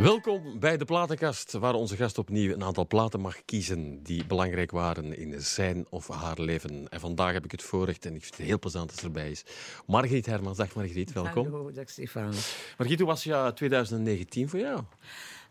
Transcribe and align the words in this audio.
Welkom 0.00 0.58
bij 0.58 0.76
de 0.76 0.84
platenkast, 0.84 1.52
waar 1.52 1.74
onze 1.74 1.96
gast 1.96 2.18
opnieuw 2.18 2.52
een 2.52 2.64
aantal 2.64 2.86
platen 2.86 3.20
mag 3.20 3.44
kiezen 3.44 4.02
die 4.02 4.26
belangrijk 4.26 4.70
waren 4.70 5.18
in 5.18 5.40
zijn 5.40 5.86
of 5.90 6.08
haar 6.08 6.40
leven. 6.40 6.88
En 6.88 7.00
vandaag 7.00 7.32
heb 7.32 7.44
ik 7.44 7.50
het 7.50 7.62
voorrecht 7.62 8.06
en 8.06 8.14
ik 8.14 8.22
vind 8.22 8.36
het 8.36 8.46
heel 8.46 8.58
plezant 8.58 8.88
dat 8.88 8.98
ze 8.98 9.04
erbij 9.04 9.30
is. 9.30 9.44
Margriet 9.86 10.26
Hermans, 10.26 10.56
dag 10.56 10.74
Margriet, 10.74 11.12
welkom. 11.12 11.50
Hallo, 11.50 11.72
dag 11.72 11.90
Stefan. 11.90 12.32
Margriet, 12.78 12.98
hoe 12.98 13.08
was 13.08 13.24
ja 13.24 13.52
2019 13.52 14.48
voor 14.48 14.58
jou? 14.58 14.80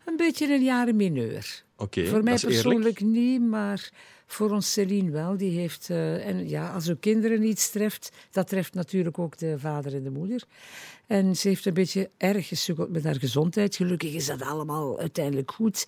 Een 0.10 0.18
beetje 0.18 0.54
een 0.54 0.64
jaren 0.64 0.96
mineur. 0.96 1.64
Oké, 1.78 2.06
voor 2.06 2.24
mij 2.24 2.38
persoonlijk 2.38 3.00
eerlijk. 3.00 3.02
niet, 3.02 3.42
maar 3.42 3.92
voor 4.26 4.52
ons 4.52 4.72
Celine 4.72 5.12
wel. 5.12 5.38
Die 5.38 5.60
heeft, 5.60 5.90
eh, 5.90 6.28
en 6.28 6.50
ja, 6.50 6.74
als 6.74 6.90
ook 6.90 7.02
kinderen 7.02 7.44
iets 7.44 7.70
treft, 7.72 8.12
dat 8.32 8.48
treft 8.48 8.74
natuurlijk 8.74 9.20
ook 9.20 9.38
de 9.38 9.60
vader 9.60 9.96
en 9.96 10.04
de 10.04 10.10
moeder. 10.10 10.44
En 11.08 11.36
ze 11.36 11.48
heeft 11.48 11.66
een 11.66 11.74
beetje 11.74 12.10
erg 12.18 12.48
gesukkeld 12.48 12.90
met 12.92 13.04
haar 13.04 13.16
gezondheid. 13.16 13.76
Gelukkig 13.76 14.14
is 14.14 14.26
dat 14.26 14.42
allemaal 14.42 15.00
uiteindelijk 15.00 15.52
goed. 15.52 15.88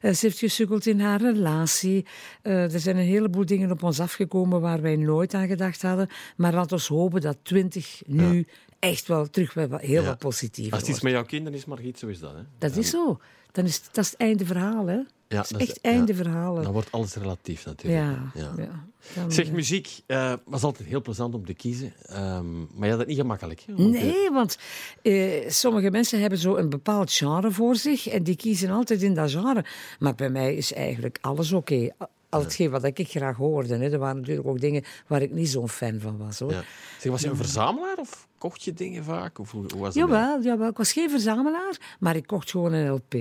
Eh, 0.00 0.12
ze 0.12 0.26
heeft 0.26 0.38
gesukkeld 0.38 0.86
in 0.86 1.00
haar 1.00 1.20
relatie. 1.20 2.06
Eh, 2.42 2.72
er 2.72 2.80
zijn 2.80 2.96
een 2.96 3.04
heleboel 3.04 3.46
dingen 3.46 3.70
op 3.70 3.82
ons 3.82 4.00
afgekomen 4.00 4.60
waar 4.60 4.80
wij 4.82 4.96
nooit 4.96 5.34
aan 5.34 5.48
gedacht 5.48 5.82
hadden. 5.82 6.08
Maar 6.36 6.54
laten 6.54 6.78
we 6.78 6.94
hopen 6.94 7.20
dat 7.20 7.38
20 7.42 8.02
nu 8.06 8.46
echt 8.78 9.06
wel 9.06 9.30
terug 9.30 9.54
heel 9.54 10.02
Ja. 10.02 10.02
wat 10.02 10.18
positiever 10.18 10.72
Als 10.72 10.80
het 10.82 10.90
iets 10.90 11.00
met 11.00 11.12
jouw 11.12 11.24
kinderen 11.24 11.58
is, 11.58 11.64
Margriet, 11.64 11.98
zo 11.98 12.06
is 12.06 12.18
dat. 12.18 12.34
Hè? 12.34 12.40
Dat 12.58 12.76
is 12.76 12.90
zo. 12.90 13.20
Dan 13.52 13.64
is, 13.64 13.82
dat 13.92 14.04
is 14.04 14.10
het 14.10 14.20
einde 14.20 14.44
verhaal, 14.46 14.86
hè? 14.86 14.94
Ja, 15.28 15.36
dat 15.36 15.44
is 15.44 15.50
dat 15.50 15.60
is- 15.60 15.68
echt 15.68 15.80
einde 15.80 16.12
ja. 16.12 16.18
verhalen. 16.22 16.62
Dan 16.62 16.72
wordt 16.72 16.92
alles 16.92 17.14
relatief 17.14 17.64
natuurlijk. 17.64 18.04
ja, 18.04 18.40
Ja. 18.42 18.52
ja. 18.56 18.84
Dan, 19.14 19.32
Zeg, 19.32 19.46
eh, 19.46 19.52
muziek 19.52 20.00
eh, 20.06 20.32
was 20.44 20.62
altijd 20.62 20.88
heel 20.88 21.02
plezant 21.02 21.34
om 21.34 21.44
te 21.46 21.54
kiezen, 21.54 21.92
ehm, 22.06 22.58
maar 22.60 22.84
je 22.84 22.88
had 22.90 22.98
het 22.98 23.08
niet 23.08 23.16
gemakkelijk. 23.18 23.60
Hè? 23.66 23.74
Want, 23.74 23.90
Nee, 23.90 24.30
want 24.30 24.58
eh, 25.02 25.50
sommige 25.50 25.90
mensen 25.90 26.20
hebben 26.20 26.38
zo 26.38 26.56
een 26.56 26.68
bepaald 26.68 27.12
genre 27.12 27.50
voor 27.50 27.76
zich 27.76 28.08
en 28.08 28.22
die 28.22 28.36
kiezen 28.36 28.70
altijd 28.70 29.02
in 29.02 29.14
dat 29.14 29.30
genre. 29.30 29.64
Maar 29.98 30.14
bij 30.14 30.30
mij 30.30 30.54
is 30.54 30.72
eigenlijk 30.72 31.18
alles 31.20 31.52
oké. 31.52 31.88
Al 32.28 32.40
hetgeen 32.40 32.70
wat 32.70 32.84
ik 32.84 33.08
graag 33.08 33.36
hoorde. 33.36 33.76
Hè. 33.76 33.90
Er 33.90 33.98
waren 33.98 34.16
natuurlijk 34.20 34.46
ook 34.48 34.60
dingen 34.60 34.84
waar 35.06 35.22
ik 35.22 35.30
niet 35.32 35.48
zo'n 35.48 35.68
fan 35.68 36.00
van 36.00 36.18
was. 36.18 36.38
Hoor. 36.38 36.52
ja. 36.52 36.62
Zeg, 36.98 37.12
was 37.12 37.20
je 37.20 37.28
een 37.28 37.36
verzamelaar 37.36 37.96
of 37.98 38.28
kocht 38.40 38.62
je 38.62 38.72
dingen 38.72 39.04
vaak? 39.04 39.38
Of 39.38 39.50
hoe, 39.50 39.62
was 39.62 39.80
dat? 39.80 39.94
Jawel, 39.94 40.42
jawel, 40.42 40.68
ik 40.68 40.76
was 40.76 40.92
geen 40.92 41.10
verzamelaar, 41.10 41.96
maar 41.98 42.16
ik 42.16 42.26
kocht 42.26 42.50
gewoon 42.50 42.72
een 42.72 42.88
LP. 42.90 43.12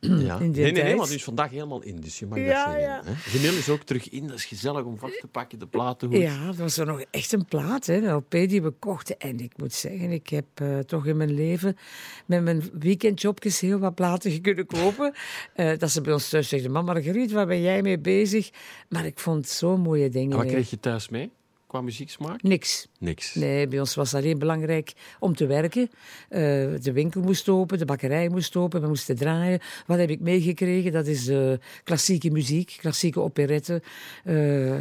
Ja. 0.00 0.38
die 0.38 0.48
nee, 0.48 0.72
nee, 0.72 0.82
nee, 0.82 0.96
want 0.96 1.10
u 1.10 1.14
is 1.14 1.24
vandaag 1.24 1.50
helemaal 1.50 1.82
in, 1.82 2.00
dus 2.00 2.18
je 2.18 2.26
mag 2.26 2.38
Ja, 2.38 2.64
dat 2.64 2.74
zeggen. 2.74 3.12
ja. 3.12 3.16
Vinyl 3.16 3.52
is 3.52 3.68
ook 3.68 3.82
terug 3.82 4.10
in, 4.10 4.26
dat 4.26 4.36
is 4.36 4.44
gezellig 4.44 4.84
om 4.84 4.98
vast 4.98 5.20
te 5.20 5.26
pakken, 5.26 5.58
de 5.58 5.66
platen 5.66 6.08
goed. 6.08 6.18
Ja, 6.18 6.46
dat 6.46 6.56
was 6.56 6.76
er 6.76 6.86
nog 6.86 7.02
echt 7.10 7.32
een 7.32 7.44
plaat, 7.44 7.86
hè, 7.86 7.94
een 7.96 8.12
LP 8.14 8.30
die 8.30 8.62
we 8.62 8.70
kochten. 8.70 9.18
En 9.18 9.38
ik 9.38 9.52
moet 9.56 9.72
zeggen, 9.72 10.10
ik 10.10 10.28
heb 10.28 10.44
eh, 10.54 10.78
toch 10.78 11.06
in 11.06 11.16
mijn 11.16 11.34
leven 11.34 11.76
met 12.26 12.42
mijn 12.42 12.62
weekendjobjes 12.78 13.60
heel 13.60 13.78
wat 13.78 13.94
platen 13.94 14.40
kunnen 14.42 14.66
kopen. 14.66 15.12
Eh, 15.54 15.78
dat 15.78 15.90
ze 15.90 16.00
bij 16.00 16.12
ons 16.12 16.28
thuis 16.28 16.48
zeggen, 16.48 16.70
mama 16.70 16.92
Margriet, 16.92 17.32
waar 17.32 17.46
ben 17.46 17.60
jij 17.60 17.82
mee 17.82 17.98
bezig? 17.98 18.50
Maar 18.88 19.06
ik 19.06 19.18
vond 19.18 19.48
zo'n 19.48 19.80
mooie 19.80 20.08
dingen. 20.08 20.30
En 20.30 20.36
wat 20.36 20.46
kreeg 20.46 20.70
je 20.70 20.80
thuis 20.80 21.08
mee 21.08 21.30
qua 21.70 21.80
muzieksmaak? 21.80 22.42
Niks. 22.42 22.86
Niks. 22.98 23.34
Nee, 23.34 23.68
bij 23.68 23.78
ons 23.80 23.94
was 23.94 24.14
alleen 24.14 24.38
belangrijk 24.38 24.92
om 25.18 25.34
te 25.34 25.46
werken. 25.46 25.90
Eh, 26.28 26.40
de 26.80 26.90
winkel 26.92 27.20
moest 27.20 27.48
open, 27.48 27.78
de 27.78 27.84
bakkerij 27.84 28.28
moest 28.28 28.56
open, 28.56 28.80
we 28.80 28.86
moesten 28.88 29.16
draaien. 29.16 29.60
Wat 29.86 29.98
heb 29.98 30.10
ik 30.10 30.20
meegekregen? 30.20 30.92
Dat 30.92 31.06
is 31.06 31.28
eh, 31.28 31.52
klassieke 31.84 32.30
muziek, 32.30 32.76
klassieke 32.80 33.20
operetten. 33.20 33.82
eh 34.24 34.72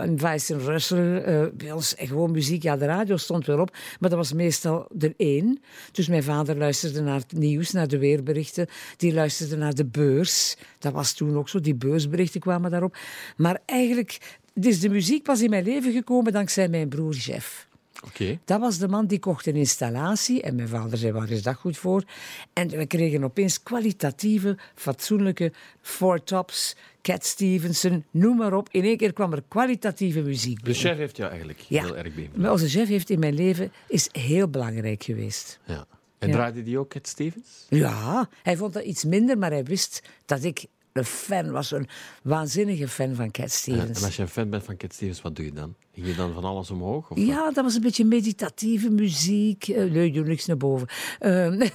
en 0.00 0.18
Vice 0.18 0.54
en 0.54 0.60
Russell. 0.60 1.16
eh, 1.16 1.46
bij 1.54 1.72
ons 1.72 1.94
echt 1.94 2.08
gewoon 2.08 2.30
muziek. 2.30 2.62
Ja, 2.62 2.76
de 2.76 2.84
radio 2.86 3.16
stond 3.16 3.46
wel 3.46 3.60
op, 3.60 3.76
maar 4.00 4.10
dat 4.10 4.18
was 4.18 4.32
meestal 4.32 4.88
er 4.98 5.14
één. 5.16 5.60
Dus 5.92 6.08
mijn 6.08 6.22
vader 6.22 6.56
luisterde 6.56 7.00
naar 7.00 7.18
het 7.20 7.32
nieuws, 7.32 7.70
naar 7.70 7.88
de 7.88 7.98
weerberichten. 7.98 8.66
Die 8.96 9.12
luisterde 9.14 9.56
naar 9.56 9.74
de 9.74 9.84
beurs. 9.86 10.56
Dat 10.78 10.92
was 10.92 11.12
toen 11.12 11.36
ook 11.36 11.48
zo, 11.48 11.60
die 11.60 11.74
beursberichten 11.74 12.40
kwamen 12.40 12.70
daarop. 12.70 12.96
Maar 13.36 13.60
eigenlijk 13.66 14.38
is 14.66 14.80
de 14.80 14.88
muziek 14.88 15.22
pas 15.22 15.40
in 15.42 15.50
mijn 15.50 15.64
leven 15.64 15.92
gekomen 15.92 16.32
dankzij 16.32 16.68
mijn 16.68 16.88
broer 16.88 17.14
Jeff. 17.14 17.66
Oké. 18.04 18.38
Dat 18.44 18.60
was 18.60 18.78
de 18.78 18.88
man 18.88 19.06
die 19.06 19.18
kocht 19.18 19.46
een 19.46 19.56
installatie. 19.56 20.42
En 20.42 20.54
mijn 20.54 20.68
vader 20.68 20.98
zei, 20.98 21.12
waar 21.12 21.30
is 21.30 21.42
dat 21.42 21.54
goed 21.56 21.76
voor? 21.78 22.04
En 22.52 22.68
we 22.68 22.86
kregen 22.86 23.24
opeens 23.24 23.62
kwalitatieve, 23.62 24.56
fatsoenlijke 24.74 25.52
Four 25.80 26.22
Tops, 26.24 26.76
Cat 27.02 27.24
Stevenson, 27.26 28.04
noem 28.10 28.36
maar 28.36 28.52
op. 28.52 28.68
In 28.70 28.84
één 28.84 28.96
keer 28.96 29.12
kwam 29.12 29.32
er 29.32 29.42
kwalitatieve 29.48 30.20
muziek 30.20 30.64
De 30.64 30.74
chef 30.74 30.96
heeft 30.96 31.16
jou 31.16 31.28
eigenlijk 31.30 31.60
Ja. 31.60 31.84
heel 31.84 31.96
erg 31.96 32.14
beïnvloed. 32.14 32.42
Maar 32.42 32.50
onze 32.52 32.68
chef 32.68 32.88
heeft 32.88 33.10
in 33.10 33.18
mijn 33.18 33.34
leven 33.34 33.72
is 33.88 34.08
heel 34.12 34.48
belangrijk 34.48 35.02
geweest. 35.02 35.58
Ja. 35.64 35.86
En 36.18 36.28
Ja. 36.28 36.34
draaide 36.34 36.62
die 36.62 36.78
ook 36.78 36.88
Cat 36.90 37.06
Stevens? 37.06 37.66
Ja, 37.68 38.28
hij 38.42 38.56
vond 38.56 38.72
dat 38.72 38.84
iets 38.84 39.04
minder, 39.04 39.38
maar 39.38 39.50
hij 39.50 39.64
wist 39.64 40.02
dat 40.26 40.42
ik 40.44 40.64
een 40.98 41.04
fan 41.04 41.50
was. 41.50 41.70
Een 41.70 41.88
waanzinnige 42.22 42.88
fan 42.88 43.14
van 43.14 43.30
Cat 43.30 43.44
Ja. 43.44 43.48
Stevens. 43.48 43.98
En 43.98 44.04
als 44.04 44.16
je 44.16 44.22
een 44.22 44.28
fan 44.28 44.50
bent 44.50 44.64
van 44.64 44.76
Cat 44.76 44.92
Stevens, 44.94 45.22
wat 45.22 45.36
doe 45.36 45.44
je 45.44 45.52
dan? 45.52 45.74
Ging 45.94 46.06
je 46.06 46.14
dan 46.14 46.32
van 46.34 46.44
alles 46.44 46.70
omhoog? 46.70 47.10
Of 47.10 47.18
Ja, 47.18 47.50
dat 47.50 47.64
was 47.64 47.74
een 47.74 47.80
beetje 47.82 48.04
meditatieve 48.04 48.90
muziek. 48.90 49.68
Eh, 49.68 49.84
nee, 49.90 50.06
ik 50.06 50.14
doe 50.14 50.24
niks 50.24 50.46
naar 50.46 50.56
boven. 50.56 50.88
Ehm, 51.18 51.58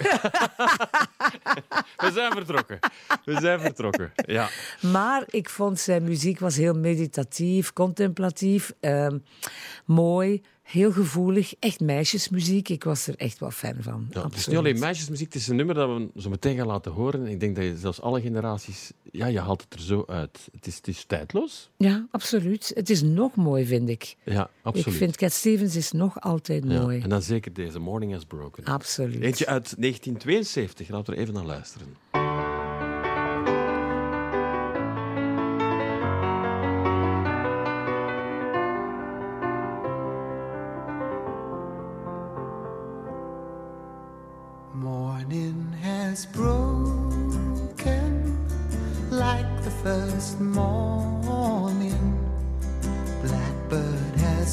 We 1.97 2.11
zijn 2.13 2.31
vertrokken. 2.31 2.79
We 3.25 3.39
zijn 3.39 3.59
vertrokken. 3.59 4.11
Ja. 4.25 4.49
Maar 4.81 5.23
ik 5.27 5.49
vond 5.49 5.79
zijn 5.79 6.03
muziek 6.03 6.39
was 6.39 6.55
heel 6.55 6.73
meditatief, 6.73 7.73
contemplatief, 7.73 8.73
ehm, 8.79 9.17
mooi, 9.85 10.41
heel 10.63 10.91
gevoelig. 10.91 11.53
Echt 11.59 11.79
meisjesmuziek. 11.79 12.69
Ik 12.69 12.83
was 12.83 13.07
er 13.07 13.15
echt 13.15 13.39
wel 13.39 13.51
fan 13.51 13.75
van. 13.79 14.07
Ja, 14.09 14.23
het 14.23 14.35
is 14.35 14.47
niet 14.47 14.57
alleen 14.57 14.79
meisjesmuziek, 14.79 15.33
het 15.33 15.41
is 15.41 15.47
een 15.47 15.55
nummer 15.55 15.75
dat 15.75 15.87
we 15.89 16.21
zo 16.21 16.29
meteen 16.29 16.57
gaan 16.57 16.67
laten 16.67 16.91
horen. 16.91 17.27
Ik 17.27 17.39
denk 17.39 17.55
dat 17.55 17.65
je 17.65 17.77
zelfs 17.77 18.01
alle 18.01 18.21
generaties, 18.21 18.91
ja, 19.11 19.25
je 19.25 19.39
haalt 19.39 19.61
het 19.61 19.73
er 19.73 19.79
zo 19.79 20.03
uit. 20.07 20.49
Het 20.51 20.67
is, 20.67 20.75
het 20.75 20.87
is 20.87 21.03
tijdloos. 21.05 21.69
Ja, 21.77 22.07
absoluut. 22.11 22.71
Het 22.75 22.89
is 22.89 23.01
nog 23.01 23.35
mooi, 23.35 23.65
vind 23.65 23.89
ik. 23.89 24.15
Ja, 24.23 24.49
absoluut. 24.61 24.87
Ik 24.87 24.93
vind 24.93 25.17
Cat 25.17 25.31
Stevens 25.31 25.75
is 25.75 25.91
nog 25.91 26.21
altijd 26.21 26.63
ja. 26.67 26.81
mooi. 26.81 27.01
En 27.01 27.09
dan 27.09 27.21
zeker 27.21 27.53
deze, 27.53 27.79
Morning 27.79 28.11
Has 28.11 28.25
Broken. 28.25 28.63
Absoluut. 28.63 29.21
Eentje 29.21 29.45
uit 29.45 29.75
1972, 29.77 30.89
laten 30.89 31.13
we 31.13 31.15
er 31.15 31.21
even 31.21 31.33
naar 31.33 31.45
luisteren. 31.45 32.22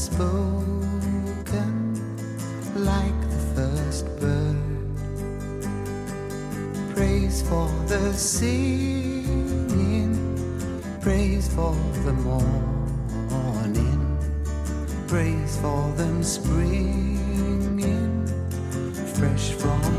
Spoken 0.00 1.76
like 2.74 3.20
the 3.30 3.38
first 3.54 4.04
bird. 4.18 4.56
Praise 6.94 7.42
for 7.42 7.68
the 7.86 8.12
singing, 8.14 9.24
praise 11.02 11.48
for 11.54 11.74
the 12.04 12.12
morning, 12.12 14.00
praise 15.06 15.56
for 15.58 15.92
them 15.96 16.22
springing 16.22 17.00
fresh 19.20 19.50
from 19.52 19.89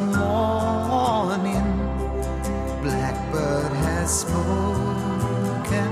morning. 0.00 1.66
Blackbird 2.82 3.72
has 3.86 4.20
spoken 4.20 5.90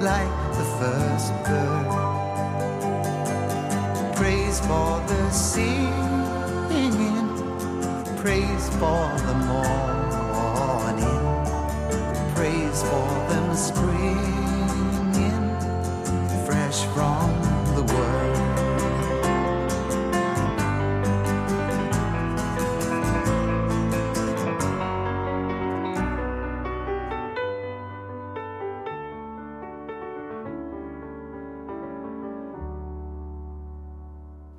like 0.00 0.36
the 0.58 0.64
first 0.80 1.32
bird. 1.44 1.92
Praise 4.16 4.60
for 4.60 5.00
the 5.08 5.30
singing, 5.30 5.90
praise 8.16 8.68
for 8.80 9.10
the 9.28 9.34
morning, 9.52 11.22
praise 12.34 12.82
for 12.82 13.08
them 13.28 13.54
springing 13.54 14.15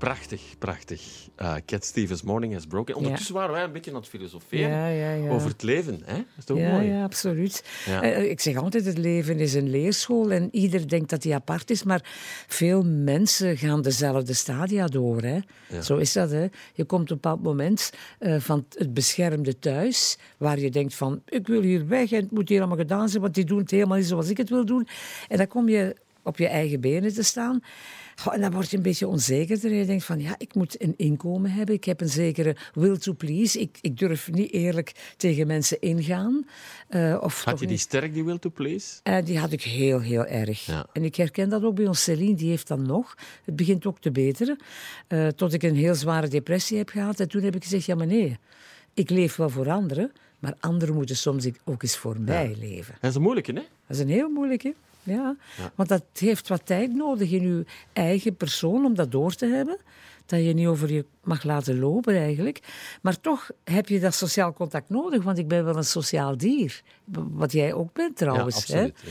Prachtig, 0.07 0.41
prachtig. 0.57 1.01
Uh, 1.41 1.55
Cat 1.65 1.85
Stevens' 1.85 2.21
Morning 2.21 2.53
has 2.53 2.65
broken. 2.65 2.95
Ondertussen 2.95 3.33
waren 3.33 3.51
wij 3.51 3.63
een 3.63 3.71
beetje 3.71 3.91
aan 3.91 3.97
het 3.97 4.07
filosoferen 4.07 4.69
Ja, 4.69 4.87
ja, 4.87 5.11
ja. 5.11 5.29
over 5.29 5.49
het 5.49 5.63
leven. 5.63 6.01
Hè? 6.05 6.13
Dat 6.13 6.25
is 6.37 6.45
toch 6.45 6.57
ja, 6.57 6.71
mooi? 6.71 6.87
ja, 6.87 7.03
absoluut. 7.03 7.63
Ja. 7.85 8.01
Eh, 8.01 8.29
ik 8.29 8.39
zeg 8.39 8.55
altijd, 8.55 8.85
het 8.85 8.97
leven 8.97 9.39
is 9.39 9.53
een 9.53 9.69
leerschool 9.69 10.31
en 10.31 10.49
ieder 10.51 10.87
denkt 10.87 11.09
dat 11.09 11.23
hij 11.23 11.33
apart 11.33 11.69
is, 11.69 11.83
maar 11.83 12.01
veel 12.47 12.83
mensen 12.85 13.57
gaan 13.57 13.81
dezelfde 13.81 14.33
stadia 14.33 14.85
door. 14.85 15.21
Hè. 15.21 15.39
Zo 15.81 15.97
is 15.97 16.13
dat. 16.13 16.31
Hè. 16.31 16.47
Je 16.73 16.85
komt 16.85 17.03
op 17.03 17.09
een 17.09 17.21
bepaald 17.21 17.43
moment 17.43 17.91
eh, 18.19 18.39
van 18.39 18.65
het 18.69 18.93
beschermde 18.93 19.59
thuis, 19.59 20.17
waar 20.37 20.59
je 20.59 20.71
denkt 20.71 20.95
van, 20.95 21.21
ik 21.25 21.47
wil 21.47 21.61
hier 21.61 21.87
weg 21.87 22.11
en 22.11 22.21
het 22.21 22.31
moet 22.31 22.49
hier 22.49 22.59
allemaal 22.59 22.77
gedaan 22.77 23.09
zijn, 23.09 23.21
want 23.21 23.35
die 23.35 23.45
doen 23.45 23.59
het 23.59 23.71
helemaal 23.71 23.97
niet 23.97 24.07
zoals 24.07 24.29
ik 24.29 24.37
het 24.37 24.49
wil 24.49 24.65
doen. 24.65 24.87
En 25.27 25.37
dan 25.37 25.47
kom 25.47 25.69
je 25.69 25.95
op 26.23 26.37
je 26.37 26.47
eigen 26.47 26.81
benen 26.81 27.13
te 27.13 27.23
staan. 27.23 27.61
Goh, 28.19 28.33
En 28.33 28.41
dan 28.41 28.51
word 28.51 28.69
je 28.69 28.77
een 28.77 28.83
beetje 28.83 29.07
onzekerder. 29.07 29.73
Je 29.73 29.85
denkt 29.85 30.03
van, 30.03 30.19
ja, 30.19 30.35
ik 30.37 30.55
moet 30.55 30.81
een 30.81 30.93
inkomen 30.97 31.51
hebben. 31.51 31.75
Ik 31.75 31.83
heb 31.83 32.01
een 32.01 32.09
zekere 32.09 32.55
will 32.73 32.97
to 32.97 33.13
please. 33.13 33.59
Ik, 33.59 33.77
ik 33.81 33.97
durf 33.97 34.31
niet 34.31 34.51
eerlijk 34.51 35.13
tegen 35.17 35.47
mensen 35.47 35.81
ingaan. 35.81 36.47
Eh, 36.87 37.17
of 37.21 37.43
Had 37.43 37.59
je 37.59 37.67
die 37.67 37.77
sterk, 37.77 38.13
die 38.13 38.23
will 38.23 38.37
to 38.37 38.49
please? 38.49 38.99
Eh, 39.03 39.25
die 39.25 39.39
had 39.39 39.51
ik 39.51 39.61
heel, 39.61 39.99
heel 39.99 40.25
erg. 40.25 40.65
Ja. 40.65 40.85
En 40.93 41.03
ik 41.03 41.15
herken 41.15 41.49
dat 41.49 41.63
ook 41.63 41.75
bij 41.75 41.87
ons. 41.87 42.03
Celine, 42.03 42.35
die 42.35 42.49
heeft 42.49 42.67
dat 42.67 42.79
nog. 42.79 43.15
Het 43.45 43.55
begint 43.55 43.85
ook 43.85 43.99
te 43.99 44.11
beteren. 44.11 44.57
Eh, 45.07 45.27
tot 45.27 45.53
ik 45.53 45.63
een 45.63 45.75
heel 45.75 45.95
zware 45.95 46.27
depressie 46.27 46.77
heb 46.77 46.89
gehad. 46.89 47.19
En 47.19 47.29
toen 47.29 47.43
heb 47.43 47.55
ik 47.55 47.63
gezegd, 47.63 47.85
ja 47.85 47.95
maar 47.95 48.07
nee. 48.07 48.37
Ik 48.93 49.09
leef 49.09 49.35
wel 49.35 49.49
voor 49.49 49.69
anderen. 49.69 50.11
Maar 50.39 50.53
anderen 50.59 50.95
moeten 50.95 51.17
soms 51.17 51.47
ook 51.65 51.83
eens 51.83 51.97
voor 51.97 52.19
mij 52.19 52.55
leven. 52.59 52.95
Dat 53.01 53.09
is 53.09 53.15
een 53.15 53.21
moeilijke, 53.21 53.51
hè? 53.51 53.61
Dat 53.87 53.97
is 53.97 53.99
een 53.99 54.09
heel 54.09 54.29
moeilijke. 54.29 54.75
Ja. 55.07 55.35
Want 55.75 55.89
dat 55.89 56.03
heeft 56.13 56.47
wat 56.47 56.65
tijd 56.65 56.93
nodig 56.93 57.31
in 57.31 57.47
je 57.47 57.65
eigen 57.93 58.35
persoon 58.35 58.85
om 58.85 58.95
dat 58.95 59.11
door 59.11 59.33
te 59.33 59.45
hebben. 59.45 59.77
Dat 60.25 60.39
je 60.39 60.53
niet 60.53 60.67
over 60.67 60.91
je 60.91 61.05
mag 61.23 61.43
laten 61.43 61.79
lopen 61.79 62.15
eigenlijk. 62.15 62.59
Maar 63.01 63.19
toch 63.21 63.49
heb 63.63 63.87
je 63.87 63.99
dat 63.99 64.13
sociaal 64.13 64.53
contact 64.53 64.89
nodig, 64.89 65.23
want 65.23 65.37
ik 65.37 65.47
ben 65.47 65.65
wel 65.65 65.77
een 65.77 65.83
sociaal 65.83 66.37
dier. 66.37 66.81
Wat 67.13 67.51
jij 67.51 67.73
ook 67.73 67.93
bent 67.93 68.17
trouwens. 68.17 68.55
ja, 68.55 68.61
absoluut. 68.61 69.01
hè? 69.01 69.09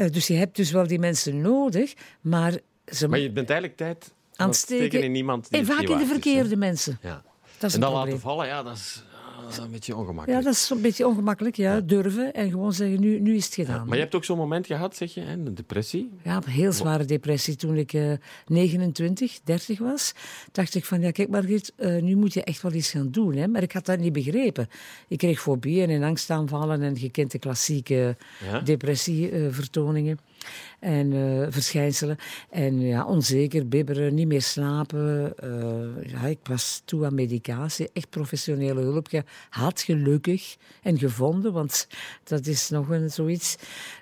Ja. 0.00 0.06
Eh, 0.06 0.12
dus 0.12 0.26
je 0.26 0.34
hebt 0.34 0.56
dus 0.56 0.70
wel 0.70 0.86
die 0.86 0.98
mensen 0.98 1.40
nodig, 1.40 1.94
maar 2.20 2.58
ze 2.86 3.08
Maar 3.08 3.18
je 3.18 3.30
bent 3.30 3.50
eigenlijk 3.50 3.78
tijd 3.78 4.12
aan 4.36 4.48
het 4.48 4.56
steken 4.56 5.02
in 5.02 5.14
iemand 5.14 5.50
die 5.50 5.60
en 5.60 5.66
vaak 5.66 5.80
in 5.80 5.96
de 5.96 6.02
is, 6.02 6.08
verkeerde 6.08 6.56
mensen. 6.56 6.98
Ja. 7.02 7.22
Dat 7.58 7.70
is 7.70 7.74
en 7.74 7.80
dan 7.80 7.92
laten 7.92 8.20
vallen, 8.20 8.46
ja, 8.46 8.62
dat 8.62 8.76
is, 8.76 9.02
ah, 9.42 9.48
dat 9.48 9.58
is 9.58 9.64
een 9.64 9.70
beetje 9.70 9.92
Ja, 9.92 9.98
ongemakkelijk. 9.98 10.44
dat 10.44 10.52
is 10.54 10.70
een 10.70 10.80
beetje 10.80 11.06
ongemakkelijk. 11.06 11.56
Ja. 11.56 11.80
Durven 11.80 12.32
en 12.34 12.50
gewoon 12.50 12.72
zeggen, 12.72 13.00
nu, 13.00 13.20
nu 13.20 13.34
is 13.36 13.44
het 13.44 13.54
gedaan. 13.54 13.86
Maar 13.86 13.96
je 13.96 14.02
hebt 14.02 14.14
ook 14.14 14.24
zo'n 14.24 14.36
moment 14.38 14.66
gehad, 14.66 14.96
zeg 14.96 15.14
je, 15.14 15.20
hè, 15.20 15.32
een 15.32 15.54
depressie. 15.54 16.10
Ja, 16.24 16.36
een 16.36 16.50
heel 16.50 16.72
zware 16.72 17.04
depressie. 17.04 17.56
Toen 17.56 17.76
ik 17.76 17.92
eh 17.92 18.12
29, 18.46 19.40
30 19.44 19.78
was, 19.78 20.14
dacht 20.52 20.74
ik 20.74 20.84
van, 20.84 21.00
ja 21.00 21.10
kijk 21.10 21.28
Margriet, 21.28 21.72
eh, 21.76 22.02
nu 22.02 22.16
moet 22.16 22.32
je 22.34 22.42
echt 22.44 22.62
wel 22.62 22.72
iets 22.72 22.90
gaan 22.90 23.10
doen. 23.10 23.34
Hè? 23.36 23.48
Maar 23.48 23.62
ik 23.62 23.72
had 23.72 23.86
dat 23.86 23.98
niet 23.98 24.12
begrepen. 24.12 24.68
Ik 25.08 25.18
kreeg 25.18 25.40
fobieën 25.40 25.90
en 25.90 26.02
angstaanvallen 26.02 26.82
en 26.82 26.94
je 26.98 27.10
kent 27.10 27.30
de 27.30 27.38
klassieke 27.38 28.16
Ja. 28.50 28.60
depressievertoningen 28.60 30.18
en 30.82 31.12
eh, 31.12 31.46
verschijnselen. 31.50 32.16
En 32.50 32.80
ja, 32.80 33.04
onzeker, 33.04 33.68
bibberen, 33.68 34.14
niet 34.14 34.26
meer 34.26 34.42
slapen. 34.42 35.32
Eh, 35.38 36.10
ja, 36.10 36.26
ik 36.26 36.38
was 36.42 36.82
toe 36.84 37.04
aan 37.04 37.14
medicatie, 37.14 37.90
echt 37.92 38.10
professionele 38.10 38.80
hulp 38.80 39.08
gehad, 39.08 39.82
gelukkig 39.82 40.56
en 40.82 40.98
gevonden, 40.98 41.52
want 41.52 41.86
dat 42.24 42.46
is 42.46 42.68
nog 42.68 42.88
een, 42.88 43.10
zoiets. 43.10 43.56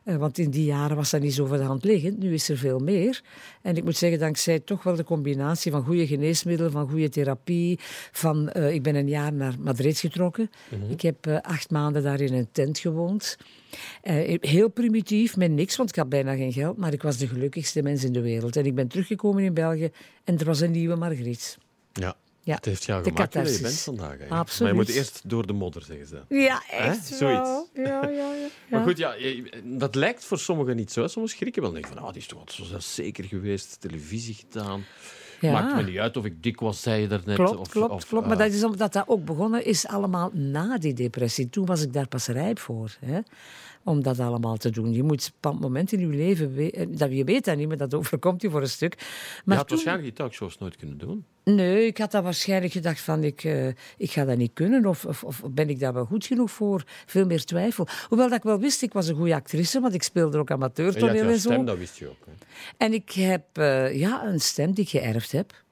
Eh, 0.04 0.16
want 0.16 0.38
in 0.38 0.50
die 0.50 0.64
jaren 0.64 0.96
was 0.96 1.10
dat 1.10 1.20
niet 1.20 1.34
zo 1.34 1.46
voor 1.46 1.56
de 1.56 1.62
hand 1.62 1.84
liggend. 1.84 2.18
Nu 2.18 2.32
is 2.32 2.48
er 2.48 2.58
veel 2.58 2.78
meer. 2.78 3.22
En 3.62 3.76
ik 3.76 3.84
moet 3.84 3.96
zeggen, 3.96 4.18
dankzij 4.18 4.60
toch 4.60 4.82
wel 4.82 4.96
de 4.96 5.04
combinatie 5.04 5.70
van 5.70 5.84
goede 5.84 6.06
geneesmiddelen, 6.06 6.72
van 6.72 6.88
goede 6.88 7.08
therapie, 7.08 7.78
van... 8.12 8.52
ik 8.52 8.82
ben 8.82 8.94
een 8.94 9.08
jaar 9.08 9.32
naar 9.32 9.54
Madrid 9.58 9.98
getrokken. 9.98 10.50
Ik 10.88 11.00
heb 11.00 11.26
acht 11.26 11.70
maanden 11.70 12.02
daar 12.02 12.20
in 12.20 12.34
een 12.34 12.48
tent 12.52 12.78
gewoond. 12.78 13.36
Eh, 14.02 14.38
heel 14.40 14.68
primitief, 14.68 15.36
met 15.36 15.50
niks, 15.50 15.76
want 15.76 15.88
ik 15.88 15.96
had 15.96 16.08
bijna 16.08 16.34
geen 16.34 16.52
geld, 16.52 16.76
maar 16.76 16.92
ik 16.92 17.02
was 17.02 17.16
de 17.16 17.28
gelukkigste 17.28 17.82
mens 17.82 18.04
in 18.04 18.12
de 18.12 18.20
wereld. 18.20 18.56
En 18.56 18.66
ik 18.66 18.74
ben 18.74 18.88
teruggekomen 18.88 19.42
in 19.42 19.54
België 19.54 19.90
en 20.24 20.38
er 20.38 20.44
was 20.44 20.60
een 20.60 20.70
nieuwe 20.70 20.96
Margriet. 20.96 21.58
Ja. 21.92 22.16
Ja, 22.42 22.54
Het 22.54 22.64
heeft 22.64 22.84
jou 22.84 23.02
de 23.02 23.10
gemaakt 23.10 23.34
wie 23.34 23.52
je 23.52 23.60
bent 23.60 23.80
vandaag. 23.80 24.18
Hè? 24.18 24.28
Absoluut. 24.28 24.72
Maar 24.72 24.80
je 24.84 24.86
moet 24.86 24.96
eerst 24.96 25.20
door 25.24 25.46
de 25.46 25.52
modder, 25.52 25.82
zeggen 25.82 26.06
ze. 26.06 26.22
Ja, 26.28 26.62
echt 26.70 26.96
echt 26.96 27.06
Zoiets. 27.06 27.48
wel. 27.48 27.68
Ja, 27.74 28.08
ja, 28.08 28.34
ja. 28.34 28.46
Maar 28.70 28.82
goed, 28.82 28.98
ja, 28.98 29.14
dat 29.64 29.94
lijkt 29.94 30.24
voor 30.24 30.38
sommigen 30.38 30.76
niet 30.76 30.92
zo. 30.92 31.06
Soms 31.06 31.30
schrikken 31.32 31.62
wel. 31.62 31.72
Denken 31.72 31.92
van, 31.92 32.02
ah, 32.02 32.12
die 32.12 32.20
is 32.20 32.26
toch 32.26 32.38
altijd 32.38 32.56
zo 32.58 32.64
zelfzeker 32.64 33.24
geweest, 33.24 33.80
televisie 33.80 34.34
gedaan. 34.34 34.84
Ja. 35.40 35.52
Maakt 35.52 35.74
me 35.76 35.82
niet 35.90 35.98
uit 35.98 36.16
of 36.16 36.24
ik 36.24 36.42
dik 36.42 36.60
was, 36.60 36.82
zei 36.82 37.00
je 37.00 37.08
daarnet. 37.08 37.34
Klopt, 37.36 37.56
of, 37.56 37.68
klopt, 37.68 37.92
of, 37.92 38.06
klopt. 38.06 38.22
eh, 38.22 38.28
Maar 38.28 38.38
dat 38.38 38.52
is 38.52 38.64
omdat 38.64 38.92
dat 38.92 39.08
ook 39.08 39.24
begonnen 39.24 39.64
is 39.64 39.86
allemaal 39.86 40.30
na 40.32 40.78
die 40.78 40.92
depressie. 40.94 41.50
Toen 41.50 41.66
was 41.66 41.82
ik 41.82 41.92
daar 41.92 42.08
pas 42.08 42.26
rijp 42.26 42.58
voor. 42.58 42.96
Hè? 43.04 43.18
Om 43.84 44.02
dat 44.02 44.18
allemaal 44.18 44.56
te 44.56 44.70
doen. 44.70 44.92
Je 44.92 45.02
moet 45.02 45.32
op 45.42 45.52
een 45.52 45.58
moment 45.58 45.92
in 45.92 46.00
je 46.00 46.06
leven... 46.06 46.54
we- 46.54 46.70
eh, 46.70 46.86
Dat, 46.90 47.10
je 47.12 47.24
weet 47.24 47.44
dat 47.44 47.56
niet, 47.56 47.68
maar 47.68 47.76
dat 47.76 47.94
overkomt 47.94 48.42
je 48.42 48.50
voor 48.50 48.60
een 48.60 48.68
stuk. 48.68 48.94
je 49.00 49.06
Maar 49.44 49.56
had 49.56 49.66
toen- 49.68 49.76
waarschijnlijk 49.76 50.08
die 50.08 50.16
talkshows 50.24 50.58
nooit 50.58 50.76
kunnen 50.76 50.98
doen. 50.98 51.24
Nee, 51.44 51.86
ik 51.86 51.98
had 51.98 52.10
dat 52.10 52.22
waarschijnlijk 52.22 52.72
gedacht 52.72 53.00
van 53.00 53.24
ik, 53.24 53.44
eh, 53.44 53.66
ik 53.96 54.10
ga 54.10 54.24
dat 54.24 54.36
niet 54.36 54.50
kunnen 54.54 54.86
of, 54.86 55.04
of, 55.04 55.24
of 55.24 55.42
ben 55.50 55.68
ik 55.68 55.78
daar 55.80 55.92
wel 55.92 56.04
goed 56.04 56.26
genoeg 56.26 56.50
voor? 56.50 56.84
Veel 57.06 57.26
meer 57.26 57.44
twijfel. 57.44 57.86
Hoewel 58.08 58.28
dat 58.28 58.36
ik 58.38 58.42
wel 58.44 58.58
wist, 58.58 58.82
ik 58.82 58.92
was 58.92 59.08
een 59.08 59.16
goede 59.16 59.34
actrice, 59.34 59.80
want 59.80 59.94
ik 59.94 60.02
speelde 60.02 60.38
ook 60.38 60.48
En 60.50 60.56
je 60.56 60.62
amateurtoneel 60.62 61.14
jouw 61.14 61.28
en 61.32 61.38
zo. 61.40 61.50
stem, 61.50 61.64
dat 61.64 61.78
wist 61.78 61.96
je 61.98 62.08
ook. 62.08 62.24
Hè. 62.26 62.32
En 62.76 62.92
ik 62.92 63.10
heb 63.12 63.42
eh, 63.52 63.98
ja, 63.98 64.26
een 64.26 64.40
stem 64.40 64.72
die 64.72 64.84
ik 64.84 64.90
geërfd 64.90 65.32
heb. 65.32 65.62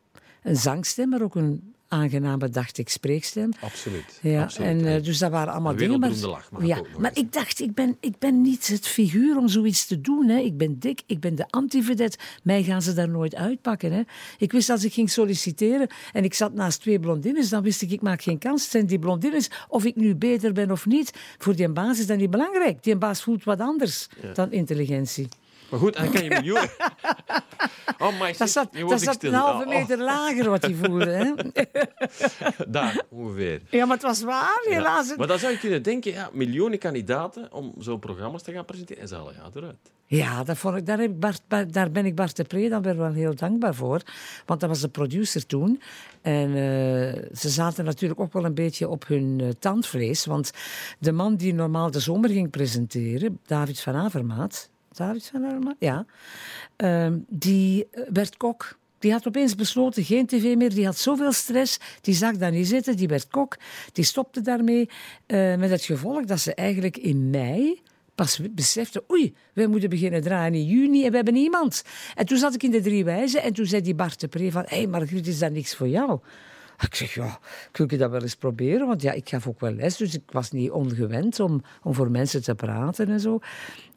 Een 0.43 0.57
zangstem, 0.57 1.09
maar 1.09 1.23
ook 1.23 1.35
een 1.35 1.75
aangename, 1.89 2.49
dacht 2.49 2.79
ik, 2.79 2.89
spreekstem. 2.89 3.51
Absoluut. 3.61 4.19
Ja, 4.23 4.43
absoluut. 4.43 4.69
en 4.69 4.87
eh, 4.87 5.03
dus 5.03 5.19
dat 5.19 5.31
waren 5.31 5.53
allemaal 5.53 5.77
dingen. 5.77 6.01
Maar, 6.01 6.11
lach 6.11 6.51
ja, 6.61 6.83
maar 6.99 7.11
ik 7.15 7.33
dacht, 7.33 7.61
ik 7.61 7.75
ben, 7.75 7.97
ik 8.01 8.19
ben 8.19 8.41
niet 8.41 8.67
het 8.67 8.87
figuur 8.87 9.37
om 9.37 9.49
zoiets 9.49 9.87
te 9.87 10.01
doen. 10.01 10.29
Hè. 10.29 10.39
Ik 10.39 10.57
ben 10.57 10.79
dik, 10.79 11.03
ik 11.07 11.21
ben 11.21 11.35
de 11.35 11.45
antivedet. 11.51 12.17
Mij 12.43 12.63
gaan 12.63 12.83
ze 12.83 12.93
daar 12.93 13.09
nooit 13.09 13.35
uitpakken. 13.35 13.93
Hè. 13.93 14.03
Ik 14.39 14.53
wist 14.53 14.71
als 14.71 14.85
ik 14.85 14.93
ging 14.93 15.11
solliciteren 15.11 15.89
en 16.13 16.25
ik 16.25 16.35
zat 16.35 16.55
naast 16.55 16.81
twee 16.81 17.01
blondines, 17.01 17.49
dan 17.49 17.63
wist 17.63 17.83
ik, 17.83 17.91
ik 17.91 18.03
maak 18.03 18.23
geen 18.23 18.39
kans. 18.39 18.63
Het 18.63 18.71
zijn 18.71 18.87
die 18.87 18.99
blondines, 18.99 19.51
of 19.69 19.85
ik 19.85 19.97
nu 19.97 20.15
beter 20.15 20.53
ben 20.53 20.71
of 20.71 20.87
niet. 20.87 21.13
Voor 21.39 21.57
die 21.57 21.69
baas 21.69 21.99
is 21.99 22.07
dat 22.07 22.19
niet 22.19 22.31
belangrijk. 22.31 22.83
Die 22.83 22.97
baas 22.97 23.23
voelt 23.23 23.45
wat 23.45 23.61
anders 23.61 24.09
dan 24.35 24.53
intelligentie. 24.53 25.29
Maar 25.71 25.81
goed, 25.81 25.97
en 25.97 26.03
dan 26.05 26.13
kan 26.13 26.23
je 26.25 26.31
miljoenen, 26.31 26.71
Oh, 27.99 28.19
maar 28.19 28.35
Dat 28.37 28.51
zat, 28.51 28.69
dat 28.89 29.01
zat 29.01 29.23
een 29.23 29.33
halve 29.35 29.67
meter 29.69 29.99
lager 29.99 30.51
wat 30.51 30.63
hij 30.63 30.75
voelde. 30.75 31.11
Hè? 31.11 31.33
Daar, 32.69 33.03
ongeveer. 33.11 33.61
Ja, 33.71 33.85
maar 33.87 33.95
het 33.97 34.05
was 34.07 34.23
waar, 34.23 34.63
Ja. 34.69 34.75
helaas. 34.75 35.17
Maar 35.17 35.27
dan 35.27 35.39
zou 35.39 35.53
je 35.53 35.59
kunnen 35.59 35.83
denken, 35.83 36.13
ja, 36.13 36.31
miljoenen 36.33 36.79
kandidaten 36.79 37.53
om 37.53 37.75
zo'n 37.79 37.99
programma's 37.99 38.43
te 38.43 38.53
gaan 38.53 38.65
presenteren. 38.65 39.03
En 39.03 39.09
ze 39.09 39.15
halen 39.15 39.35
ja 39.35 39.51
eruit. 39.55 39.77
Ja, 40.07 40.45
dat 40.45 40.59
vond 40.59 40.77
ik, 40.77 40.87
daar, 40.87 40.99
heb 40.99 41.13
Bart, 41.21 41.41
daar 41.73 41.91
ben 41.91 42.07
ik 42.07 42.15
Bart 42.15 42.37
de 42.37 42.45
Pre 42.45 42.69
dan 42.69 42.83
weer 42.83 42.97
wel 42.97 43.13
heel 43.13 43.35
dankbaar 43.35 43.75
voor. 43.75 44.03
Want 44.47 44.61
dat 44.61 44.69
was 44.69 44.81
de 44.81 44.89
producer 44.89 45.47
toen. 45.47 45.81
En 46.23 46.49
eh, 46.49 47.37
ze 47.39 47.49
zaten 47.49 47.85
natuurlijk 47.85 48.21
ook 48.21 48.33
wel 48.33 48.45
een 48.45 48.55
beetje 48.55 48.89
op 48.89 49.07
hun 49.07 49.41
eh, 49.41 49.49
tandvlees. 49.59 50.25
Want 50.27 50.51
de 50.99 51.13
man 51.13 51.37
die 51.37 51.55
normaal 51.55 51.91
de 51.91 52.01
zomer 52.01 52.31
ging 52.31 52.51
presenteren, 52.51 53.39
David 53.47 53.81
van 53.81 53.95
Avermaat... 53.95 54.71
Ja. 55.79 56.07
Ehm, 56.77 57.19
die 57.29 57.89
eh, 57.91 58.03
werd 58.13 58.37
kok. 58.37 58.79
Die 58.99 59.13
had 59.13 59.27
opeens 59.27 59.55
besloten 59.55 60.05
geen 60.05 60.27
tv 60.27 60.57
meer. 60.57 60.75
Die 60.75 60.85
had 60.85 60.99
zoveel 60.99 61.33
stress. 61.33 61.79
Die 62.01 62.15
zag 62.15 62.37
dat 62.37 62.53
niet 62.53 62.69
zitten. 62.69 62.97
Die 62.97 63.09
werd 63.09 63.29
kok. 63.29 63.57
Die 63.93 64.05
stopte 64.05 64.41
daarmee. 64.41 64.89
eh, 65.27 65.57
met 65.57 65.71
het 65.71 65.85
gevolg 65.85 66.25
dat 66.25 66.41
ze 66.41 66.55
eigenlijk 66.55 66.97
in 66.97 67.31
mei 67.31 67.81
pas 68.19 68.41
besefte, 68.51 69.05
oei, 69.11 69.35
wij 69.53 69.67
moeten 69.67 69.91
beginnen 69.91 70.23
draaien 70.23 70.55
in 70.55 70.65
juni 70.65 71.05
en 71.05 71.11
we 71.11 71.17
hebben 71.17 71.35
niemand. 71.35 71.85
En 72.15 72.27
toen 72.27 72.39
zat 72.39 72.55
ik 72.55 72.63
in 72.63 72.71
de 72.71 72.81
drie 72.81 73.05
wijzen 73.05 73.43
en 73.43 73.53
toen 73.53 73.67
zei 73.67 73.83
die 73.83 73.95
Bart 73.95 74.21
de 74.21 74.29
Pre 74.29 74.51
van, 74.51 74.65
hé 74.67 74.77
hey 74.77 74.87
Margriet, 74.87 75.27
is 75.27 75.39
dat 75.39 75.53
niks 75.53 75.75
voor 75.77 75.89
jou? 75.89 76.19
Ik 76.81 76.95
zeg, 76.95 77.15
ja, 77.15 77.39
kun 77.73 77.87
je 77.91 77.97
dat 77.97 78.11
wel 78.11 78.23
eens 78.23 78.37
proberen? 78.37 78.87
Want 78.87 79.03
ja, 79.03 79.13
ik 79.13 79.29
gaf 79.29 79.47
ook 79.47 79.61
wel 79.61 79.73
les, 79.73 79.97
dus 79.97 80.15
ik 80.15 80.23
was 80.31 80.51
niet 80.51 80.71
ongewend 80.71 81.41
om, 81.41 81.63
om 81.83 81.95
voor 81.95 82.11
mensen 82.11 82.43
te 82.43 82.55
praten 82.55 83.09
en 83.09 83.21
zo. 83.21 83.39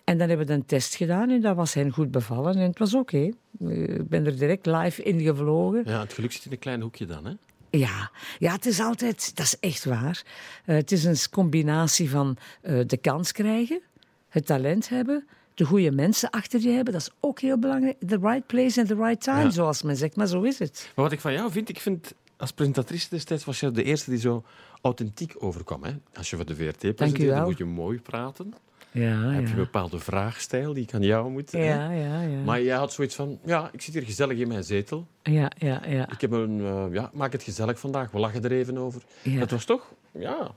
En 0.04 0.18
dan 0.18 0.28
hebben 0.30 0.48
we 0.48 0.54
een 0.54 0.66
test 0.66 0.96
gedaan 0.96 1.30
en 1.30 1.42
dat 1.42 1.56
was 1.56 1.74
hen 1.74 1.92
goed 1.92 2.12
bevallen 2.12 2.56
en 2.56 2.62
het 2.62 2.80
was 2.80 2.94
oké. 2.94 3.18
Ik 3.60 4.08
ben 4.10 4.26
er 4.26 4.38
direct 4.38 4.66
live 4.66 5.04
in 5.04 5.22
gevlogen. 5.22 5.84
Ja, 5.86 6.00
het 6.00 6.14
geluk 6.14 6.32
zit 6.32 6.46
in 6.46 6.52
een 6.52 6.60
klein 6.60 6.82
hoekje 6.82 7.06
dan, 7.06 7.26
hè? 7.26 7.34
Ja, 7.70 8.12
ja, 8.40 8.52
het 8.54 8.66
is 8.66 8.80
altijd, 8.80 9.36
dat 9.36 9.46
is 9.46 9.60
echt 9.60 9.86
waar. 9.86 10.24
Eh, 10.66 10.76
het 10.76 10.92
is 10.92 11.04
een 11.04 11.30
combinatie 11.32 12.10
van 12.10 12.38
eh, 12.62 12.80
de 12.86 12.98
kans 12.98 13.32
krijgen, 13.32 13.82
het 14.30 14.46
talent 14.46 14.90
hebben, 14.90 15.28
de 15.54 15.64
goede 15.66 15.92
mensen 15.92 16.30
achter 16.30 16.60
je 16.62 16.70
hebben. 16.70 16.94
Dat 16.94 17.02
is 17.02 17.10
ook 17.20 17.40
heel 17.40 17.58
belangrijk. 17.60 17.98
The 18.08 18.18
right 18.22 18.48
place 18.48 18.80
and 18.80 18.88
the 18.90 18.96
right 18.96 19.22
time, 19.22 19.42
Ja. 19.42 19.50
zoals 19.50 19.82
men 19.82 19.96
zegt. 19.98 20.16
Maar 20.16 20.28
zo 20.28 20.42
is 20.42 20.60
het. 20.60 20.92
Maar 20.96 21.04
wat 21.06 21.14
ik 21.14 21.20
van 21.20 21.34
jou 21.34 21.52
vind, 21.52 21.70
ik 21.70 21.80
vind 21.80 22.14
als 22.38 22.52
presentatrice 22.52 23.08
destijds 23.10 23.46
was 23.46 23.60
je 23.60 23.72
de 23.72 23.84
eerste 23.84 24.10
die 24.10 24.20
zo 24.20 24.44
authentiek 24.82 25.34
overkwam. 25.40 25.84
Hè? 25.84 25.92
Als 26.14 26.30
je 26.30 26.36
voor 26.36 26.46
de 26.46 26.56
VRT 26.56 26.96
presenteert, 26.96 27.30
dan 27.36 27.44
moet 27.44 27.58
je 27.58 27.66
mooi 27.66 28.00
praten. 28.02 28.54
Ja, 28.94 29.30
heb 29.30 29.44
je 29.46 29.52
een 29.52 29.56
bepaalde 29.56 30.00
vraagstijl 30.00 30.74
die 30.74 30.84
ik 30.84 30.94
aan 30.94 31.02
jou 31.02 31.32
moet. 31.32 31.52
Ja, 31.52 31.92
ja, 31.92 32.22
ja. 32.22 32.44
Maar 32.46 32.62
jij 32.62 32.78
had 32.78 32.94
zoiets 32.94 33.16
van, 33.16 33.40
ja, 33.46 33.70
ik 33.72 33.82
zit 33.82 33.94
hier 33.94 34.04
gezellig 34.04 34.38
in 34.38 34.48
mijn 34.48 34.64
zetel. 34.64 35.08
Ja, 35.24 35.52
ja, 35.58 35.82
ja. 35.88 36.12
Ik 36.12 36.22
heb 36.22 36.32
een, 36.32 36.60
eh, 36.60 36.86
ja, 36.92 37.10
maak 37.14 37.32
het 37.32 37.44
gezellig 37.44 37.80
vandaag. 37.80 38.12
We 38.12 38.20
lachen 38.20 38.44
er 38.44 38.52
even 38.52 38.78
over. 38.78 39.02
Ja. 39.22 39.40
Het 39.40 39.52
was 39.52 39.66
toch, 39.66 39.94
ja, 40.12 40.52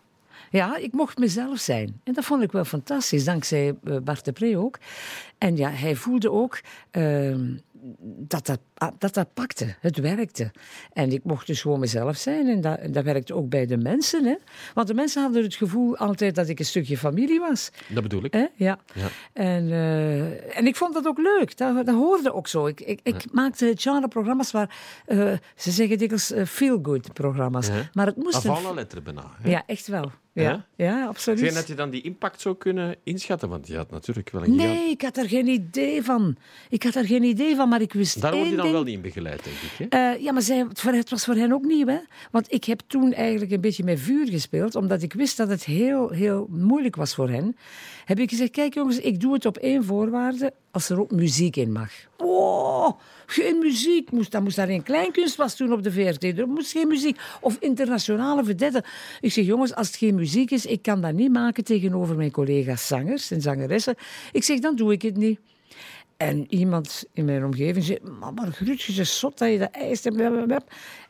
Ja, 0.50 0.76
ik 0.76 0.93
mocht 0.93 1.19
mezelf 1.19 1.59
zijn. 1.59 2.00
En 2.05 2.12
dat 2.12 2.25
vond 2.25 2.43
ik 2.43 2.53
wel 2.53 2.64
fantastisch, 2.64 3.25
dankzij 3.25 3.75
eh, 3.85 3.97
Bart 3.97 4.25
de 4.25 4.33
Pre 4.33 4.59
ook. 4.59 4.79
En 5.38 5.57
ja, 5.57 5.71
hij 5.71 5.95
voelde 5.95 6.31
ook 6.31 6.61
ehm, 6.91 7.57
dat, 8.00 8.47
dat, 8.47 8.61
dat 8.99 9.14
dat 9.14 9.35
pakte. 9.35 9.75
Het 9.81 9.99
werkte. 9.99 10.53
En 10.93 11.12
ik 11.12 11.25
mocht 11.25 11.47
dus 11.47 11.61
gewoon 11.61 11.81
mezelf 11.81 12.17
zijn. 12.17 12.49
En 12.49 12.61
dat, 12.61 12.79
dat 12.95 13.05
werkte 13.05 13.35
ook 13.35 13.49
bij 13.49 13.67
de 13.67 13.76
mensen. 13.76 14.25
Hè? 14.25 14.35
Want 14.75 14.87
de 14.87 14.95
mensen 14.95 15.23
hadden 15.23 15.43
het 15.43 15.55
gevoel 15.55 15.97
altijd 15.97 16.35
dat 16.35 16.49
ik 16.49 16.59
een 16.59 16.64
stukje 16.64 16.99
familie 16.99 17.41
was. 17.41 17.71
dat 17.88 18.03
bedoel 18.03 18.25
ik. 18.25 18.33
Hè? 18.33 18.47
Ja. 18.55 18.79
Ja. 18.95 19.09
En, 19.33 19.71
eh, 19.71 20.59
en 20.59 20.67
ik 20.67 20.76
vond 20.76 20.95
dat 20.95 21.07
ook 21.07 21.19
leuk. 21.19 21.57
Dat, 21.57 21.87
dat 21.87 21.95
hoorde 21.95 22.33
ook 22.33 22.49
zo. 22.49 22.67
Ik, 22.67 22.81
ik, 22.81 23.00
ik 23.03 23.33
maakte 23.33 23.73
genreprogramma's 23.76 24.50
waar, 24.50 24.76
eh, 25.07 25.33
ze 25.57 25.71
zeggen 25.71 25.99
dikwijls 25.99 26.31
eh, 26.31 26.45
feel-good 26.45 27.12
programma's. 27.12 27.67
Ja. 27.67 27.91
Maar 27.93 28.07
het 28.07 28.17
moest 28.17 28.45
la 28.45 28.73
lettre 28.73 29.00
bijna. 29.00 29.31
Hè? 29.41 29.50
ja, 29.50 29.62
echt 29.67 29.87
wel. 29.87 30.12
Ja, 30.43 30.67
ja 30.76 31.07
absoluut. 31.07 31.55
Dat 31.55 31.67
je 31.67 31.75
dan 31.75 31.91
die 31.91 32.03
impact 32.03 32.41
zou 32.41 32.57
kunnen 32.57 32.97
inschatten? 33.03 33.49
Want 33.49 33.67
je 33.67 33.76
had 33.76 33.91
natuurlijk 33.91 34.31
wel 34.31 34.45
een 34.45 34.55
Nee, 34.55 34.91
ik 34.91 35.03
had 35.03 35.17
er 35.17 35.29
geen 35.29 35.47
idee 35.47 36.03
van. 36.03 36.37
Ik 36.69 36.83
had 36.83 36.95
er 36.95 37.05
geen 37.05 37.23
idee 37.23 37.57
van, 37.57 37.69
maar 37.69 37.81
ik 37.81 37.93
wist 37.93 38.21
Daar 38.21 38.33
één 38.33 38.57
ding. 38.57 38.74
Wel 38.75 38.85
niet 38.85 38.95
in 38.95 39.00
begeleid, 39.00 39.45
denk 39.45 39.57
ik. 39.57 39.71
Hè? 39.78 40.12
Eh, 40.12 40.23
ja, 40.23 40.33
maar 40.33 40.43
zij, 40.43 40.66
het 40.83 41.11
was 41.11 41.25
voor 41.25 41.35
hen 41.35 41.52
ook 41.52 41.64
nieuw, 41.64 41.87
hè? 41.87 41.99
Want 42.31 42.52
ik 42.52 42.64
heb 42.64 42.81
toen 42.87 43.12
eigenlijk 43.12 43.52
een 43.52 43.61
beetje 43.61 43.85
met 43.85 44.00
vuur 44.00 44.28
gespeeld, 44.28 44.75
omdat 44.75 45.02
ik 45.02 45.12
wist 45.12 45.37
dat 45.37 45.49
het 45.49 45.64
heel, 45.64 46.11
heel 46.11 46.47
moeilijk 46.50 46.97
was 46.97 47.14
voor 47.14 47.28
hen. 47.28 47.57
Heb 48.04 48.19
ik 48.19 48.31
gezegd, 48.31 48.50
kijk 48.50 48.75
jongens, 48.75 48.99
ik 48.99 49.21
doe 49.21 49.33
het 49.35 49.47
op 49.47 49.57
één 49.57 49.85
voorwaarde, 49.85 50.52
als 50.71 50.88
er 50.88 51.00
ook 51.00 51.11
muziek 51.11 51.57
in 51.57 51.73
mag. 51.73 51.90
Oh, 52.16 52.90
geen 53.26 53.59
muziek. 53.59 54.31
Dan 54.31 54.43
moest 54.43 54.57
daar 54.57 54.69
een 54.69 54.83
kleinkunst 54.83 55.37
was 55.37 55.57
toen 55.57 55.73
op 55.73 55.83
de 55.83 55.93
VRT. 55.93 56.25
Er 56.25 56.49
moest 56.49 56.73
geen 56.73 56.88
muziek. 56.88 57.21
Of 57.40 57.57
internationale 57.61 58.45
vedetten. 58.45 58.83
Ik 59.21 59.33
zeg, 59.33 59.45
jongens, 59.45 59.75
als 59.75 59.87
het 59.87 59.97
geen 59.97 60.14
muziek 60.14 60.50
is, 60.50 60.66
ik 60.66 60.83
kan 60.83 61.00
dat 61.00 61.12
niet 61.12 61.33
maken 61.33 61.64
tegenover 61.64 62.16
mijn 62.16 62.31
collega's 62.31 62.87
zangers 62.87 63.31
en 63.31 63.40
zangeressen. 63.40 63.95
Ik 64.33 64.45
zeg, 64.45 64.59
dan 64.59 64.76
doe 64.76 64.93
ik 64.93 65.02
het 65.02 65.16
niet. 65.16 65.38
En 66.16 66.54
iemand 66.54 67.04
in 67.12 67.25
mijn 67.25 67.44
omgeving 67.44 67.85
zei, 67.85 67.99
maar 68.18 68.35
Margriet, 68.35 68.88
is 68.88 69.18
zot 69.18 69.38
dat 69.38 69.50
je 69.50 69.59
dat 69.59 69.71
eist. 69.71 70.06
En, 70.06 70.14
blablabla." 70.14 70.61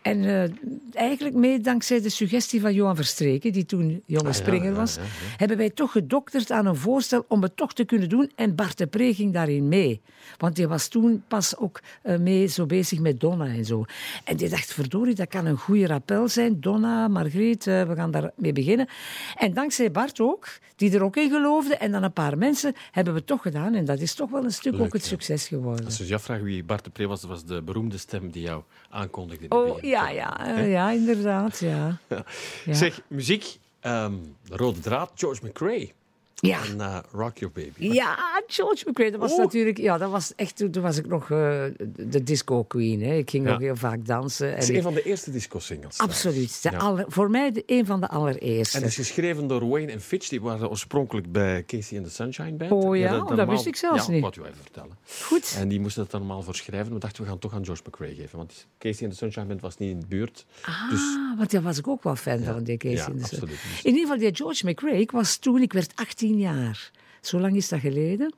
En 0.04 0.24
eh, 0.24 0.50
eigenlijk 0.92 1.36
mee 1.36 1.60
dankzij 1.60 2.00
de 2.00 2.08
suggestie 2.08 2.60
van 2.60 2.74
Johan 2.74 2.96
Verstreken, 2.96 3.52
die 3.52 3.64
toen 3.66 4.02
jonge 4.06 4.28
Ah, 4.28 4.34
springer 4.34 4.70
ja, 4.70 4.76
was, 4.76 4.94
ja, 4.94 5.02
ja. 5.02 5.08
hebben 5.36 5.56
wij 5.56 5.70
toch 5.70 5.92
gedokterd 5.92 6.50
aan 6.50 6.66
een 6.66 6.76
voorstel 6.76 7.24
om 7.28 7.42
het 7.42 7.56
toch 7.56 7.72
te 7.72 7.84
kunnen 7.84 8.08
doen. 8.08 8.30
En 8.34 8.54
Bart 8.54 8.78
de 8.78 8.86
Pre 8.86 9.14
ging 9.14 9.32
daarin 9.32 9.68
mee. 9.68 10.00
Want 10.38 10.56
die 10.56 10.68
was 10.68 10.88
toen 10.88 11.22
pas 11.28 11.56
ook 11.56 11.80
eh, 12.02 12.18
mee 12.18 12.46
zo 12.46 12.66
bezig 12.66 12.98
met 12.98 13.20
Donna 13.20 13.46
en 13.46 13.64
zo. 13.64 13.84
En 14.24 14.36
die 14.36 14.48
dacht, 14.48 14.72
verdorie, 14.72 15.14
dat 15.14 15.28
kan 15.28 15.46
een 15.46 15.56
goede 15.58 15.86
rappel 15.86 16.28
zijn. 16.28 16.60
Donna, 16.60 17.08
Margriet, 17.08 17.66
eh, 17.66 17.82
we 17.82 17.94
gaan 17.94 18.10
daarmee 18.10 18.52
beginnen. 18.52 18.88
En 19.36 19.54
dankzij 19.54 19.90
Bart 19.90 20.20
ook, 20.20 20.48
die 20.76 20.94
er 20.94 21.02
ook 21.02 21.16
in 21.16 21.30
geloofde, 21.30 21.76
en 21.76 21.92
dan 21.92 22.02
een 22.02 22.12
paar 22.12 22.38
mensen, 22.38 22.74
hebben 22.90 23.12
we 23.12 23.18
het 23.18 23.28
toch 23.28 23.42
gedaan. 23.42 23.74
En 23.74 23.84
dat 23.84 24.00
is 24.00 24.14
toch 24.14 24.30
wel 24.30 24.44
een 24.44 24.52
stuk 24.52 24.72
Leuk, 24.72 24.82
ook 24.82 24.92
het 24.92 25.04
succes 25.04 25.48
geworden. 25.48 25.84
Als 25.84 25.98
je 25.98 26.06
je 26.06 26.14
afvraagt 26.14 26.42
wie 26.42 26.64
Bart 26.64 26.84
de 26.84 26.90
Pre 26.90 27.06
was, 27.06 27.20
dat 27.20 27.30
was 27.30 27.44
de 27.44 27.62
beroemde 27.62 27.98
stem 27.98 28.30
die 28.30 28.42
jou 28.42 28.62
aankondigde. 28.90 29.44
in 29.44 29.50
de 29.50 29.56
Oh. 29.56 29.82
Ja, 29.94 30.08
ja, 30.10 30.46
eh, 30.46 30.70
ja, 30.70 30.90
inderdaad, 30.90 31.58
ja. 31.58 31.98
Ja. 32.08 32.24
Ja. 32.64 32.74
Zeg, 32.74 33.00
muziek, 33.08 33.58
ehm, 33.80 34.14
de 34.48 34.56
rode 34.56 34.80
draad, 34.80 35.10
George 35.14 35.46
McRae 35.46 35.92
Ja. 36.34 36.60
en 36.64 36.80
eh, 36.80 36.98
Rock 37.12 37.38
Your 37.38 37.54
Baby. 37.54 37.92
Ja, 37.92 38.18
George 38.46 38.84
McRae, 38.90 39.10
dat 39.10 39.20
was 39.20 39.32
Oh. 39.32 39.38
natuurlijk... 39.38 39.78
Ja, 39.78 39.98
dat 39.98 40.10
was 40.10 40.32
echt... 40.36 40.56
Toen 40.56 40.70
toen 40.70 40.82
was 40.82 40.96
ik 40.96 41.06
nog 41.06 41.22
eh, 41.30 41.64
de 41.96 42.22
disco 42.22 42.64
queen, 42.64 43.02
hè. 43.02 43.14
Ik 43.14 43.30
ging 43.30 43.44
Ja. 43.46 43.50
nog 43.52 43.60
heel 43.60 43.76
vaak 43.76 44.06
dansen. 44.06 44.48
Het 44.50 44.58
is 44.58 44.64
En 44.64 44.70
een 44.70 44.76
ik- 44.76 44.82
van 44.82 44.94
de 44.94 45.02
eerste 45.02 45.30
disco-singles. 45.30 45.98
absoluut. 45.98 46.62
De 46.62 46.70
Ja. 46.70 46.76
aller- 46.78 47.04
voor 47.08 47.30
mij 47.30 47.52
de, 47.52 47.62
een 47.66 47.86
van 47.86 48.00
de 48.00 48.08
allereerste. 48.08 48.76
En 48.76 48.82
het 48.82 48.90
is 48.92 48.96
geschreven 48.96 49.46
door 49.46 49.68
Wayne 49.68 49.92
en 49.92 50.00
Fitch. 50.00 50.28
Die 50.28 50.40
waren 50.40 50.70
oorspronkelijk 50.70 51.32
bij 51.32 51.64
Casey 51.66 51.98
and 51.98 52.06
the 52.06 52.12
Sunshine 52.12 52.52
Band. 52.52 52.70
Oh 52.72 52.96
ja? 52.96 53.10
dat 53.18 53.28
normaal- 53.28 53.46
wist 53.46 53.66
ik 53.66 53.76
zelfs 53.76 54.06
ja, 54.06 54.12
niet. 54.12 54.22
wat 54.22 54.34
je 54.34 54.40
even 54.40 54.54
vertellen. 54.62 54.96
Goed. 55.22 55.54
En 55.58 55.68
die 55.68 55.80
moesten 55.80 56.02
het 56.02 56.10
dan 56.10 56.20
normaal 56.20 56.42
voor 56.42 56.54
schrijven. 56.54 56.92
We 56.92 56.98
dachten, 56.98 57.22
we 57.22 57.28
gaan 57.28 57.38
toch 57.38 57.54
aan 57.54 57.64
George 57.64 57.82
McRae 57.88 58.14
geven. 58.14 58.38
Want 58.38 58.66
Casey 58.78 59.02
and 59.06 59.12
the 59.12 59.16
Sunshine 59.18 59.46
Band 59.46 59.60
was 59.60 59.76
niet 59.78 59.90
in 59.90 60.00
de 60.00 60.06
buurt. 60.06 60.46
Ah, 60.62 60.90
Dus 60.90 61.00
want 61.36 61.50
daar 61.50 61.62
was 61.62 61.78
ik 61.78 61.88
ook 61.88 62.02
wel 62.02 62.16
fan 62.16 62.38
van, 62.42 62.62
die 62.64 62.76
Casey 62.76 63.06
in 63.12 63.16
de 63.16 63.22
absoluut. 63.22 63.40
Sun. 63.40 63.48
Dus- 63.48 63.82
In 63.82 63.90
ieder 63.90 64.00
geval, 64.00 64.18
die 64.18 64.34
George 64.34 64.66
McRae, 64.66 64.98
ik 65.00 65.10
was 65.10 65.36
toen... 65.36 65.62
Ik 65.62 65.72
werd 65.72 65.92
18 65.94 66.23
jaar. 66.32 66.90
Zo 67.20 67.40
lang 67.40 67.56
is 67.56 67.68
dat 67.68 67.80
geleden. 67.80 68.34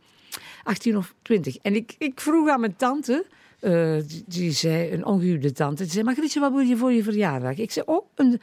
18 0.62 0.96
of 0.96 1.14
20. 1.22 1.56
En 1.56 1.74
ik, 1.74 1.94
ik 1.98 2.20
vroeg 2.20 2.48
aan 2.48 2.60
mijn 2.60 2.76
tante... 2.76 3.26
eh, 3.60 3.96
die, 4.26 4.52
zei, 4.52 4.92
een 4.92 5.04
ongehuwde 5.04 5.52
tante, 5.52 5.82
die 5.82 5.92
zei, 5.92 6.04
Margrietje, 6.04 6.40
wat 6.40 6.52
wil 6.52 6.60
je 6.60 6.76
voor 6.76 6.92
je 6.92 7.02
verjaardag? 7.02 7.56
Ik 7.56 7.70
zei, 7.70 7.86
oh, 7.88 8.06
een, 8.14 8.40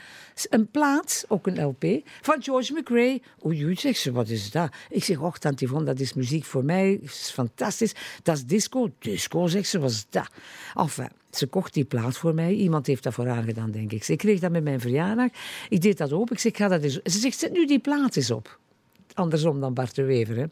een 0.49 0.67
plaat, 0.67 1.25
ook 1.27 1.47
een 1.47 1.63
LP, 1.63 1.83
van 2.21 2.43
George 2.43 2.73
McRae. 2.73 3.21
Oei, 3.45 3.65
oei, 3.65 3.75
zegt 3.75 3.99
ze, 3.99 4.11
wat 4.11 4.29
is 4.29 4.51
dat? 4.51 4.73
Ik 4.89 5.03
zeg, 5.03 5.19
och, 5.19 5.37
tante 5.37 5.65
Yvonne, 5.65 5.85
dat 5.85 5.99
is 5.99 6.13
muziek 6.13 6.45
voor 6.45 6.65
mij, 6.65 6.97
dat 7.01 7.09
is 7.09 7.31
fantastisch. 7.33 7.95
Dat 8.23 8.35
is 8.35 8.45
disco. 8.45 8.91
Disco, 8.99 9.47
zegt 9.47 9.67
ze, 9.67 9.79
wat 9.79 9.91
is 9.91 10.05
dat? 10.09 10.29
Enfin, 10.75 11.09
ze 11.31 11.47
kocht 11.47 11.73
die 11.73 11.85
plaat 11.85 12.17
voor 12.17 12.33
mij. 12.33 12.53
Iemand 12.53 12.87
heeft 12.87 13.03
dat 13.03 13.13
voor 13.13 13.27
haar 13.27 13.43
gedaan, 13.43 13.71
denk 13.71 13.91
ik. 13.91 14.03
Ze 14.03 14.15
kreeg 14.15 14.39
dat 14.39 14.51
met 14.51 14.63
mijn 14.63 14.79
verjaardag. 14.79 15.29
Ik 15.69 15.81
deed 15.81 15.97
dat 15.97 16.11
op. 16.11 16.31
Ik 16.31 16.39
zeg, 16.39 16.55
ga 16.55 16.67
dat 16.67 16.83
eens... 16.83 17.01
Ze 17.03 17.19
zegt, 17.19 17.39
zet 17.39 17.51
nu 17.51 17.65
die 17.65 17.79
plaat 17.79 18.15
eens 18.15 18.31
op. 18.31 18.59
Andersom 19.13 19.59
dan 19.59 19.73
Bart 19.73 19.95
de 19.95 20.03
Wever. 20.03 20.35
Hè. 20.35 20.45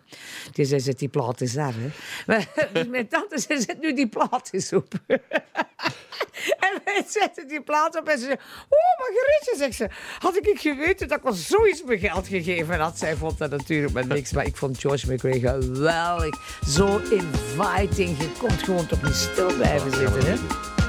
Die 0.51 0.79
zet 0.79 0.99
die 0.99 1.09
plaat 1.09 1.41
eens 1.41 1.53
daar. 1.53 1.73
Hè. 1.77 1.89
Maar, 2.27 2.47
mijn 2.89 3.07
tante 3.07 3.39
zei, 3.39 3.61
zet 3.61 3.81
nu 3.81 3.93
die 3.93 4.09
plaat 4.09 4.49
eens 4.51 4.73
op. 4.73 4.93
en 6.65 6.81
wij 6.85 7.03
zetten 7.07 7.47
die 7.47 7.61
plaat 7.61 7.99
op 7.99 8.07
en 8.07 8.17
ze 8.17 8.25
zei, 8.25 8.37
oh 8.69 8.99
Margrietje, 8.99 9.53
zegt 9.57 9.75
ze. 9.75 9.89
Had 10.19 10.37
ik 10.37 10.59
geweten 10.59 11.07
dat 11.07 11.17
ik 11.17 11.23
wel 11.23 11.33
zoiets 11.33 11.83
mijn 11.83 11.99
geld 11.99 12.27
gegeven 12.27 12.79
had. 12.79 12.97
Zij 12.97 13.15
vond 13.15 13.37
dat 13.37 13.49
natuurlijk 13.49 13.93
maar 13.93 14.07
niks. 14.07 14.31
Maar 14.31 14.45
ik 14.45 14.55
vond 14.55 14.79
George 14.79 15.13
McRae 15.13 15.39
geweldig. 15.39 16.59
Zo 16.67 16.97
inviting. 16.97 18.17
Je 18.17 18.31
kon 18.39 18.51
gewoon 18.51 18.87
toch 18.87 19.03
niet 19.03 19.13
stil 19.13 19.55
blijven 19.55 19.91
zitten. 19.91 20.25
Hè. 20.25 20.80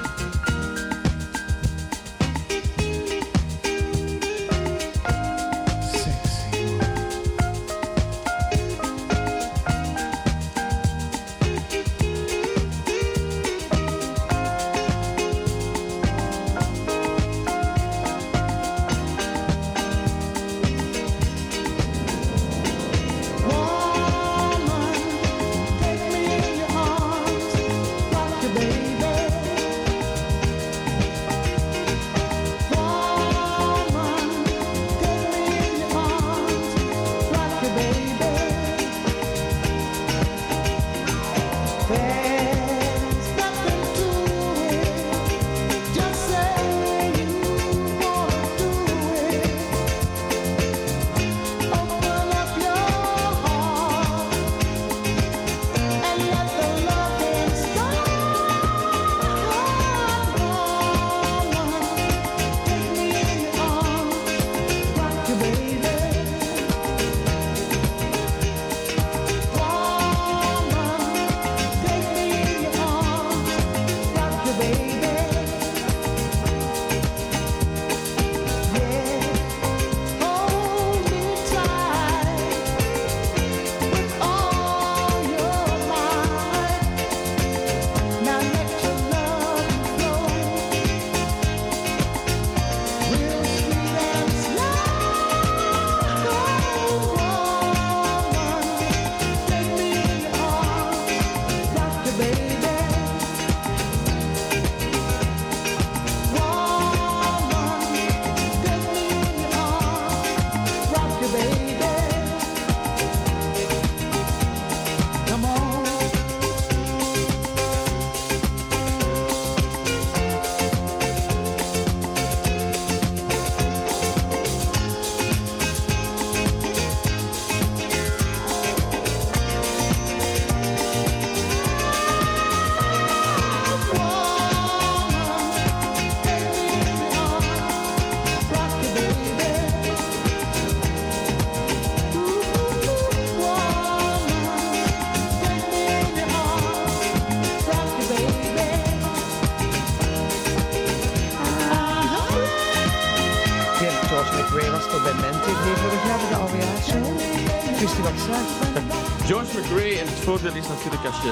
Natuurlijk 160.75 161.05
als 161.05 161.23
je 161.23 161.29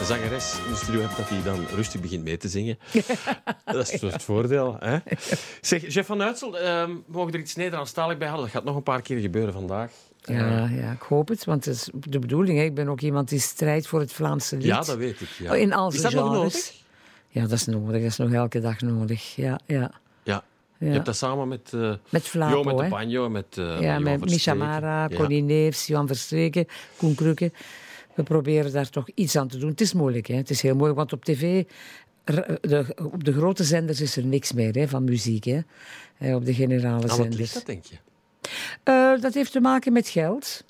een 0.00 0.06
zangeres 0.06 0.58
in 0.66 0.70
de 0.70 0.76
studio 0.76 1.00
hebt, 1.00 1.16
dat 1.16 1.28
hij 1.28 1.42
dan 1.42 1.66
rustig 1.74 2.00
begint 2.00 2.24
mee 2.24 2.36
te 2.36 2.48
zingen. 2.48 2.78
dat 3.64 3.92
is 3.92 4.00
het 4.00 4.22
voordeel. 4.22 4.76
Hè? 4.80 4.98
Zeg, 5.60 5.92
Jeff 5.94 6.06
van 6.08 6.22
Uitsel, 6.22 6.58
ehm, 6.58 6.88
we 6.90 7.02
mogen 7.06 7.32
er 7.32 7.38
iets 7.38 7.54
Nederlandstalig 7.54 8.18
bij 8.18 8.28
halen. 8.28 8.42
Dat 8.42 8.52
gaat 8.52 8.64
nog 8.64 8.76
een 8.76 8.82
paar 8.82 9.02
keer 9.02 9.18
gebeuren 9.18 9.52
vandaag. 9.52 9.90
Ja, 10.24 10.68
ja, 10.68 10.92
ik 10.92 11.02
hoop 11.02 11.28
het, 11.28 11.44
want 11.44 11.64
het 11.64 11.74
is 11.74 11.88
de 11.92 12.18
bedoeling. 12.18 12.58
Hè. 12.58 12.64
Ik 12.64 12.74
ben 12.74 12.88
ook 12.88 13.00
iemand 13.00 13.28
die 13.28 13.38
strijdt 13.40 13.86
voor 13.86 14.00
het 14.00 14.12
Vlaamse 14.12 14.56
lied. 14.56 14.64
Ja, 14.64 14.80
dat 14.80 14.96
weet 14.96 15.20
ik. 15.20 15.28
Ja. 15.38 15.52
Oh, 15.52 15.58
In 15.58 15.72
al 15.72 15.92
is 15.92 16.00
dat 16.02 16.12
nog 16.12 16.32
nodig? 16.32 16.72
Ja, 17.28 17.40
dat 17.42 17.50
is 17.52 17.66
nodig. 17.66 17.92
Dat 18.02 18.10
is 18.10 18.16
nog 18.16 18.32
elke 18.32 18.60
dag 18.60 18.80
nodig. 18.80 19.36
Ja, 19.36 19.60
ja. 19.66 19.90
Ja. 20.22 20.44
Je 20.78 20.86
hebt 20.86 21.06
dat 21.06 21.16
samen 21.16 21.48
met... 21.48 21.70
eh 21.74 21.92
Met 22.08 22.26
Jo, 22.26 22.62
met 22.64 22.78
de 22.78 22.86
banjo, 22.88 23.28
met... 23.28 23.58
eh 23.58 23.64
ja, 23.64 23.80
Johan 23.80 24.02
met 24.02 24.20
Misha 24.20 24.28
Versteken. 24.28 24.58
Mara, 24.58 25.06
Ja. 25.10 25.16
Connie 25.16 25.42
Neefs, 25.42 25.86
Johan 25.86 26.06
Verstreken, 26.06 26.66
Koen 26.96 27.14
Krukke. 27.14 27.52
We 28.14 28.22
proberen 28.22 28.72
daar 28.72 28.90
toch 28.90 29.08
iets 29.14 29.36
aan 29.36 29.48
te 29.48 29.58
doen. 29.58 29.70
Het 29.70 29.80
is 29.80 29.92
moeilijk, 29.92 30.26
hè. 30.26 30.34
Het 30.34 30.50
is 30.50 30.62
heel 30.62 30.74
moeilijk, 30.74 30.98
want 30.98 31.12
op 31.12 31.24
tv... 31.24 31.64
r- 32.24 32.54
De, 32.60 32.94
op 33.12 33.24
de 33.24 33.32
grote 33.32 33.64
zenders 33.64 34.00
is 34.00 34.16
er 34.16 34.24
niks 34.24 34.52
meer 34.52 34.74
hè, 34.74 34.88
van 34.88 35.04
muziek. 35.04 35.44
Hè. 35.44 35.60
Eh, 36.18 36.34
Op 36.34 36.44
de 36.44 36.54
generale 36.54 36.94
Aan 36.94 37.00
wat 37.00 37.10
zenders. 37.16 37.36
ligt 37.36 37.54
dat, 37.54 37.66
denk 37.66 37.84
je? 37.84 37.96
Eh, 38.82 39.20
dat 39.20 39.34
heeft 39.34 39.52
te 39.52 39.60
maken 39.60 39.92
met 39.92 40.08
geld. 40.08 40.64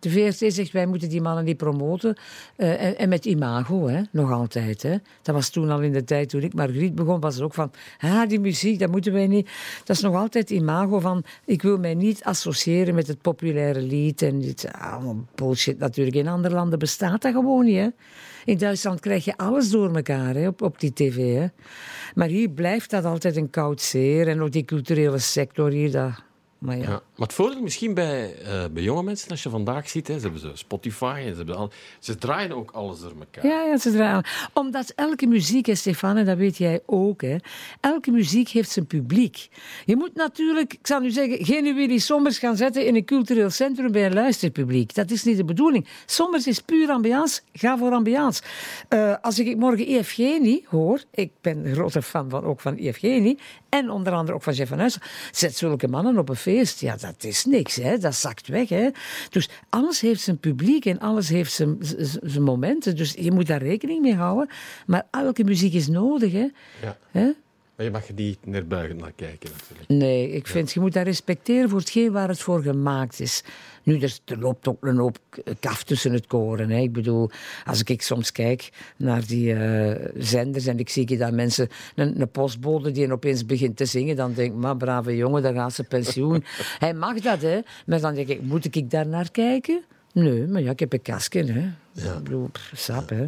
De 0.00 0.10
VRT 0.10 0.52
zegt, 0.52 0.72
wij 0.72 0.86
moeten 0.86 1.08
die 1.08 1.20
mannen 1.20 1.44
niet 1.44 1.56
promoten. 1.56 2.16
Eh, 2.56 3.00
en, 3.00 3.08
met 3.08 3.24
imago, 3.24 3.88
hè, 3.88 4.02
nog 4.10 4.32
altijd. 4.32 4.82
Hè. 4.82 4.96
Dat 5.22 5.34
was 5.34 5.48
toen 5.48 5.70
al 5.70 5.80
in 5.80 5.92
de 5.92 6.04
tijd, 6.04 6.28
toen 6.28 6.42
ik 6.42 6.54
Margriet 6.54 6.94
begon, 6.94 7.20
was 7.20 7.38
er 7.38 7.44
ook 7.44 7.54
van... 7.54 7.70
Ah, 8.00 8.28
die 8.28 8.40
muziek, 8.40 8.78
dat 8.78 8.90
moeten 8.90 9.12
wij 9.12 9.26
niet. 9.26 9.50
Dat 9.84 9.96
is 9.96 10.02
nog 10.02 10.14
altijd 10.14 10.50
imago 10.50 11.00
van... 11.00 11.24
Ik 11.44 11.62
wil 11.62 11.78
mij 11.78 11.94
niet 11.94 12.24
associëren 12.24 12.94
met 12.94 13.06
het 13.06 13.20
populaire 13.20 13.80
lied. 13.80 14.22
En 14.22 14.40
dit, 14.40 14.68
allemaal 14.80 15.24
bullshit 15.34 15.78
natuurlijk. 15.78 16.16
In 16.16 16.28
andere 16.28 16.54
landen 16.54 16.78
bestaat 16.78 17.22
dat 17.22 17.32
gewoon 17.32 17.64
niet, 17.64 17.78
hè. 17.78 17.88
In 18.44 18.58
Duitsland 18.58 19.00
krijg 19.00 19.24
je 19.24 19.36
alles 19.36 19.70
door 19.70 19.94
elkaar 19.94 20.36
op, 20.46 20.62
op 20.62 20.80
die 20.80 20.92
tv. 20.92 21.34
Hè. 21.34 21.46
Maar 22.14 22.28
hier 22.28 22.48
blijft 22.48 22.90
dat 22.90 23.04
altijd 23.04 23.36
een 23.36 23.50
koud 23.50 23.80
zeer. 23.80 24.28
En 24.28 24.40
ook 24.40 24.52
die 24.52 24.64
culturele 24.64 25.18
sector 25.18 25.70
hier, 25.70 25.90
dat... 25.90 26.22
Maar. 26.58 26.78
Ja. 26.78 27.02
Maar 27.18 27.26
het 27.26 27.36
voordeel 27.36 27.62
misschien 27.62 27.94
bij, 27.94 28.34
eh, 28.42 28.64
bij 28.70 28.82
jonge 28.82 29.02
mensen, 29.02 29.30
als 29.30 29.42
je 29.42 29.48
vandaag 29.48 29.88
ziet, 29.88 30.08
hè, 30.08 30.14
ze 30.14 30.20
hebben 30.20 30.40
zo 30.40 30.50
Spotify 30.54 31.22
en 31.24 31.30
ze, 31.30 31.36
hebben 31.36 31.56
al, 31.56 31.70
ze 31.98 32.16
draaien 32.16 32.52
ook 32.52 32.70
alles 32.70 33.00
door 33.00 33.12
elkaar. 33.18 33.46
Ja, 33.46 33.62
ja, 33.62 33.76
ze 33.76 33.92
draaien. 33.92 34.24
Omdat 34.52 34.92
elke 34.96 35.26
muziek, 35.26 35.66
hè, 35.66 35.74
Stefan, 35.74 36.24
dat 36.24 36.36
weet 36.36 36.56
jij 36.56 36.80
ook, 36.86 37.22
hè, 37.22 37.36
elke 37.80 38.10
muziek 38.10 38.48
heeft 38.48 38.70
zijn 38.70 38.86
publiek. 38.86 39.48
Je 39.84 39.96
moet 39.96 40.14
natuurlijk, 40.14 40.72
ik 40.72 40.86
zal 40.86 41.00
nu 41.00 41.10
zeggen, 41.10 41.44
geen 41.44 41.74
Willy 41.74 41.98
Sommers 41.98 42.38
gaan 42.38 42.56
zetten 42.56 42.86
in 42.86 42.96
een 42.96 43.04
cultureel 43.04 43.50
centrum 43.50 43.92
bij 43.92 44.06
een 44.06 44.14
luisterpubliek. 44.14 44.94
Dat 44.94 45.10
is 45.10 45.24
niet 45.24 45.36
de 45.36 45.44
bedoeling. 45.44 45.88
Sommers 46.06 46.46
is 46.46 46.60
puur 46.60 46.90
ambiance. 46.90 47.40
Ga 47.52 47.78
voor 47.78 47.92
ambiance. 47.92 48.42
Eh, 48.88 49.14
als 49.22 49.38
ik 49.38 49.56
morgen 49.56 49.86
EFG 49.86 50.18
hoor, 50.64 51.02
ik 51.10 51.30
ben 51.40 51.66
een 51.66 51.74
grote 51.74 52.02
fan 52.02 52.30
van, 52.30 52.44
ook 52.44 52.60
van 52.60 52.76
EFG 52.76 53.36
en 53.68 53.90
onder 53.90 54.12
andere 54.12 54.36
ook 54.36 54.42
van 54.42 54.52
Jeff 54.52 54.68
van 54.68 54.78
Huijsen, 54.78 55.02
zet 55.32 55.56
zulke 55.56 55.88
mannen 55.88 56.18
op 56.18 56.28
een 56.28 56.36
feest. 56.36 56.80
Ja, 56.80 56.96
dat 56.96 57.07
is 57.18 57.44
niks, 57.44 57.76
hè. 57.76 57.98
dat 57.98 58.14
zakt 58.14 58.48
weg. 58.48 58.68
Hè. 58.68 58.88
Dus 59.30 59.48
alles 59.68 60.00
heeft 60.00 60.20
zijn 60.20 60.38
publiek 60.38 60.84
en 60.84 60.98
alles 60.98 61.28
heeft 61.28 61.52
zijn, 61.52 61.76
zijn 62.22 62.42
momenten. 62.42 62.96
Dus 62.96 63.12
je 63.18 63.32
moet 63.32 63.46
daar 63.46 63.62
rekening 63.62 64.00
mee 64.00 64.14
houden. 64.14 64.48
Maar 64.86 65.06
elke 65.10 65.44
muziek 65.44 65.72
is 65.72 65.88
nodig. 65.88 66.32
Hè. 66.32 66.48
Ja. 66.82 66.98
Hè? 67.10 67.30
Maar 67.78 67.86
je 67.86 67.92
mag 67.92 68.08
er 68.08 68.14
niet 68.14 68.46
neerbuigend 68.46 69.00
naar 69.00 69.12
kijken, 69.16 69.50
natuurlijk. 69.50 69.88
Nee, 69.88 70.30
ik 70.30 70.46
vind, 70.46 70.72
je 70.72 70.80
moet 70.80 70.92
dat 70.92 71.04
respecteren 71.04 71.68
voor 71.68 71.78
hetgeen 71.78 72.12
waar 72.12 72.28
het 72.28 72.40
voor 72.40 72.62
gemaakt 72.62 73.20
is. 73.20 73.42
Nu, 73.82 74.00
er, 74.00 74.18
loopt 74.24 74.68
ook 74.68 74.84
een 74.84 74.96
hoop 74.96 75.18
kaf 75.60 75.82
tussen 75.82 76.12
het 76.12 76.26
koren. 76.26 76.70
Hè. 76.70 76.80
Ik 76.80 76.92
bedoel, 76.92 77.30
als 77.64 77.82
ik 77.82 78.02
soms 78.02 78.32
kijk 78.32 78.70
naar 78.96 79.26
die 79.26 79.54
eh, 79.54 80.08
zenders 80.16 80.66
en 80.66 80.78
ik 80.78 80.88
zie 80.88 81.16
dat 81.16 81.32
mensen, 81.32 81.68
een, 81.94 82.20
een 82.20 82.30
postbode 82.30 82.90
die 82.90 83.12
opeens 83.12 83.46
begint 83.46 83.76
te 83.76 83.84
zingen, 83.84 84.16
dan 84.16 84.32
denk 84.32 84.52
ik, 84.52 84.58
maar 84.58 84.76
brave 84.76 85.16
jongen, 85.16 85.42
dan 85.42 85.54
gaat 85.54 85.74
ze 85.74 85.84
pensioen. 85.84 86.44
Hij 86.78 86.94
mag 86.94 87.20
dat, 87.20 87.42
hè. 87.42 87.60
Maar 87.86 88.00
dan 88.00 88.14
denk 88.14 88.28
ik, 88.28 88.42
moet 88.42 88.76
ik 88.76 88.90
daar 88.90 89.06
naar 89.06 89.30
kijken? 89.30 89.84
Nee, 90.12 90.46
maar 90.46 90.62
ja, 90.62 90.70
ik 90.70 90.80
heb 90.80 90.92
een 90.92 91.02
kasken, 91.02 91.48
hè. 91.48 91.70
Ik 92.16 92.22
bedoel, 92.22 92.48
pff, 92.48 92.72
sap, 92.74 93.08
hè. 93.08 93.26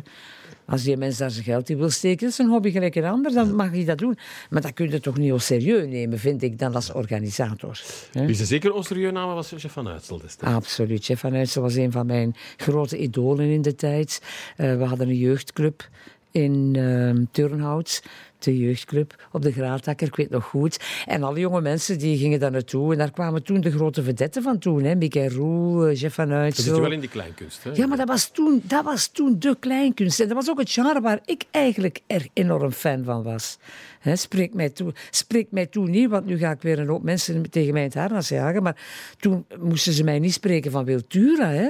Als 0.71 0.83
die 0.83 0.97
mens 0.97 1.17
daar 1.17 1.31
zijn 1.31 1.45
geld 1.45 1.71
in 1.71 1.79
wil 1.79 1.91
steken, 1.91 2.21
dat 2.21 2.31
is 2.31 2.39
een 2.39 2.49
hobby 2.49 2.71
gelijk 2.71 2.95
een 2.95 3.05
ander, 3.05 3.33
dan 3.33 3.55
mag 3.55 3.71
hij 3.71 3.85
dat 3.85 3.99
doen. 3.99 4.19
Maar 4.51 4.63
dat 4.63 4.73
kun 4.73 4.91
je 4.91 5.01
toch 5.01 5.17
niet 5.17 5.33
als 5.33 5.47
serieus 5.47 5.87
nemen, 5.87 6.19
vind 6.19 6.43
ik, 6.43 6.59
dan 6.59 6.75
als 6.75 6.93
organisator. 6.93 7.81
hè. 8.13 8.27
Wie 8.27 8.35
ze 8.35 8.45
zeker 8.45 8.73
onze 8.73 8.95
naam 8.95 9.35
was 9.35 9.51
Jeff 9.51 9.73
van 9.73 9.89
Uitsel 9.89 10.19
destijds. 10.19 10.55
Absoluut. 10.55 11.07
Jeff 11.07 11.21
van 11.21 11.35
Uitsel 11.35 11.63
was 11.63 11.75
een 11.75 11.93
van 11.93 12.07
mijn 12.07 12.37
grote 12.57 12.99
idolen 12.99 13.47
in 13.47 13.63
de 13.63 13.75
tijd. 13.75 14.23
Eh, 14.57 14.77
we 14.77 14.85
hadden 14.85 15.09
een 15.09 15.19
jeugdclub 15.19 15.89
in 16.31 16.73
ehm 16.77 17.25
Turnhout. 17.31 18.03
De 18.41 18.59
jeugdclub 18.59 19.29
op 19.33 19.43
de 19.43 19.53
Graatakker, 19.53 20.07
ik 20.07 20.17
weet 20.17 20.31
nog 20.31 20.45
goed. 20.45 20.81
En 21.07 21.23
alle 21.23 21.41
jonge 21.41 21.61
mensen 21.61 21.99
die 21.99 22.19
gingen 22.19 22.41
daar 22.41 22.51
naartoe. 22.51 22.93
En 22.93 22.99
daar 22.99 23.11
kwamen 23.11 23.43
toen 23.43 23.61
de 23.61 23.71
grote 23.71 24.03
vedetten 24.03 24.43
van 24.43 24.59
toen. 24.59 24.83
Hè. 24.85 24.95
Mickey 24.95 25.29
Roel, 25.29 25.87
eh, 25.87 26.01
Jeff 26.01 26.15
van 26.15 26.29
Dat 26.29 26.37
Uitsel. 26.39 26.65
zit 26.65 26.75
je 26.75 26.81
wel 26.81 26.93
in 26.93 27.01
die 27.01 27.09
kleinkunst, 27.09 27.65
hè? 27.65 27.71
Ja, 27.75 27.87
maar 27.87 27.97
dat 27.97 28.09
was, 28.09 28.31
toen, 28.31 28.63
dat 28.65 28.85
was 28.85 29.09
toen 29.09 29.37
de 29.39 29.57
kleinkunst. 29.61 30.21
En 30.21 30.27
dat 30.29 30.37
was 30.37 30.51
ook 30.51 30.59
het 30.59 30.71
genre 30.71 31.01
waar 31.01 31.21
ik 31.25 31.45
eigenlijk 31.51 32.01
erg 32.07 32.27
enorm 32.33 32.71
fan 32.73 33.05
van 33.05 33.23
was. 33.23 33.59
Hè, 34.01 34.17
spreek, 34.17 34.55
mij 34.55 34.71
toe, 34.71 34.93
spreek 35.11 35.47
mij 35.51 35.67
toe 35.67 35.89
niet, 35.89 36.11
want 36.11 36.27
nu 36.27 36.39
ga 36.39 36.51
ik 36.51 36.63
weer 36.63 36.79
een 36.79 36.89
hoop 36.89 37.03
mensen 37.03 37.51
tegen 37.51 37.73
mij 37.73 37.83
in 37.83 37.89
het 37.89 37.99
harnas 37.99 38.29
jagen. 38.29 38.63
Maar 38.63 38.77
toen 39.19 39.45
moesten 39.59 39.93
ze 39.93 40.05
mij 40.05 40.19
niet 40.19 40.33
spreken 40.33 40.71
van 40.71 40.85
Wiltura. 40.85 41.49
Hè. 41.49 41.69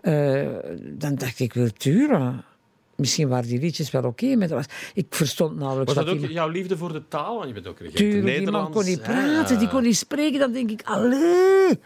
Eh, 0.00 0.48
dan 0.80 1.14
dacht 1.14 1.40
ik, 1.40 1.52
Wiltura? 1.52 2.44
Misschien 2.96 3.28
waren 3.28 3.48
die 3.48 3.60
liedjes 3.60 3.90
wel 3.90 4.02
oké, 4.02 4.36
maar 4.36 4.48
dat 4.48 4.56
was, 4.56 4.76
ik 4.94 5.06
verstond 5.10 5.56
nauwelijks 5.56 5.94
Was 5.94 6.04
wat 6.04 6.12
dat 6.12 6.22
ook 6.22 6.26
die... 6.26 6.32
jouw 6.32 6.48
liefde 6.48 6.76
voor 6.76 6.92
de 6.92 7.08
taal? 7.08 7.34
Want 7.34 7.48
je 7.48 7.54
bent 7.54 7.66
ook 7.66 7.78
regent 7.78 7.96
Tuurlijk, 7.96 8.38
die 8.38 8.50
man 8.50 8.70
kon 8.70 8.84
niet 8.84 9.02
praten, 9.02 9.58
die 9.58 9.68
kon 9.68 9.82
niet 9.82 9.96
spreken. 9.96 10.38
Dan 10.38 10.52
denk 10.52 10.70
ik, 10.70 10.82
allee. 10.84 11.78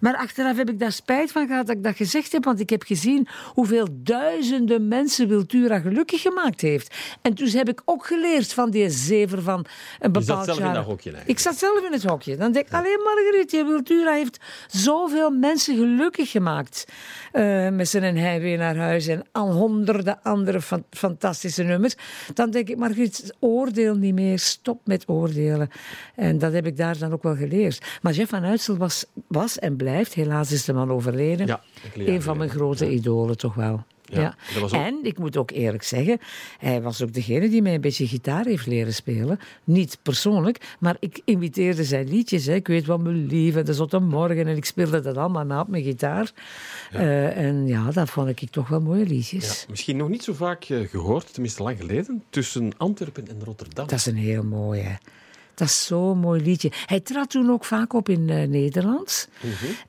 Maar 0.00 0.16
achteraf 0.16 0.56
heb 0.56 0.70
ik 0.70 0.78
daar 0.78 0.92
spijt 0.92 1.32
van 1.32 1.46
gehad 1.46 1.66
dat 1.66 1.76
ik 1.76 1.82
dat 1.82 1.96
gezegd 1.96 2.32
heb, 2.32 2.44
want 2.44 2.60
ik 2.60 2.70
heb 2.70 2.82
gezien 2.82 3.28
hoeveel 3.54 3.86
duizenden 3.90 4.88
mensen 4.88 5.28
Wiltura 5.28 5.78
gelukkig 5.80 6.22
gemaakt 6.22 6.60
heeft. 6.60 6.94
En 7.22 7.34
dus 7.34 7.52
heb 7.52 7.68
ik 7.68 7.82
ook 7.84 8.06
geleerd 8.06 8.52
van 8.52 8.70
die 8.70 8.90
zever 8.90 9.42
van 9.42 9.58
een 9.58 9.66
Je 10.00 10.08
bepaald 10.10 10.24
zat 10.26 10.44
zelf 10.44 10.58
in 10.58 10.64
jaar. 10.64 10.74
dat 10.74 10.84
hokje 10.84 11.10
eigenlijk. 11.10 11.38
Ik 11.38 11.44
zat 11.44 11.56
zelf 11.58 11.84
in 11.86 11.92
het 11.92 12.04
hokje. 12.04 12.36
Dan 12.36 12.52
denk 12.52 12.66
ik, 12.66 12.72
alleen 12.74 13.00
Margriet, 13.04 13.50
die 13.50 13.64
Wiltura 13.64 14.12
heeft 14.12 14.40
zoveel 14.66 15.30
mensen 15.30 15.76
gelukkig 15.76 16.30
gemaakt. 16.30 16.84
eh, 17.32 17.68
met 17.68 17.88
zijn 17.88 18.16
heimwee 18.18 18.56
naar 18.56 18.76
huis 18.76 19.06
en 19.06 19.22
al 19.32 19.52
honderden 19.52 20.18
andere 20.22 20.60
fan- 20.60 20.84
fantastische 20.90 21.62
nummers. 21.62 21.94
Dan 22.34 22.50
denk 22.50 22.68
ik, 22.68 22.76
Margriet, 22.76 23.34
oordeel 23.40 23.94
niet 23.94 24.14
meer. 24.14 24.38
Stop 24.38 24.80
met 24.84 25.08
oordelen. 25.08 25.68
En 26.14 26.38
dat 26.38 26.52
heb 26.52 26.66
ik 26.66 26.76
daar 26.76 26.98
dan 26.98 27.12
ook 27.12 27.22
wel 27.22 27.36
geleerd. 27.36 27.84
Maar 28.02 28.12
Jeff 28.12 28.30
van 28.30 28.44
Uitsel 28.44 28.76
was, 28.76 29.04
was 29.28 29.58
en 29.58 29.76
blijft, 29.90 30.14
helaas 30.14 30.52
is 30.52 30.64
de 30.64 30.72
man 30.72 30.90
overleden, 30.90 31.46
Ja, 31.46 31.62
een 31.94 32.22
van 32.22 32.36
mijn 32.36 32.50
grote 32.50 32.90
idolen 32.90 33.36
toch 33.36 33.54
wel. 33.54 33.84
Ja, 34.08 34.34
ook- 34.62 34.70
En 34.72 34.98
ik 35.02 35.18
moet 35.18 35.36
ook 35.36 35.50
eerlijk 35.50 35.82
zeggen, 35.82 36.18
hij 36.58 36.82
was 36.82 37.02
ook 37.02 37.12
degene 37.12 37.48
die 37.48 37.62
mij 37.62 37.74
een 37.74 37.80
beetje 37.80 38.06
gitaar 38.06 38.44
heeft 38.44 38.66
leren 38.66 38.94
spelen. 38.94 39.38
Niet 39.64 39.98
persoonlijk, 40.02 40.76
maar 40.78 40.96
ik 41.00 41.20
imiteerde 41.24 41.84
zijn 41.84 42.08
liedjes. 42.08 42.46
Hè. 42.46 42.54
Ik 42.54 42.66
weet 42.66 42.86
wat 42.86 43.00
me 43.00 43.10
lief 43.10 43.56
en 43.56 43.64
de 43.64 43.74
zotte 43.74 43.98
morgen 43.98 44.46
en 44.46 44.56
ik 44.56 44.64
speelde 44.64 45.00
dat 45.00 45.16
allemaal 45.16 45.44
na 45.44 45.60
op 45.60 45.68
mijn 45.68 45.82
gitaar. 45.82 46.32
Eh, 46.92 47.36
en 47.36 47.66
ja, 47.66 47.90
dat 47.90 48.10
vond 48.10 48.28
ik 48.28 48.50
toch 48.50 48.68
wel 48.68 48.80
mooie 48.80 49.04
liedjes. 49.06 49.60
Ja, 49.60 49.66
misschien 49.70 49.96
nog 49.96 50.08
niet 50.08 50.24
zo 50.24 50.32
vaak 50.32 50.64
eh, 50.64 50.88
gehoord, 50.88 51.32
tenminste 51.32 51.62
lang 51.62 51.78
geleden, 51.78 52.22
tussen 52.30 52.72
Antwerpen 52.76 53.28
en 53.28 53.44
Rotterdam. 53.44 53.86
Dat 53.86 53.98
is 53.98 54.06
een 54.06 54.16
heel 54.16 54.44
mooie. 54.44 54.98
Dat 55.56 55.68
is 55.68 55.86
zo'n 55.86 56.18
mooi 56.18 56.42
liedje. 56.42 56.72
Hij 56.86 57.00
trad 57.00 57.30
toen 57.30 57.50
ook 57.50 57.64
vaak 57.64 57.92
op 57.92 58.08
in 58.08 58.28
eh, 58.30 58.48
Nederland. 58.48 59.28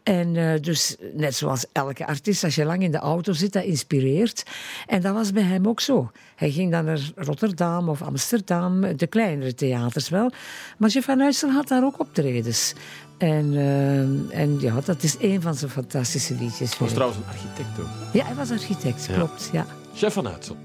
En 0.04 0.36
eh, 0.36 0.62
dus, 0.62 0.96
net 1.14 1.36
zoals 1.36 1.66
elke 1.72 2.06
artiest, 2.08 2.44
als 2.44 2.56
je 2.56 2.66
lang 2.66 2.84
in 2.84 2.92
de 2.92 2.98
auto 2.98 3.34
zit, 3.34 3.54
dat 3.54 3.64
inspireert. 3.64 4.44
En 4.88 5.02
dat 5.02 5.14
was 5.14 5.32
bij 5.32 5.44
hem 5.44 5.68
ook 5.68 5.80
zo. 5.80 6.12
Hij 6.36 6.52
ging 6.52 6.72
dan 6.72 6.86
naar 6.86 7.12
Rotterdam 7.16 7.90
of 7.90 8.02
Amsterdam, 8.02 8.98
de 8.98 9.08
kleinere 9.08 9.54
theaters 9.54 10.10
wel. 10.10 10.32
Maar 10.78 10.90
Jeff 10.90 11.06
van 11.06 11.22
Uitsel 11.22 11.50
had 11.52 11.68
daar 11.68 11.84
ook 11.84 12.00
optredens. 12.00 12.74
En, 13.18 13.54
eh, 13.56 14.40
en 14.40 14.60
ja, 14.60 14.82
dat 14.86 15.04
is 15.04 15.16
een 15.20 15.42
van 15.42 15.56
zijn 15.56 15.72
fantastische 15.72 16.34
liedjes. 16.34 16.60
was 16.60 16.76
vind 16.78 16.90
ik. 16.90 16.96
trouwens 16.96 17.20
een 17.22 17.30
architect 17.34 17.80
ook. 17.80 18.14
Ja, 18.14 18.26
hij 18.26 18.36
was 18.36 18.52
architect, 18.52 19.06
Ja. 19.06 19.14
klopt. 19.16 19.50
Ja. 19.52 19.66
Chef 19.96 20.14
van 20.14 20.28
Uitsel. 20.28 20.58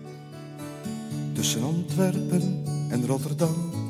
Tussen 1.34 1.62
Antwerpen 1.62 2.62
en 2.90 3.06
Rotterdam. 3.06 3.81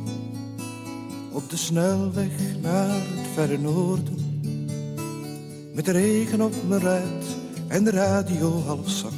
Op 1.33 1.51
de 1.51 1.57
snelweg 1.57 2.61
naar 2.61 2.95
het 2.95 3.27
verre 3.35 3.59
noorden. 3.59 4.17
Met 5.75 5.85
de 5.85 5.91
regen 5.91 6.41
op 6.41 6.53
mijn 6.69 6.81
ruit 6.81 7.25
en 7.69 7.85
de 7.85 7.91
radio 7.91 8.61
half 8.61 8.91
zacht. 8.91 9.15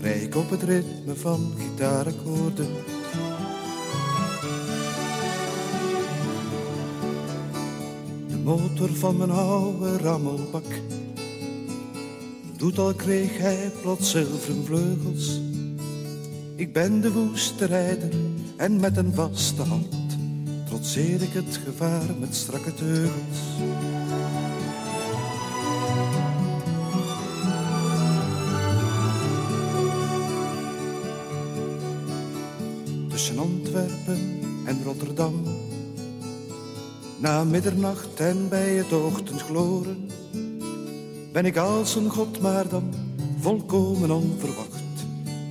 Rij 0.00 0.18
ik 0.18 0.36
op 0.36 0.50
het 0.50 0.62
ritme 0.62 1.14
van 1.14 1.52
gitaarakkoorden. 1.58 2.66
De 8.28 8.38
motor 8.44 8.88
van 8.88 9.16
mijn 9.16 9.30
oude 9.30 9.96
rammelbak. 9.96 10.80
Doet 12.56 12.78
al 12.78 12.94
kreeg 12.94 13.38
hij 13.38 13.70
plots 13.82 14.10
zilveren 14.10 14.64
vleugels. 14.64 15.40
Ik 16.56 16.72
ben 16.72 17.00
de 17.00 17.12
woeste 17.12 17.64
rijder 17.64 18.12
en 18.56 18.80
met 18.80 18.96
een 18.96 19.14
vaste 19.14 19.62
hand 19.62 20.07
trotseer 20.68 21.22
ik 21.22 21.32
het 21.32 21.60
gevaar 21.64 22.14
met 22.18 22.34
strakke 22.34 22.74
teugels. 22.74 23.38
Tussen 33.08 33.38
Antwerpen 33.38 34.40
en 34.64 34.82
Rotterdam, 34.84 35.42
na 37.18 37.44
middernacht 37.44 38.20
en 38.20 38.48
bij 38.48 38.74
het 38.74 38.92
ochtendgloren, 38.92 40.10
ben 41.32 41.46
ik 41.46 41.56
als 41.56 41.94
een 41.94 42.10
god, 42.10 42.40
maar 42.40 42.68
dan 42.68 42.94
volkomen 43.40 44.10
onverwacht 44.10 44.78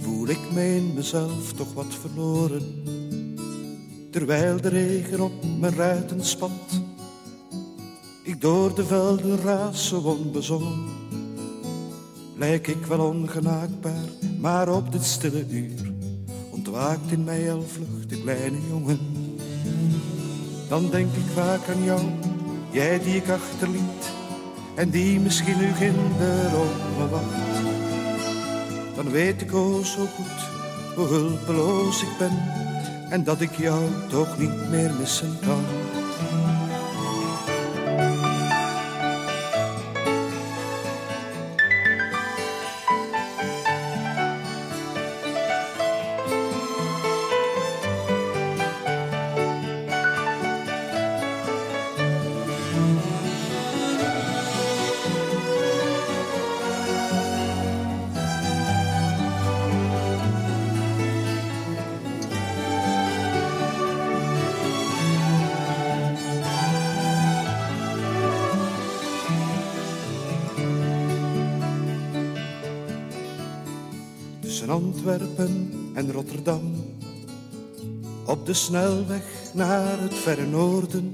voel 0.01 0.27
ik 0.27 0.51
me 0.53 0.75
in 0.75 0.93
mezelf 0.93 1.53
toch 1.53 1.73
wat 1.73 1.93
verloren. 2.01 2.87
Terwijl 4.17 4.62
de 4.62 4.69
regen 4.69 5.19
op 5.19 5.32
mijn 5.60 5.75
ruiten 5.75 6.25
spat, 6.25 6.82
ik 8.23 8.41
door 8.41 8.75
de 8.75 8.86
velden 8.86 9.41
raas 9.41 9.88
zo 9.88 9.99
onbezonnen. 9.99 10.86
Lijk 12.36 12.67
ik 12.67 12.86
wel 12.86 12.99
ongenaakbaar, 12.99 14.10
maar 14.39 14.69
op 14.69 14.91
dit 14.91 15.03
stille 15.03 15.45
uur 15.49 15.93
ontwaakt 16.49 17.12
in 17.12 17.23
mij 17.23 17.53
al 17.53 17.62
vlug 17.62 18.06
de 18.08 18.21
kleine 18.21 18.58
jongen. 18.69 18.99
Dan 20.69 20.89
denk 20.89 21.13
ik 21.13 21.32
vaak 21.34 21.69
aan 21.69 21.84
jou, 21.84 22.01
jij 22.71 22.99
die 22.99 23.15
ik 23.15 23.30
achterliet 23.30 24.12
en 24.75 24.89
die 24.89 25.19
misschien 25.19 25.58
nu 25.58 25.73
ginder 25.73 26.60
op 26.60 26.97
me 26.97 27.10
wacht 27.10 27.65
dan 28.95 29.10
weet 29.10 29.41
ik 29.41 29.53
oh 29.53 29.84
zo 29.84 30.06
goed 30.06 30.49
hoe 30.95 31.08
hulpeloos 31.08 32.01
ik 32.01 32.17
ben 32.17 32.66
en 33.10 33.24
dat 33.24 33.41
ik 33.41 33.52
jou 33.52 33.86
toch 34.10 34.38
niet 34.38 34.70
meer 34.70 34.91
missen 35.00 35.38
kan. 35.46 35.87
Op 78.26 78.45
de 78.45 78.54
snelweg 78.54 79.23
naar 79.54 80.02
het 80.02 80.13
verre 80.13 80.45
noorden. 80.45 81.13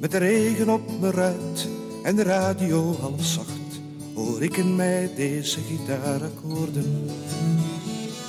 Met 0.00 0.10
de 0.10 0.18
regen 0.18 0.68
op 0.68 1.00
mijn 1.00 1.12
ruit 1.12 1.68
en 2.02 2.16
de 2.16 2.22
radio 2.22 2.96
half 3.00 3.24
zacht, 3.24 3.80
hoor 4.14 4.42
ik 4.42 4.56
in 4.56 4.76
mij 4.76 5.10
deze 5.16 5.60
gitaarakkoorden. 5.60 7.10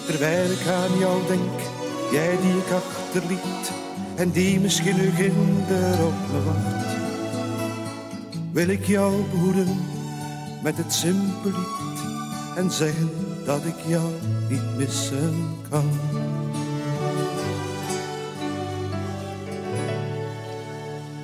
Terwijl 0.05 0.51
ik 0.51 0.67
aan 0.67 0.97
jou 0.97 1.27
denk, 1.27 1.59
jij 2.12 2.38
die 2.41 2.57
ik 2.57 2.71
achterliet 2.71 3.71
en 4.15 4.31
die 4.31 4.59
misschien 4.59 4.95
nu 4.95 5.09
ginder 5.09 6.05
op 6.05 6.13
me 6.31 6.43
wacht. 6.45 6.97
Wil 8.51 8.67
ik 8.67 8.85
jou 8.85 9.23
behoeden 9.31 9.77
met 10.63 10.77
het 10.77 10.93
simpele 10.93 11.57
lied 11.57 11.99
en 12.55 12.71
zeggen 12.71 13.28
dat 13.49 13.65
ik 13.65 13.79
jou 13.88 14.12
niet 14.49 14.77
missen 14.77 15.33
kan. 15.69 15.89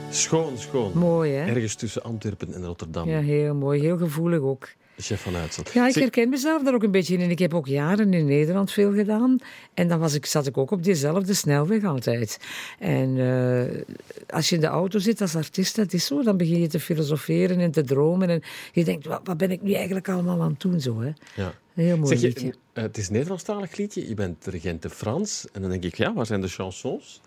Schoon, 0.09 0.57
schoon. 0.57 0.91
Mooi, 0.93 1.31
hè? 1.31 1.45
Ergens 1.49 1.75
tussen 1.75 2.03
Antwerpen 2.03 2.53
en 2.53 2.65
Rotterdam. 2.65 3.09
Ja, 3.09 3.19
heel 3.19 3.55
mooi. 3.55 3.81
Heel 3.81 3.97
gevoelig 3.97 4.39
ook. 4.39 4.67
Chef 4.97 5.21
van. 5.21 5.33
Ja, 5.73 5.87
ik 5.87 5.95
herken 5.95 6.29
mezelf 6.29 6.63
daar 6.63 6.73
ook 6.73 6.83
een 6.83 6.91
beetje 6.91 7.17
in. 7.17 7.29
Ik 7.29 7.39
heb 7.39 7.53
ook 7.53 7.67
jaren 7.67 8.13
in 8.13 8.25
Nederland 8.25 8.71
veel 8.71 8.93
gedaan. 8.93 9.37
En 9.73 9.87
dan 9.87 9.99
was 9.99 10.13
ik, 10.13 10.25
zat 10.25 10.47
ik 10.47 10.57
ook 10.57 10.71
op 10.71 10.83
diezelfde 10.83 11.33
snelweg 11.33 11.83
altijd. 11.83 12.39
En 12.79 13.17
eh, 13.17 13.83
als 14.29 14.49
je 14.49 14.55
in 14.55 14.61
de 14.61 14.67
auto 14.67 14.99
zit 14.99 15.21
als 15.21 15.35
artiest, 15.35 15.75
dat 15.75 15.93
is 15.93 16.05
zo. 16.05 16.23
Dan 16.23 16.37
begin 16.37 16.59
je 16.59 16.67
te 16.67 16.79
filosoferen 16.79 17.59
en 17.59 17.71
te 17.71 17.83
dromen. 17.83 18.29
En 18.29 18.41
je 18.73 18.83
denkt, 18.83 19.05
wat, 19.05 19.21
wat 19.23 19.37
ben 19.37 19.51
ik 19.51 19.61
nu 19.61 19.73
eigenlijk 19.73 20.09
allemaal 20.09 20.41
aan 20.41 20.51
het 20.51 20.61
doen? 20.61 20.81
Zo, 20.81 21.01
hè? 21.01 21.11
ja. 21.35 21.53
Heel 21.73 21.97
mooi 21.97 22.17
Zeg 22.17 22.39
je, 22.39 22.53
eh, 22.73 22.83
het 22.83 22.97
is 22.97 23.07
een 23.07 23.13
Nederlandstalig 23.13 23.77
liedje, 23.77 24.07
je 24.07 24.13
bent 24.13 24.45
regente 24.45 24.89
Frans. 24.89 25.45
En 25.51 25.61
dan 25.61 25.69
denk 25.69 25.83
ik, 25.83 25.95
ja, 25.95 26.13
waar 26.13 26.25
zijn 26.25 26.41
de 26.41 26.47
chansons? 26.47 27.21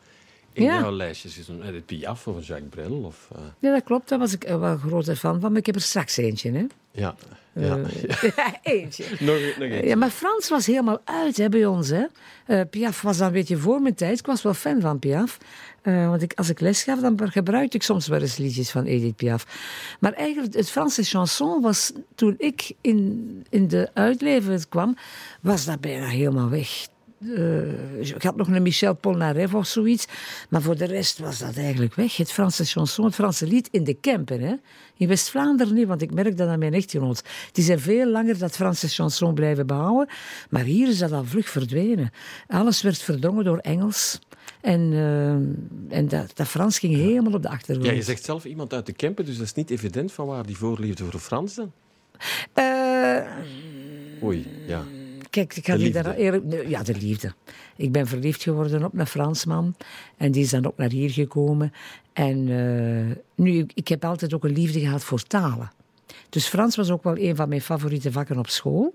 In 0.59 0.65
Ja. 0.65 0.79
jouw 0.81 0.93
lijstjes 0.93 1.39
is 1.39 1.49
een 1.49 1.63
Edith 1.63 1.87
Piaf 1.87 2.27
of 2.27 2.37
een 2.37 2.43
Jacques 2.43 2.69
Brel. 2.71 2.93
Of, 2.93 3.29
eh, 3.35 3.41
Ja, 3.59 3.73
dat 3.73 3.85
klopt. 3.85 4.09
Daar 4.09 4.19
was 4.19 4.33
ik 4.33 4.45
eh, 4.45 4.61
wel 4.61 4.71
een 4.71 4.79
grote 4.79 5.17
fan 5.17 5.41
van. 5.41 5.51
Maar 5.51 5.61
ik 5.61 5.67
heb 5.67 5.75
er 5.75 5.81
straks 5.81 6.17
eentje, 6.17 6.53
hè. 6.53 6.67
ja. 6.91 7.15
Ja. 7.53 7.79
eentje. 8.63 9.05
nog, 9.21 9.39
nog 9.59 9.69
eens. 9.69 9.87
Ja, 9.87 9.97
maar 9.97 10.11
Frans 10.11 10.49
was 10.49 10.67
helemaal 10.67 11.01
uit 11.05 11.37
hè, 11.37 11.49
bij 11.49 11.67
ons. 11.67 11.89
Hè. 11.89 12.05
Eh, 12.47 12.61
Piaf 12.71 13.03
was 13.03 13.17
dan 13.19 13.27
een 13.27 13.33
beetje 13.33 13.57
voor 13.57 13.81
mijn 13.83 13.95
tijd. 13.95 14.19
Ik 14.19 14.27
was 14.27 14.43
wel 14.43 14.55
fan 14.55 14.81
van 14.81 14.99
Piaf. 14.99 15.39
Eh, 15.83 16.09
want 16.09 16.23
ik, 16.23 16.33
als 16.35 16.49
ik 16.49 16.61
les 16.61 16.83
gaf, 16.83 17.01
dan 17.01 17.31
gebruikte 17.31 17.77
ik 17.77 17.83
soms 17.83 18.07
wel 18.07 18.21
eens 18.21 18.37
liedjes 18.37 18.71
van 18.71 18.85
Edith 18.85 19.17
Piaf. 19.17 19.47
Maar 20.01 20.13
eigenlijk, 20.13 20.55
het 20.55 20.71
Franse 20.71 21.03
chanson 21.03 21.61
was, 21.63 21.93
toen 22.15 22.35
ik 22.39 22.73
in, 22.81 23.47
in 23.51 23.69
de 23.69 23.89
uitleven 23.95 24.69
kwam, 24.69 24.97
was 25.41 25.65
dat 25.65 25.81
bijna 25.81 26.07
helemaal 26.07 26.49
weg. 26.49 26.87
Eh, 27.21 28.01
ik 28.01 28.23
had 28.23 28.37
nog 28.37 28.49
een 28.49 28.63
Michel 28.63 28.95
Polnareff 28.95 29.55
of 29.55 29.67
zoiets. 29.67 30.07
Maar 30.49 30.63
voor 30.63 30.77
de 30.77 30.85
rest 30.85 31.19
was 31.19 31.39
dat 31.39 31.57
eigenlijk 31.57 31.95
weg. 31.95 32.17
Het 32.17 32.33
Franse 32.33 32.65
chanson, 32.65 33.05
het 33.05 33.15
Franse 33.15 33.47
lied 33.47 33.69
in 33.71 33.85
de 33.85 33.95
Kempen. 33.95 34.41
Hè? 34.41 34.55
In 34.97 35.09
West-Vlaanderen 35.09 35.75
niet, 35.75 35.87
want 35.87 36.03
ik 36.03 36.15
merk 36.15 36.37
dat 36.37 36.49
aan 36.49 36.59
mijn 36.59 36.75
echtgenoot. 36.75 37.23
Die 37.53 37.65
zijn 37.65 37.81
veel 37.81 38.07
langer 38.07 38.39
dat 38.39 38.57
Franse 38.57 38.89
chanson 38.89 39.35
blijven 39.35 39.67
behouden. 39.67 40.09
Maar 40.51 40.65
hier 40.65 40.89
is 40.89 40.99
dat 40.99 41.13
al 41.13 41.25
vlug 41.25 41.49
verdwenen. 41.49 42.11
Alles 42.49 42.83
werd 42.83 42.99
verdrongen 42.99 43.45
door 43.45 43.59
Engels. 43.59 44.19
En, 44.61 44.93
eh, 44.93 45.99
en 45.99 46.09
dat, 46.09 46.37
dat 46.37 46.49
Frans 46.49 46.79
ging 46.79 46.95
helemaal 46.95 47.33
op 47.33 47.43
de 47.43 47.49
achtergrond. 47.49 47.89
Ja, 47.89 47.97
je 47.97 48.03
zegt 48.03 48.25
zelf 48.25 48.45
iemand 48.45 48.73
uit 48.73 48.87
de 48.87 48.93
Kempen, 48.93 49.25
dus 49.25 49.37
dat 49.37 49.47
is 49.47 49.55
niet 49.55 49.71
evident 49.71 50.13
van 50.13 50.27
waar 50.27 50.47
die 50.47 50.57
voorliefde 50.57 51.05
voor 51.05 51.21
Frans 51.21 51.55
dan. 51.55 51.73
Eh, 52.53 53.21
Oei, 54.23 54.47
ja. 54.67 54.83
Kijk, 55.47 55.57
ik 55.57 55.67
ga 55.67 56.03
daar 56.03 56.15
eerlijk... 56.15 56.69
Ja, 56.69 56.83
de 56.83 56.95
liefde. 56.95 57.33
Ik 57.77 57.93
ben 57.93 58.07
verliefd 58.07 58.43
geworden 58.43 58.85
op 58.85 58.99
een 58.99 59.07
Fransman. 59.07 59.75
En 60.17 60.33
die 60.33 60.43
is 60.43 60.51
dan 60.51 60.67
ook 60.67 60.77
naar 60.77 60.91
hier 60.91 61.11
gekomen. 61.11 61.73
En 62.13 62.49
eh, 62.49 63.17
nu, 63.35 63.67
ik 63.75 63.89
heb 63.89 64.05
altijd 64.05 64.35
ook 64.35 64.45
een 64.45 64.53
liefde 64.53 64.81
gehad 64.81 65.05
voor 65.05 65.23
talen. 65.23 65.71
Dus 66.29 66.47
Frans 66.47 66.77
was 66.77 66.91
ook 66.91 67.03
wel 67.03 67.19
een 67.19 67.37
van 67.37 67.49
mijn 67.49 67.61
favoriete 67.61 68.13
vakken 68.13 68.39
op 68.39 68.49
school. 68.49 68.95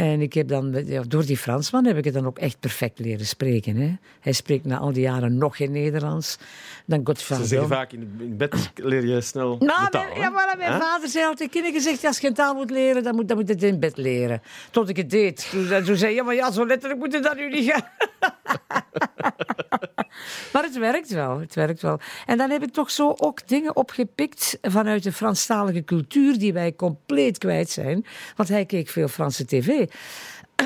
En 0.00 0.20
ik 0.20 0.32
heb 0.32 0.48
dan, 0.48 0.82
ja, 0.86 1.02
door 1.08 1.26
die 1.26 1.36
Fransman 1.36 1.84
heb 1.84 1.96
ik 1.96 2.04
het 2.04 2.14
dan 2.14 2.26
ook 2.26 2.38
echt 2.38 2.60
perfect 2.60 2.98
leren 2.98 3.26
spreken. 3.26 3.76
Hè. 3.76 3.96
Hij 4.20 4.32
spreekt 4.32 4.64
na 4.64 4.78
al 4.78 4.92
die 4.92 5.02
jaren 5.02 5.38
nog 5.38 5.56
geen 5.56 5.72
Nederlands. 5.72 6.38
Dan 6.86 7.16
Ze 7.16 7.44
zeggen 7.44 7.68
vaak 7.68 7.92
in, 7.92 8.16
in 8.18 8.36
bed 8.36 8.70
leer 8.74 9.06
je 9.06 9.20
snel 9.20 9.56
Nou, 9.58 9.84
de 9.84 9.90
taal, 9.90 10.04
mijn, 10.04 10.20
ja, 10.20 10.30
maar 10.30 10.54
mijn 10.58 10.72
Hè? 10.72 10.78
vader 10.78 11.08
zei 11.08 11.24
altijd, 11.26 11.50
kinderen 11.50 11.76
gezegd, 11.76 12.04
als 12.04 12.18
je 12.18 12.26
een 12.26 12.34
taal 12.34 12.54
moet 12.54 12.70
leren, 12.70 13.02
dan 13.02 13.14
moet, 13.14 13.28
dan 13.28 13.36
moet 13.36 13.46
je 13.48 13.54
het 13.54 13.62
in 13.62 13.80
bed 13.80 13.96
leren. 13.96 14.42
Tot 14.70 14.88
ik 14.88 14.96
het 14.96 15.10
deed. 15.10 15.48
Toen, 15.50 15.84
toen 15.84 15.96
zei 15.96 16.10
je, 16.10 16.16
ja, 16.16 16.22
maar 16.22 16.34
ja, 16.34 16.50
zo 16.50 16.66
letterlijk 16.66 17.00
moet 17.00 17.12
je 17.12 17.20
dat 17.20 17.36
nu 17.36 17.48
niet 17.48 17.70
gaan. 17.70 17.84
maar 20.52 20.62
het 20.62 20.78
werkt 20.78 21.10
wel, 21.10 21.40
het 21.40 21.54
werkt 21.54 21.82
wel. 21.82 21.98
En 22.26 22.38
dan 22.38 22.50
heb 22.50 22.62
ik 22.62 22.72
toch 22.72 22.90
zo 22.90 23.14
ook 23.16 23.48
dingen 23.48 23.76
opgepikt 23.76 24.58
vanuit 24.62 25.02
de 25.02 25.12
Franstalige 25.12 25.84
cultuur 25.84 26.38
die 26.38 26.52
wij 26.52 26.74
compleet 26.74 27.38
kwijt 27.38 27.70
zijn. 27.70 28.06
Want 28.36 28.48
hij 28.48 28.66
keek 28.66 28.88
veel 28.88 29.08
Franse 29.08 29.44
tv. 29.44 29.86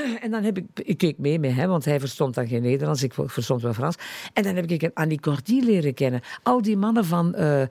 En 0.24 0.30
dan 0.30 0.42
heb 0.42 0.58
ik, 0.58 0.64
ik 0.74 0.98
keek 0.98 1.18
mee 1.18 1.38
met 1.38 1.52
hem, 1.52 1.68
want 1.68 1.84
hij 1.84 2.00
verstond 2.00 2.34
dan 2.34 2.46
geen 2.48 2.62
Nederlands, 2.62 3.02
ik 3.02 3.12
verstond 3.16 3.62
wel 3.62 3.72
Frans. 3.72 3.96
En 4.32 4.42
dan 4.42 4.54
heb 4.54 4.70
ik 4.70 4.82
een 4.82 4.90
Annie 4.94 5.20
Cordy 5.20 5.60
leren 5.60 5.94
kennen. 5.94 6.20
Al 6.42 6.62
die 6.62 6.76
mannen 6.76 7.04
van 7.04 7.34
eh, 7.34 7.62
eh, 7.62 7.68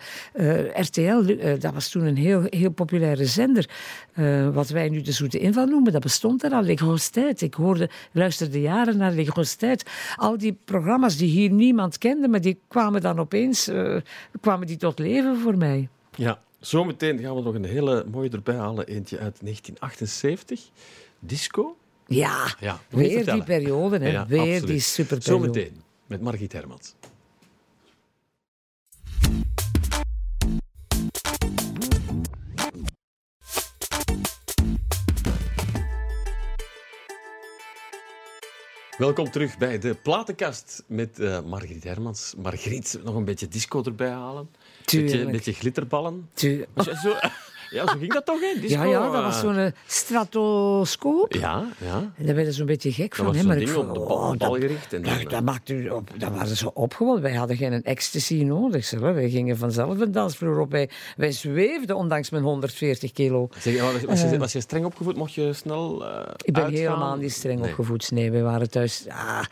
RTL, 0.74 1.02
eh, 1.02 1.60
dat 1.60 1.74
was 1.74 1.90
toen 1.90 2.06
een 2.06 2.18
heel, 2.18 2.44
heel 2.50 2.72
populaire 2.72 3.26
zender. 3.26 3.70
Wat 4.54 4.70
wij 4.70 4.90
nu 4.90 5.02
de 5.02 5.12
Zoete 5.12 5.40
Inval 5.40 5.66
noemen, 5.66 5.92
dat 5.92 6.02
bestond 6.02 6.44
er 6.44 6.52
al. 6.52 6.62
Têtes. 6.64 7.40
Ik 7.40 7.54
hoorde, 7.54 7.90
luisterde 8.12 8.62
jaren 8.62 8.98
naar 8.98 9.14
Têtes. 9.14 9.92
Al 10.16 10.38
die 10.38 10.58
programma's 10.66 11.18
die 11.18 11.30
hier 11.30 11.52
niemand 11.52 11.98
kende, 11.98 12.28
maar 12.28 12.42
die 12.42 12.60
kwamen 12.68 13.02
dan 13.02 13.20
opeens 13.20 13.70
kwamen 14.42 14.68
die 14.68 14.78
tot 14.78 15.00
leven 15.00 15.40
voor 15.40 15.58
mij. 15.58 15.90
Ja, 16.16 16.40
zometeen 16.60 17.20
gaan 17.20 17.36
we 17.36 17.42
nog 17.42 17.54
een 17.54 17.66
hele 17.66 18.06
mooie 18.12 18.30
erbij 18.30 18.56
halen. 18.56 18.88
Eentje 18.88 19.20
uit 19.20 19.38
1978. 19.42 20.62
Disco. 21.20 21.76
Ja, 22.08 22.56
weer 22.89 23.26
die 23.26 23.44
periode, 23.44 23.98
hè. 23.98 24.10
Ja, 24.12 24.26
weer 24.28 24.39
absoluut. 24.39 24.68
die 24.68 24.80
superperiode. 24.80 25.44
Zometeen 25.46 25.82
met 26.08 26.22
Margriet 26.22 26.52
Hermans. 26.54 26.94
Welkom 38.98 39.32
terug 39.32 39.58
bij 39.58 39.80
de 39.80 39.94
platenkast 39.96 40.84
met 40.88 41.20
eh 41.20 41.42
Margriet 41.42 41.84
Hermans. 41.84 42.34
Margriet, 42.38 43.00
nog 43.04 43.16
een 43.16 43.26
beetje 43.26 43.48
disco 43.48 43.84
erbij 43.84 44.10
halen. 44.10 44.50
Tuurlijk. 44.86 45.32
beetje 45.32 45.54
glitterballen. 45.54 46.30
Tu- 46.34 46.66
Was 46.74 46.86
je 46.86 46.96
Zo, 46.96 47.16
ja, 47.74 47.88
zo 47.88 47.98
ging 47.98 48.14
dat 48.14 48.26
toch, 48.26 48.40
hè? 48.40 48.60
Disco, 48.62 48.78
Ja, 48.84 48.84
ja, 48.90 49.00
dat 49.06 49.14
eh, 49.14 49.24
was 49.24 49.40
zo'n 49.40 49.58
eh, 49.58 49.72
stratoscoop. 49.86 51.34
Ja, 51.34 51.66
ja. 51.78 52.12
En 52.18 52.26
daar 52.26 52.36
werden 52.36 52.54
ze 52.54 52.60
een 52.60 52.66
beetje 52.66 52.92
gek 52.92 53.08
Dat 53.10 53.18
van. 53.18 53.26
was 53.26 53.36
hè, 53.38 53.44
maar 53.44 53.58
ik 53.58 53.70
vond, 53.70 53.88
op 53.88 53.94
de 53.94 54.00
bal, 54.00 54.18
oh, 54.18 54.30
dat- 54.30 54.38
bal 54.38 54.54
gericht. 54.54 54.94
En 54.94 55.02
dan, 55.02 55.18
dat, 55.18 55.30
dat, 55.30 55.44
maakte 55.44 55.74
u 55.74 55.90
op, 55.90 56.10
dat 56.18 56.32
waren 56.32 56.56
ze 56.58 56.74
opgewonden. 56.74 57.22
Wij 57.22 57.34
hadden 57.34 57.58
geen 57.58 57.84
ecstasy 57.84 58.44
nodig. 58.44 58.86
Zeg. 58.86 59.00
Wij 59.00 59.30
gingen 59.30 59.58
vanzelf 59.58 60.00
een 60.00 60.12
dansvloer 60.12 60.60
op. 60.60 60.72
Wij, 60.72 60.90
wij 61.18 61.32
zweefden, 61.32 61.96
ondanks 61.96 62.30
mijn 62.30 62.44
140 62.44 63.12
kilo. 63.12 63.50
Zeg, 63.60 63.82
was, 63.82 64.04
was, 64.04 64.22
je, 64.22 64.38
was 64.38 64.52
je 64.54 64.62
streng 64.62 64.86
opgevoed? 64.86 65.16
Mocht 65.16 65.34
je 65.34 65.54
snel 65.54 66.06
eh 66.06 66.28
Ik 66.44 66.54
ben 66.54 66.64
uitgaan? 66.64 66.82
helemaal 66.82 67.16
niet 67.16 67.32
streng 67.32 67.60
Nee. 67.60 67.70
opgevoed. 67.70 68.12
Nee, 68.12 68.32
wij 68.32 68.44
waren 68.44 68.70
thuis... 68.70 69.06
Ah, 69.10 69.44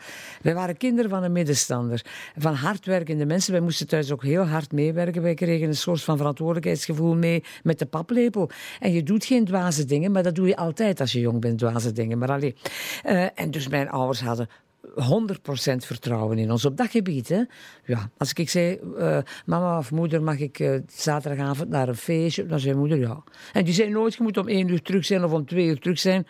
wij 0.42 0.54
waren 0.54 0.76
kinderen 0.76 1.10
van 1.10 1.22
een 1.22 1.32
middenstander. 1.32 2.04
Van 2.36 2.54
hardwerkende 2.54 3.26
mensen. 3.26 3.52
Wij 3.52 3.60
moesten 3.60 3.86
thuis 3.88 4.12
ook 4.12 4.22
heel 4.22 4.44
hard 4.44 4.72
meewerken. 4.72 5.22
Wij 5.22 5.34
kregen 5.34 5.68
een 5.68 5.76
soort 5.76 6.02
van 6.02 6.16
verantwoordelijkheidsgevoel 6.16 7.14
mee 7.14 7.44
met 7.62 7.78
de 7.78 7.86
paplepel. 8.12 8.50
En 8.80 8.92
je 8.92 9.02
doet 9.02 9.24
geen 9.24 9.44
dwaze 9.44 9.84
dingen, 9.84 10.12
maar 10.12 10.22
dat 10.22 10.34
doe 10.34 10.46
je 10.46 10.56
altijd 10.56 11.00
als 11.00 11.12
je 11.12 11.20
jong 11.20 11.40
bent, 11.40 11.58
dwaze 11.58 11.92
dingen. 11.92 12.18
Maar 12.18 12.30
alleen. 12.30 12.56
Eh, 13.02 13.26
en 13.34 13.50
dus 13.50 13.68
mijn 13.68 13.88
ouders 13.88 14.20
hadden 14.20 14.48
100% 14.94 15.84
vertrouwen 15.84 16.38
in 16.38 16.50
ons 16.50 16.64
op 16.64 16.76
dat 16.76 16.90
gebied. 16.90 17.28
Hè? 17.28 17.42
Ja, 17.84 18.10
als 18.16 18.32
ik 18.32 18.50
zei, 18.50 18.78
eh, 18.98 19.18
mama 19.46 19.78
of 19.78 19.90
moeder, 19.90 20.22
mag 20.22 20.38
ik 20.38 20.58
eh, 20.58 20.78
zaterdagavond 20.86 21.68
naar 21.68 21.88
een 21.88 21.96
feestje? 21.96 22.46
Dan 22.46 22.60
zei 22.60 22.74
moeder 22.74 22.98
ja. 22.98 23.22
En 23.52 23.64
die 23.64 23.74
zei 23.74 23.90
nooit, 23.90 24.14
je 24.14 24.22
moet 24.22 24.36
om 24.36 24.48
één 24.48 24.68
uur 24.68 24.82
terug 24.82 25.04
zijn 25.04 25.24
of 25.24 25.32
om 25.32 25.46
twee 25.46 25.66
uur 25.66 25.78
terug 25.78 25.98
zijn. 25.98 26.26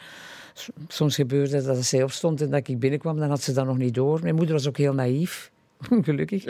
Soms 0.88 1.14
gebeurde 1.14 1.62
dat 1.62 1.76
als 1.76 1.88
zij 1.88 2.02
opstond 2.02 2.40
en 2.40 2.50
dat 2.50 2.68
ik 2.68 2.78
binnenkwam, 2.78 3.18
dan 3.18 3.28
had 3.28 3.42
ze 3.42 3.52
dat 3.52 3.66
nog 3.66 3.78
niet 3.78 3.94
door. 3.94 4.20
Mijn 4.22 4.34
moeder 4.34 4.54
was 4.54 4.68
ook 4.68 4.76
heel 4.76 4.94
naïef, 4.94 5.50
gelukkig. 6.02 6.44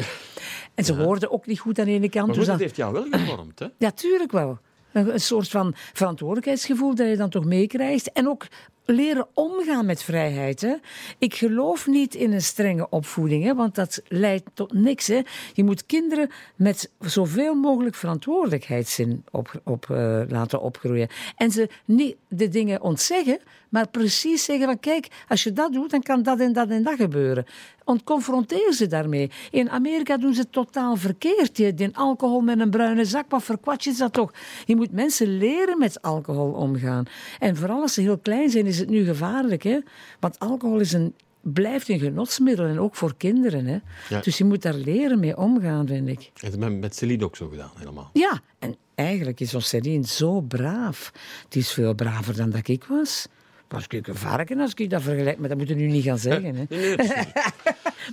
En 0.74 0.84
ze 0.84 0.94
hoorde 0.94 1.30
ook 1.30 1.46
niet 1.46 1.58
goed 1.58 1.78
aan 1.78 1.84
de 1.84 1.90
ene 1.90 2.08
kant. 2.08 2.26
Maar 2.26 2.36
dus 2.36 2.44
goed, 2.44 2.52
dat 2.52 2.60
heeft 2.60 2.76
jou 2.76 2.92
wel 2.92 3.06
gevormd, 3.10 3.58
hè? 3.58 3.66
ja, 3.78 3.90
tuurlijk 3.90 4.32
wel. 4.32 4.58
Een, 4.92 5.20
soort 5.20 5.48
van 5.48 5.74
verantwoordelijkheidsgevoel 5.92 6.94
dat 6.94 7.08
je 7.08 7.16
dan 7.16 7.30
toch 7.30 7.44
meekrijgt. 7.44 8.12
En 8.12 8.28
ook 8.28 8.46
leren 8.84 9.26
omgaan 9.34 9.86
met 9.86 10.02
vrijheid. 10.02 10.60
Hè. 10.60 10.74
Ik 11.18 11.34
geloof 11.34 11.86
niet 11.86 12.14
in 12.14 12.32
een 12.32 12.42
strenge 12.42 12.88
opvoeding, 12.88 13.44
hè, 13.44 13.54
want 13.54 13.74
dat 13.74 14.02
leidt 14.08 14.50
tot 14.54 14.72
niks. 14.72 15.06
Hè. 15.06 15.20
Je 15.52 15.64
moet 15.64 15.86
kinderen 15.86 16.30
met 16.56 16.90
zoveel 17.00 17.54
mogelijk 17.54 17.94
verantwoordelijkheidszin 17.94 19.24
op, 19.30 19.60
op, 19.64 19.90
eh, 19.90 20.22
laten 20.28 20.60
opgroeien. 20.60 21.08
En 21.36 21.50
ze 21.50 21.68
niet 21.84 22.16
de 22.28 22.48
dingen 22.48 22.82
ontzeggen, 22.82 23.38
maar 23.68 23.88
precies 23.88 24.44
zeggen 24.44 24.66
van 24.66 24.80
kijk, 24.80 25.08
als 25.28 25.42
je 25.42 25.52
dat 25.52 25.72
doet, 25.72 25.90
dan 25.90 26.02
kan 26.02 26.22
dat 26.22 26.40
en 26.40 26.52
dat 26.52 26.68
en 26.68 26.82
dat 26.82 26.96
gebeuren. 26.96 27.46
Ontconfronteer 27.84 28.72
ze 28.72 28.86
daarmee. 28.86 29.30
In 29.50 29.70
Amerika 29.70 30.16
doen 30.16 30.34
ze 30.34 30.40
het 30.40 30.52
totaal 30.52 30.96
verkeerd. 30.96 31.56
Je 31.56 31.74
die 31.74 31.96
alcohol 31.96 32.40
met 32.40 32.60
een 32.60 32.70
bruine 32.70 33.04
zak, 33.04 33.24
wat 33.28 33.42
voor 33.42 33.58
is 33.78 33.96
dat 33.96 34.12
toch? 34.12 34.32
Je 34.66 34.76
moet 34.76 34.92
mensen 34.92 35.38
leren 35.38 35.78
met 35.78 36.02
alcohol 36.02 36.50
omgaan. 36.50 37.04
En 37.38 37.56
vooral 37.56 37.80
als 37.80 37.94
ze 37.94 38.00
heel 38.00 38.18
klein 38.18 38.50
zijn, 38.50 38.71
is 38.72 38.78
het 38.78 38.88
nu 38.90 39.04
gevaarlijk. 39.04 39.62
Hè? 39.62 39.78
Want 40.20 40.38
alcohol 40.38 40.78
is 40.80 40.92
een, 40.92 41.14
blijft 41.40 41.88
een 41.88 41.98
genotsmiddel 41.98 42.66
en 42.66 42.80
ook 42.80 42.94
voor 42.96 43.14
kinderen. 43.16 43.66
Hè? 43.66 43.78
Ja. 44.08 44.20
Dus 44.20 44.38
je 44.38 44.44
moet 44.44 44.62
daar 44.62 44.74
leren 44.74 45.20
mee 45.20 45.36
omgaan, 45.36 45.86
vind 45.86 46.08
ik. 46.08 46.30
Het 46.34 46.58
met, 46.58 46.80
met 46.80 46.96
Celine 46.96 47.24
ook 47.24 47.36
zo 47.36 47.48
gedaan, 47.48 47.70
helemaal. 47.78 48.10
Ja, 48.12 48.40
en 48.58 48.76
eigenlijk 48.94 49.40
is 49.40 49.54
ons 49.54 49.68
Celine 49.68 50.06
zo 50.06 50.40
braaf. 50.40 51.12
Die 51.48 51.62
is 51.62 51.72
veel 51.72 51.94
braver 51.94 52.36
dan 52.36 52.50
dat 52.50 52.68
ik 52.68 52.84
was. 52.84 53.26
Was 53.68 53.86
ik 53.88 54.06
een 54.06 54.14
varken 54.14 54.60
als 54.60 54.74
ik 54.74 54.90
dat 54.90 55.02
vergelijk, 55.02 55.38
maar 55.38 55.48
dat 55.48 55.58
moeten 55.58 55.76
we 55.76 55.82
nu 55.82 55.88
niet 55.88 56.04
gaan 56.04 56.18
zeggen. 56.18 56.54
Hè. 56.54 56.64
Nee, 56.76 56.96
nee. 56.96 57.06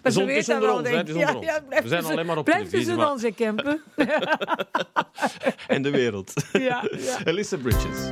Maar 0.03 0.11
ze 0.11 0.19
het 0.19 0.27
weet 0.27 0.45
dat 0.45 0.61
wel, 0.61 0.81
denk 0.81 0.95
het 1.07 1.07
We 1.83 1.87
zijn 1.87 2.03
alleen 2.03 2.25
maar 2.25 2.37
op 2.37 2.45
Blijf 2.45 2.69
televisie, 2.69 2.95
tussen 2.95 3.21
maar- 3.21 3.31
Kempen. 3.35 3.81
En 5.67 5.81
de 5.87 5.89
wereld. 5.89 6.33
ja, 6.51 6.89
ja. 6.97 7.25
Elissa 7.25 7.57
Bridges. 7.57 8.09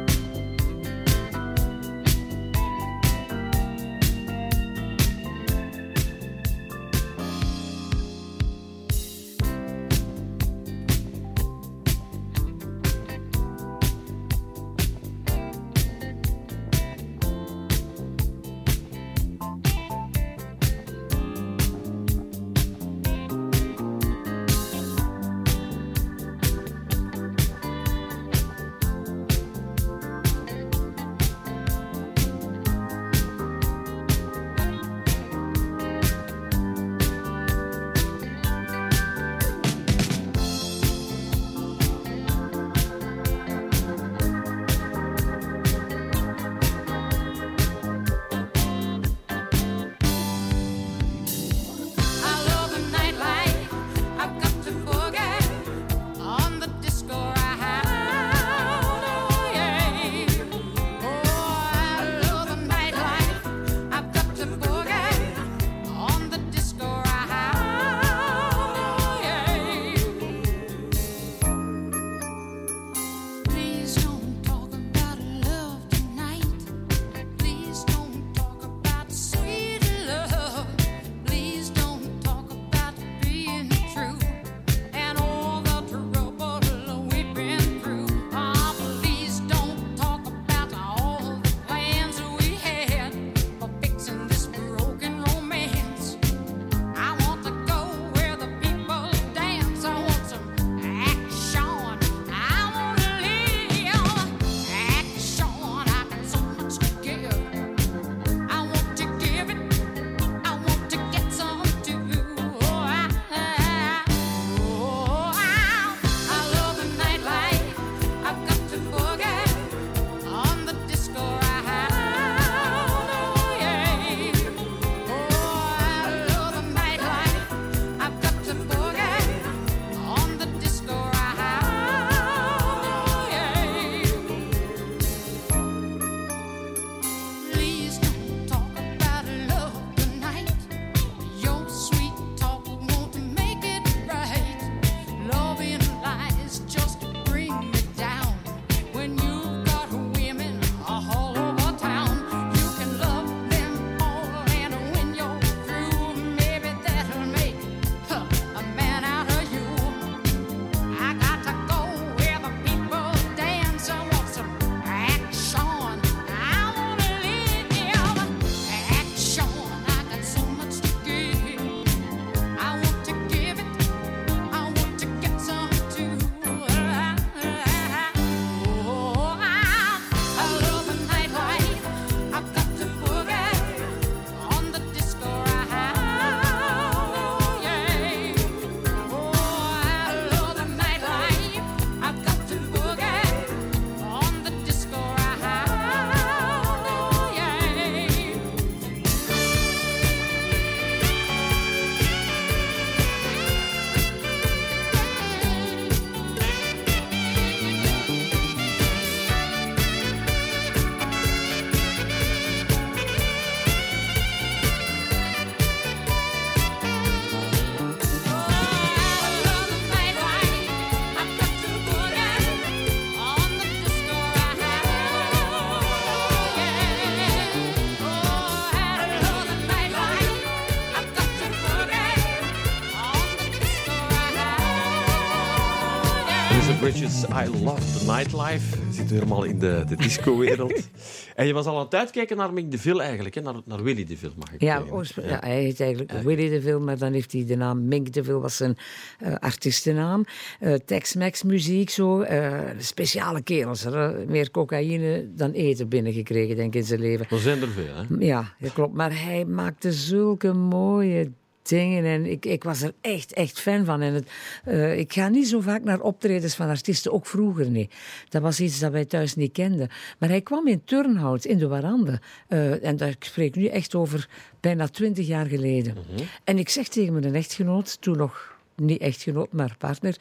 Bridges, 236.79 237.23
I 237.23 237.63
Love 237.63 237.99
the 237.99 238.05
Nightlife. 238.11 238.77
Je 238.87 238.93
zit 238.93 239.09
helemaal 239.09 239.43
in 239.43 239.59
de, 239.59 239.83
de 239.87 239.95
disco-wereld. 239.95 240.89
en 241.35 241.47
je 241.47 241.53
was 241.53 241.65
al 241.65 241.77
aan 241.77 241.83
het 241.85 241.95
uitkijken 241.95 242.37
naar 242.37 242.53
Mick 242.53 242.71
de 242.71 242.77
Ville 242.77 243.01
eigenlijk, 243.01 243.35
hè? 243.35 243.41
Naar, 243.41 243.53
naar 243.65 243.83
Willy 243.83 244.05
de 244.05 244.17
Ville, 244.17 244.33
mag 244.37 244.53
ik 244.53 244.61
Ja, 244.61 244.77
zeggen. 244.77 244.93
oorsp- 244.95 245.19
ja, 245.23 245.39
hij 245.39 245.63
heet 245.63 245.79
eigenlijk 245.79 246.11
Willy 246.11 246.49
de 246.49 246.61
Ville, 246.61 246.79
maar 246.79 246.97
dan 246.97 247.13
heeft 247.13 247.31
hij 247.31 247.45
de 247.45 247.55
naam 247.55 247.87
Mink 247.87 248.13
de 248.13 248.23
Ville, 248.23 248.39
was 248.39 248.57
zijn 248.57 248.77
eh, 249.19 249.35
artiestennaam. 249.39 250.25
Eh 250.59 250.73
Tex-Mex 250.73 251.43
muziek, 251.43 251.89
zo. 251.89 252.21
eh, 252.21 252.59
speciale 252.77 253.41
kerels. 253.41 253.83
hè. 253.83 254.25
Meer 254.25 254.51
cocaïne 254.51 255.27
dan 255.35 255.51
eten 255.51 255.87
binnengekregen, 255.89 256.55
denk 256.55 256.73
ik, 256.73 256.81
in 256.81 256.87
zijn 256.87 256.99
leven. 256.99 257.25
Er 257.29 257.39
zijn 257.39 257.61
er 257.61 257.69
veel, 257.69 257.95
hè? 257.95 258.25
Ja, 258.25 258.53
dat 258.59 258.73
klopt. 258.73 258.93
Maar 258.93 259.21
hij 259.23 259.45
maakte 259.45 259.91
zulke 259.93 260.53
mooie 260.53 261.31
dingen. 261.67 262.05
En 262.05 262.25
ik, 262.25 262.45
ik 262.45 262.63
was 262.63 262.81
er 262.81 262.93
echt, 263.01 263.33
echt 263.33 263.59
fan 263.59 263.85
van. 263.85 264.01
En 264.01 264.13
het, 264.13 264.27
eh, 264.63 264.99
ik 264.99 265.13
ga 265.13 265.27
niet 265.27 265.47
zo 265.47 265.59
vaak 265.59 265.83
naar 265.83 265.99
optredens 265.99 266.55
van 266.55 266.67
artiesten, 266.67 267.11
ook 267.11 267.25
vroeger 267.25 267.69
niet. 267.69 267.93
Dat 268.29 268.41
was 268.41 268.59
iets 268.59 268.79
dat 268.79 268.91
wij 268.91 269.05
thuis 269.05 269.35
niet 269.35 269.51
kenden. 269.51 269.89
Maar 270.17 270.29
hij 270.29 270.41
kwam 270.41 270.67
in 270.67 270.81
Turnhout, 270.85 271.45
in 271.45 271.57
de 271.57 271.67
Warande. 271.67 272.21
Eh, 272.47 272.85
en 272.85 272.97
daar 272.97 273.15
spreek 273.19 273.47
ik 273.47 273.55
nu 273.55 273.65
echt 273.65 273.95
over 273.95 274.29
bijna 274.59 274.87
twintig 274.87 275.27
jaar 275.27 275.45
geleden. 275.45 275.95
En 276.43 276.57
ik 276.57 276.69
zeg 276.69 276.87
tegen 276.87 277.13
mijn 277.13 277.35
echtgenoot, 277.35 278.01
toen 278.01 278.17
nog 278.17 278.56
niet 278.81 279.01
echtgenoot, 279.01 279.51
maar 279.51 279.75
partner. 279.77 280.15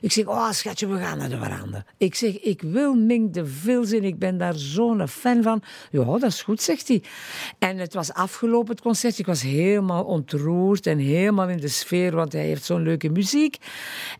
Ik 0.00 0.12
zeg, 0.12 0.26
oh 0.26 0.50
schatje, 0.50 0.86
we 0.86 0.98
gaan 0.98 1.18
naar 1.18 1.28
de 1.28 1.38
veranda. 1.38 1.84
Ik 1.96 2.14
zeg, 2.14 2.40
ik 2.40 2.62
wil 2.62 2.94
Mink 2.94 3.34
de 3.34 3.46
Vil 3.46 3.84
zien, 3.84 4.04
ik 4.04 4.18
ben 4.18 4.38
daar 4.38 4.54
zo'n 4.54 5.08
fan 5.08 5.42
van. 5.42 5.62
Ja, 5.90 6.04
dat 6.04 6.22
is 6.22 6.42
goed, 6.42 6.62
zegt 6.62 6.88
hij. 6.88 7.02
En 7.58 7.78
het 7.78 7.94
was 7.94 8.12
afgelopen, 8.12 8.70
het 8.70 8.80
concert. 8.80 9.18
Ik 9.18 9.26
was 9.26 9.42
helemaal 9.42 10.04
ontroerd 10.04 10.86
en 10.86 10.98
helemaal 10.98 11.48
in 11.48 11.56
de 11.60 11.68
sfeer, 11.68 12.14
want 12.14 12.32
hij 12.32 12.44
heeft 12.44 12.64
zo'n 12.64 12.82
leuke 12.82 13.08
muziek. 13.08 13.56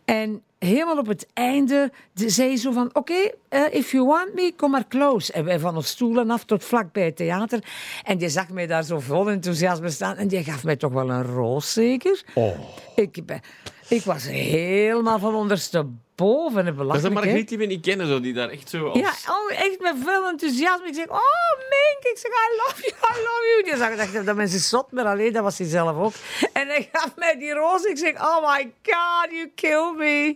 En 0.05 0.41
helemaal 0.59 0.97
op 0.97 1.07
het 1.07 1.27
einde 1.33 1.91
de- 2.13 2.29
zei 2.29 2.47
hij 2.47 2.57
zo 2.57 2.71
van, 2.71 2.89
oké, 2.93 3.29
eh, 3.49 3.61
if 3.71 3.91
you 3.91 4.05
want 4.05 4.33
me, 4.33 4.53
kom 4.55 4.71
maar 4.71 4.87
close. 4.87 5.33
En 5.33 5.43
wij 5.45 5.59
van 5.59 5.75
ons 5.75 5.87
stoelen 5.87 6.29
af 6.29 6.45
tot 6.45 6.63
vlak 6.63 6.91
bij 6.91 7.05
het 7.05 7.15
theater. 7.15 7.63
En 8.03 8.17
die 8.17 8.29
zag 8.29 8.49
mij 8.49 8.67
daar 8.67 8.83
zo 8.83 8.99
vol 8.99 9.29
enthousiasme 9.29 9.89
staan. 9.89 10.15
En 10.15 10.27
die 10.27 10.43
gaf 10.43 10.63
mij 10.63 10.75
toch 10.75 10.91
wel 10.93 11.09
een 11.09 11.23
roos, 11.23 11.73
zeker? 11.73 12.23
Oh. 12.33 12.59
Ik, 12.95 13.25
ben, 13.25 13.39
ik 13.91 14.03
was 14.03 14.23
helemaal 14.27 15.19
van 15.19 15.35
ondersteboven. 15.35 16.01
En 16.21 16.53
Dat 16.55 16.65
is 16.65 16.73
belachelijk, 16.75 17.03
hè? 17.03 17.09
Margriet 17.09 17.49
die 17.49 17.57
we 17.57 17.65
niet 17.65 17.81
kennen, 17.81 18.07
zo, 18.07 18.19
die 18.19 18.33
daar 18.33 18.49
echt 18.49 18.69
zo... 18.69 18.87
Als... 18.87 18.99
Ja, 18.99 19.09
oh, 19.33 19.51
echt 19.51 19.79
met 19.79 19.95
veel 20.05 20.27
enthousiasme. 20.27 20.87
Ik 20.87 20.93
zeg, 20.93 21.07
oh 21.07 21.51
Mink, 21.69 22.13
ik 22.13 22.17
zeg, 22.17 22.31
I 22.31 22.57
love 22.57 22.81
you, 22.81 23.13
I 23.13 23.17
love 23.17 23.43
you. 23.51 23.63
Die 23.63 23.77
zag, 23.77 23.95
dacht, 24.11 24.25
dat 24.25 24.35
mensen 24.35 24.59
zot, 24.59 24.91
maar 24.91 25.05
alleen, 25.05 25.33
dat 25.33 25.43
was 25.43 25.57
hij 25.57 25.67
zelf 25.67 25.97
ook. 25.97 26.13
En 26.53 26.67
hij 26.67 26.89
gaf 26.91 27.13
mij 27.15 27.37
die 27.37 27.53
roos. 27.53 27.83
Ik 27.83 27.97
zeg, 27.97 28.13
oh 28.13 28.41
my 28.55 28.71
god, 28.83 29.31
you 29.31 29.51
kill 29.55 29.93
me. 29.97 30.35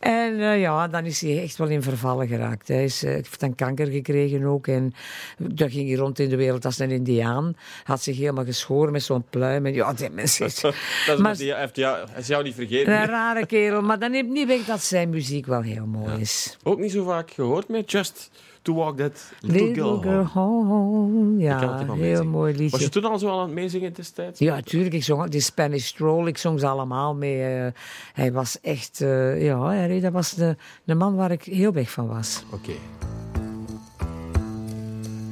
En 0.00 0.40
eh, 0.40 0.60
ja, 0.60 0.88
dan 0.88 1.04
is 1.04 1.20
hij 1.20 1.42
echt 1.42 1.56
wel 1.56 1.68
in 1.68 1.82
vervallen 1.82 2.28
geraakt. 2.28 2.68
Hij 2.68 2.84
is, 2.84 3.02
eh, 3.02 3.10
heeft 3.12 3.40
dan 3.40 3.54
kanker 3.54 3.86
gekregen 3.86 4.44
ook. 4.44 4.66
En 4.66 4.94
dan 5.38 5.70
ging 5.70 5.88
hij 5.88 5.96
rond 5.96 6.18
in 6.18 6.28
de 6.28 6.36
wereld 6.36 6.64
als 6.64 6.78
een 6.78 6.90
indiaan. 6.90 7.56
Had 7.84 8.02
zich 8.02 8.16
helemaal 8.16 8.44
geschoren 8.44 8.92
met 8.92 9.02
zo'n 9.02 9.24
pluim. 9.30 9.66
En 9.66 9.74
ja, 9.74 9.92
die 9.92 10.10
mensen... 10.10 10.42
Dat 10.62 10.74
is 11.06 11.16
Maar- 11.16 11.36
die, 11.36 11.54
heeft 11.54 11.76
jou, 11.76 12.08
is 12.16 12.26
jou 12.26 12.42
niet 12.42 12.54
vergeten. 12.54 12.92
Een 12.92 13.06
rare 13.06 13.46
kerel, 13.46 13.82
maar 13.82 13.98
dan 13.98 14.10
neemt 14.10 14.30
niet 14.30 14.46
weg 14.46 14.64
dat 14.64 14.82
zijn 14.82 15.10
muziek 15.14 15.46
wel 15.46 15.60
heel 15.62 15.86
mooi 15.86 16.20
is. 16.20 16.56
Ook 16.62 16.78
niet 16.78 16.90
zo 16.92 17.04
vaak 17.04 17.30
gehoord 17.30 17.68
met 17.68 17.90
Just 17.90 18.30
to 18.62 18.74
Walk 18.74 18.96
That 18.98 19.32
Little, 19.40 19.66
Little 19.66 19.98
Girl 20.02 20.24
Home. 20.26 21.38
Ja, 21.42 21.78
heel 21.78 21.96
meezingen. 21.96 22.28
mooi 22.28 22.52
Was 22.52 22.60
je 22.60 22.62
liedje. 22.62 22.88
toen 22.88 23.04
al 23.10 23.18
zo 23.18 23.28
aan 23.30 23.40
het 23.40 23.50
meezingen 23.54 23.92
destijds? 23.92 24.38
Ja, 24.38 24.60
tuurlijk. 24.60 24.94
Ik 24.94 25.04
zong 25.04 25.28
die 25.30 25.40
Spanish 25.40 25.84
Stroll. 25.86 26.26
Ik 26.26 26.38
zong 26.38 26.60
ze 26.60 26.66
allemaal 26.66 27.14
mee. 27.14 27.42
eh, 27.64 27.72
hij 28.12 28.32
was 28.32 28.60
echt... 28.60 29.00
eh, 29.00 29.44
ja, 29.44 30.00
dat 30.00 30.12
was 30.12 30.34
de, 30.34 30.56
de 30.84 30.94
man 30.94 31.14
waar 31.14 31.30
ik 31.30 31.42
heel 31.42 31.72
weg 31.72 31.90
van 31.90 32.06
was. 32.06 32.42
Oké. 32.50 32.72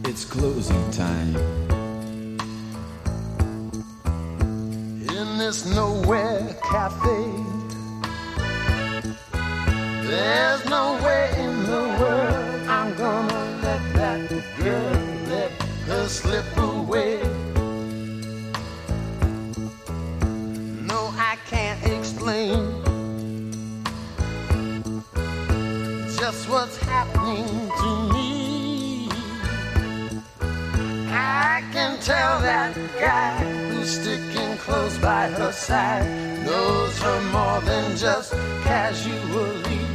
It's 0.09 0.27
closing 0.27 0.91
time. 0.91 1.39
in 5.19 5.39
this 5.39 5.65
nowhere 5.65 6.57
cafe. 6.61 7.52
There's 10.13 10.63
no 10.67 11.01
way 11.03 11.33
in 11.39 11.63
the 11.65 11.85
world 11.99 12.69
I'm 12.69 12.95
gonna 12.97 13.61
let 13.63 13.83
that 13.95 14.29
girl 14.59 14.93
let 15.31 15.51
her 15.89 16.07
slip 16.07 16.45
away. 16.59 17.17
No, 20.85 21.01
I 21.17 21.39
can't 21.49 21.83
explain 21.87 22.85
just 26.21 26.47
what's 26.47 26.77
happening 26.77 27.47
to 27.81 28.13
me. 28.13 29.09
I 31.09 31.65
can 31.73 31.99
tell 32.01 32.39
that 32.43 32.77
guy 33.01 33.39
who's 33.71 33.99
sticking 33.99 34.59
close 34.59 34.99
by 34.99 35.29
her 35.31 35.53
side 35.53 36.05
knows 36.45 36.99
her 37.01 37.21
more 37.33 37.63
than 37.63 37.97
just 37.97 38.33
casually. 38.63 39.92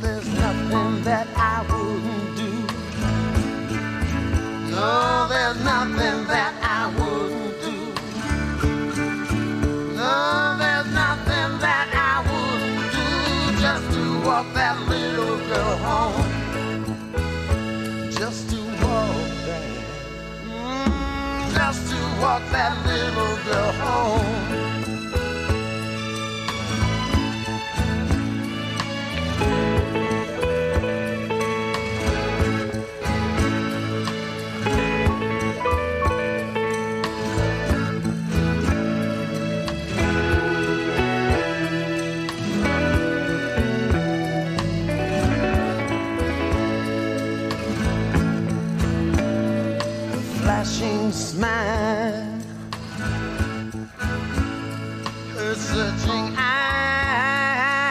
There's 0.00 0.28
nothing 0.28 1.02
that 1.04 1.28
I 1.36 1.62
wouldn't 1.70 2.36
do. 2.36 2.52
No, 4.70 5.26
there's 5.28 5.60
nothing 5.64 6.26
that 6.32 6.54
I 6.62 6.82
wouldn't 6.96 7.54
do. 7.66 7.76
No, 9.96 10.56
there's 10.60 10.90
nothing 10.92 11.58
that 11.66 11.88
I 11.94 12.14
wouldn't 12.28 12.92
do 12.96 13.08
just 13.60 13.86
to 13.94 14.02
walk 14.26 14.46
that 14.54 14.76
little 14.88 15.38
girl 15.48 15.76
home 15.78 16.36
just 18.18 18.48
to 18.50 18.56
walk 18.56 19.30
that, 19.46 19.62
mm, 20.46 21.54
just 21.54 21.90
to 21.90 21.96
walk 22.20 22.42
that 22.50 22.74
little 22.86 23.36
girl 23.44 23.72
home. 23.72 24.65
Flashing 51.46 52.42
her 55.34 55.54
searching 55.54 56.34
eyes 56.36 57.86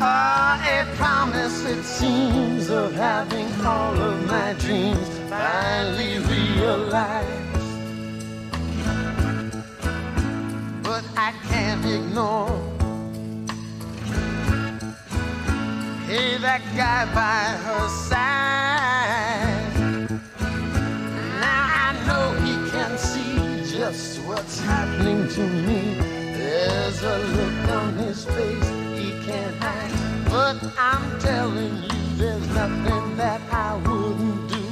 are 0.00 0.56
a 0.76 0.84
promise, 0.96 1.64
it 1.64 1.82
seems, 1.84 2.70
of 2.70 2.92
having 2.94 3.50
all 3.64 3.98
of 3.98 4.26
my 4.26 4.52
dreams 4.64 5.08
finally 5.28 6.18
realized. 6.18 7.26
But 10.82 11.04
I 11.16 11.32
can't 11.48 11.84
ignore. 11.84 12.60
Hey, 16.06 16.38
that 16.38 16.62
guy 16.76 17.04
by 17.14 17.56
her 17.64 17.88
side. 17.88 18.07
To 25.38 25.46
me. 25.46 25.80
There's 26.36 27.00
a 27.04 27.18
look 27.36 27.70
on 27.70 27.94
his 27.94 28.24
face 28.24 28.68
he 28.98 29.08
can't 29.24 29.56
hide. 29.62 29.92
But 30.32 30.56
I'm 30.76 31.04
telling 31.20 31.76
you, 31.84 32.00
there's 32.16 32.48
nothing 32.60 33.16
that 33.16 33.40
I 33.52 33.76
wouldn't 33.86 34.48
do. 34.54 34.64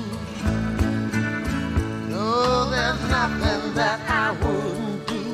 No, 2.14 2.68
there's 2.74 3.02
nothing 3.18 3.74
that 3.80 4.00
I 4.22 4.26
wouldn't 4.42 5.06
do. 5.12 5.24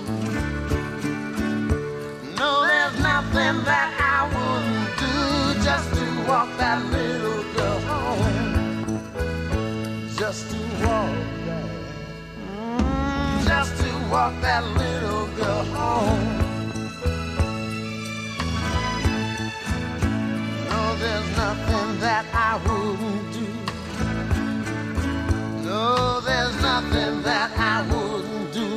No, 2.41 2.51
there's 2.70 2.99
nothing 3.11 3.57
that 3.70 3.91
I 4.14 4.18
wouldn't 4.35 4.91
do 5.05 5.14
just 5.64 5.89
to 5.97 6.05
walk 6.28 6.51
that 6.59 6.78
little 6.97 7.43
girl 7.55 7.80
home 7.91 8.53
just 10.14 10.51
to 10.51 10.62
walk 14.13 14.35
that 14.43 14.63
little 14.77 15.27
girl 15.39 15.65
home. 15.73 16.39
No, 20.69 20.83
there's 21.03 21.29
nothing 21.45 21.89
that 22.01 22.27
I 22.35 22.51
wouldn't 22.65 23.33
do. 23.37 23.47
No, 25.67 26.21
there's 26.21 26.57
nothing 26.61 27.23
that 27.23 27.51
I 27.57 27.77
wouldn't 27.91 28.53
do. 28.53 28.69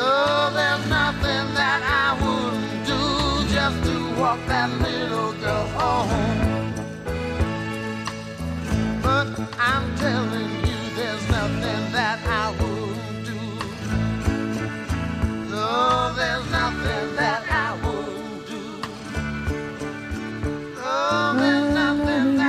No, 0.00 0.14
there's 0.56 0.86
nothing 0.88 1.46
that 1.60 1.80
I 2.02 2.08
wouldn't 2.22 2.86
do 2.90 3.00
just 3.54 3.78
to 3.88 3.96
walk 4.18 4.40
that 4.46 4.70
little 4.86 5.32
girl 5.42 5.66
home. 5.78 6.72
But 9.02 9.28
I'm 9.58 9.94
telling 9.96 10.50
you. 10.54 10.59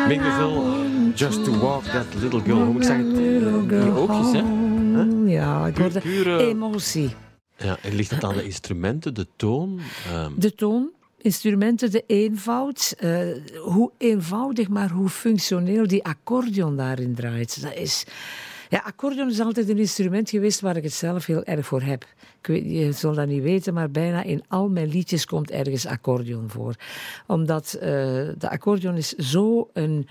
Big 0.08 0.22
Just 1.16 1.44
to 1.44 1.60
Walk 1.60 1.84
That 1.84 2.06
Little 2.22 2.42
Girl 2.42 2.58
Home. 2.58 2.80
Ik 2.80 2.84
zeg 2.84 2.98
eh, 2.98 3.84
die 3.84 3.92
oogjes, 3.92 4.32
hè? 4.32 4.44
Ja, 5.26 5.68
ik 5.68 5.78
hoorde 5.78 6.00
Pure... 6.00 6.38
emotie. 6.38 7.16
Ja, 7.58 7.78
en 7.82 7.96
ligt 7.96 8.12
het 8.12 8.24
aan 8.24 8.34
de 8.34 8.44
instrumenten, 8.44 9.14
de 9.14 9.28
toon? 9.36 9.80
Ehm, 10.08 10.32
de 10.36 10.56
toon, 10.56 10.90
instrumenten, 11.18 11.92
de 11.92 12.04
eenvoud. 12.08 12.96
Eh, 12.98 13.20
hoe 13.64 13.92
eenvoudig, 13.98 14.70
maar 14.70 14.90
hoe 14.90 15.10
functioneel 15.10 15.88
die 15.88 16.04
accordeon 16.04 16.78
daarin 16.78 17.16
draait. 17.16 17.62
Dat 17.62 17.74
is... 17.74 18.06
Ja, 18.72 18.82
accordeon 18.86 19.30
is 19.30 19.40
altijd 19.40 19.70
een 19.70 19.78
instrument 19.78 20.30
geweest 20.30 20.60
waar 20.60 20.76
ik 20.76 20.84
het 20.84 20.94
zelf 20.94 21.26
heel 21.26 21.44
erg 21.44 21.66
voor 21.66 21.82
heb. 21.82 22.06
Ik 22.40 22.48
weet, 22.48 22.64
je 22.72 22.92
zult 22.92 23.16
dat 23.16 23.28
niet 23.28 23.42
weten, 23.42 23.74
maar 23.74 23.92
bijna 23.92 24.24
in 24.24 24.44
al 24.48 24.70
mijn 24.70 24.88
liedjes 24.88 25.26
komt 25.26 25.52
ergens 25.52 25.86
accordeon 25.86 26.50
voor. 26.50 26.76
Omdat 27.28 27.74
eh, 27.74 27.90
de 28.38 28.50
accordeon 28.50 28.96
is 28.96 29.10
zo 29.14 29.70
een 29.74 30.08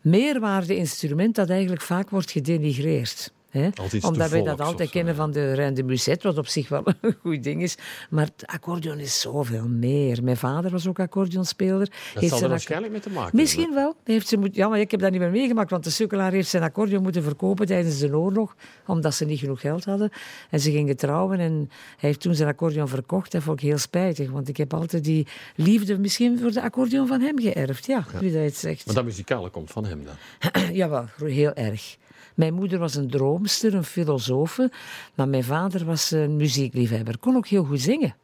meerwaarde-instrument 0.00 1.34
dat 1.34 1.50
eigenlijk 1.50 1.82
vaak 1.82 2.10
wordt 2.10 2.30
gedenigreerd. 2.30 3.32
Hè? 3.52 3.68
Omdat 4.00 4.30
wij 4.30 4.42
dat 4.42 4.60
altijd 4.60 4.90
kennen 4.90 5.14
van 5.14 5.30
de 5.30 5.52
Reine 5.52 5.74
de 5.74 5.82
Musette, 5.82 6.26
wat 6.26 6.38
op 6.38 6.46
zich 6.46 6.68
wel 6.68 6.82
een 7.00 7.16
goed 7.20 7.42
ding 7.42 7.62
is. 7.62 7.76
Maar 8.10 8.24
het 8.24 8.46
accordeon 8.46 8.98
is 8.98 9.20
zoveel 9.20 9.68
meer. 9.68 10.22
Mijn 10.22 10.36
vader 10.36 10.70
was 10.70 10.86
ook 10.86 11.00
accordeonspeler. 11.00 11.78
dat 11.78 12.22
Heeft 12.22 12.32
zal 12.32 12.42
er 12.42 12.48
waarschijnlijk 12.48 12.92
mee 12.92 13.00
te 13.00 13.10
maken 13.10 13.36
Misschien 13.36 13.74
wel. 13.74 13.96
Heeft 14.04 14.28
ze 14.28 14.36
moet... 14.36 14.54
Ja, 14.54 14.68
maar 14.68 14.80
ik 14.80 14.90
heb 14.90 15.00
dat 15.00 15.10
niet 15.10 15.20
meer 15.20 15.30
meegemaakt, 15.30 15.70
want 15.70 15.84
de 15.84 15.90
sukkelaar 15.90 16.32
heeft 16.32 16.48
zijn 16.48 16.62
accordeon 16.62 17.02
moeten 17.02 17.22
verkopen 17.22 17.66
tijdens 17.66 17.98
de 17.98 18.16
oorlog, 18.16 18.56
omdat 18.86 19.14
ze 19.14 19.24
niet 19.24 19.38
genoeg 19.38 19.60
geld 19.60 19.84
hadden. 19.84 20.10
En 20.50 20.60
ze 20.60 20.70
gingen 20.70 20.96
trouwen 20.96 21.38
en 21.38 21.52
hij 21.52 22.08
heeft 22.08 22.20
toen 22.20 22.34
zijn 22.34 22.48
accordeon 22.48 22.88
verkocht. 22.88 23.32
Dat 23.32 23.42
vond 23.42 23.60
ik 23.60 23.68
heel 23.68 23.78
spijtig, 23.78 24.30
want 24.30 24.48
ik 24.48 24.56
heb 24.56 24.74
altijd 24.74 25.04
die 25.04 25.26
liefde 25.56 25.98
misschien 25.98 26.38
voor 26.38 26.50
de 26.50 26.62
accordeon 26.62 27.06
van 27.06 27.20
hem 27.20 27.40
geërfd. 27.40 27.86
Ja, 27.86 28.04
wie 28.18 28.32
dat 28.32 28.42
het 28.42 28.56
zegt. 28.56 28.86
Maar 28.86 28.94
dat 28.94 29.04
muzikale 29.04 29.50
komt 29.50 29.70
van 29.70 29.84
hem 29.84 30.04
dan. 30.04 30.14
Jawel, 30.80 31.06
heel 31.24 31.52
erg. 31.52 31.96
Mijn 32.34 32.54
moeder 32.54 32.78
was 32.78 32.94
een 32.94 33.10
droomster, 33.10 33.74
een 33.74 33.84
filosofe, 33.84 34.70
maar 35.14 35.28
mijn 35.28 35.44
vader 35.44 35.84
was 35.84 36.10
een 36.10 36.36
muziekliefhebber. 36.36 37.18
Kon 37.18 37.36
ook 37.36 37.46
heel 37.46 37.64
goed 37.64 37.80
zingen. 37.80 38.16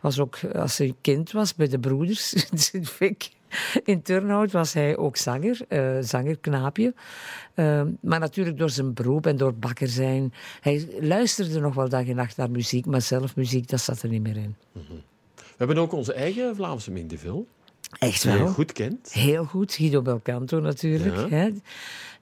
Was 0.00 0.18
ook, 0.18 0.38
als 0.54 0.78
hij 0.78 0.94
kind 1.00 1.32
was 1.32 1.54
bij 1.54 1.68
de 1.68 1.78
broeders 1.78 2.32
in 2.50 2.58
Sint-Fik, 2.58 3.30
in 3.84 4.02
Turnhout, 4.02 4.52
was 4.52 4.72
hij 4.72 4.96
ook 4.96 5.16
zanger, 5.16 5.60
eh 5.68 5.96
zanger, 6.00 6.38
knaapje. 6.38 6.94
Eh, 7.54 7.82
maar 8.00 8.20
natuurlijk 8.20 8.58
door 8.58 8.70
zijn 8.70 8.94
beroep 8.94 9.26
en 9.26 9.36
door 9.36 9.54
bakker 9.54 9.88
zijn. 9.88 10.32
Hij 10.60 10.88
luisterde 11.00 11.60
nog 11.60 11.74
wel 11.74 11.88
dag 11.88 12.06
en 12.06 12.16
nacht 12.16 12.36
naar 12.36 12.50
muziek, 12.50 12.86
maar 12.86 13.02
zelf 13.02 13.36
muziek, 13.36 13.68
dat 13.68 13.80
zat 13.80 14.02
er 14.02 14.08
niet 14.08 14.22
meer 14.22 14.36
in. 14.36 14.56
We 15.34 15.64
hebben 15.64 15.78
ook 15.78 15.92
onze 15.92 16.12
eigen 16.12 16.56
Vlaamse 16.56 16.90
Mick 16.90 17.08
DeVille, 17.10 17.44
Echt 17.98 18.22
die 18.22 18.30
je 18.32 18.38
wel. 18.38 18.46
goed 18.48 18.72
kent. 18.72 19.12
Heel 19.12 19.44
goed, 19.44 19.72
Guido 19.74 20.02
Belcanto 20.02 20.60
natuurlijk. 20.60 21.16
Ja. 21.16 21.28
Hè, 21.28 21.50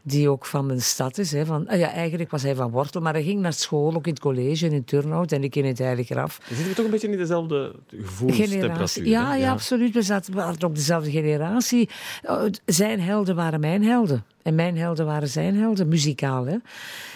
die 0.07 0.29
ook 0.29 0.47
van 0.47 0.67
mijn 0.67 0.83
stad 0.83 1.19
is. 1.19 1.33
Hè, 1.33 1.47
van, 1.47 1.69
ah 1.69 1.79
ja, 1.79 1.91
eigenlijk 1.91 2.31
was 2.31 2.43
hij 2.43 2.55
van 2.55 2.71
Wortel, 2.71 3.01
maar 3.01 3.13
hij 3.13 3.23
ging 3.23 3.41
naar 3.41 3.53
school, 3.53 3.95
ook 3.95 4.07
in 4.07 4.13
het 4.13 4.23
college, 4.23 4.67
in 4.67 4.85
Turnhout 4.85 5.33
en 5.33 5.45
ik 5.45 5.57
in 5.57 5.65
het 5.65 6.07
Graf. 6.07 6.39
Dan 6.39 6.57
zitten 6.57 6.69
we 6.69 6.75
toch 6.75 6.85
een 6.85 6.91
beetje 6.91 7.09
in 7.09 7.17
dezelfde 7.17 7.75
gevoelstemperatuur. 7.89 9.07
Ja, 9.07 9.35
ja, 9.35 9.51
absoluut. 9.51 9.95
We 9.95 10.03
zaten 10.03 10.35
we 10.35 10.41
hadden 10.41 10.69
ook 10.69 10.75
dezelfde 10.75 11.11
generatie. 11.11 11.89
Eh, 12.23 12.43
Zijn 12.65 13.01
helden 13.01 13.37
waren 13.37 13.61
mijn 13.61 13.85
helden. 13.85 14.25
En 14.43 14.55
mijn 14.55 14.77
helden 14.77 15.07
waren 15.07 15.29
zijn 15.29 15.57
helden, 15.57 15.89
muzikaal. 15.89 16.47
Hè? 16.47 16.57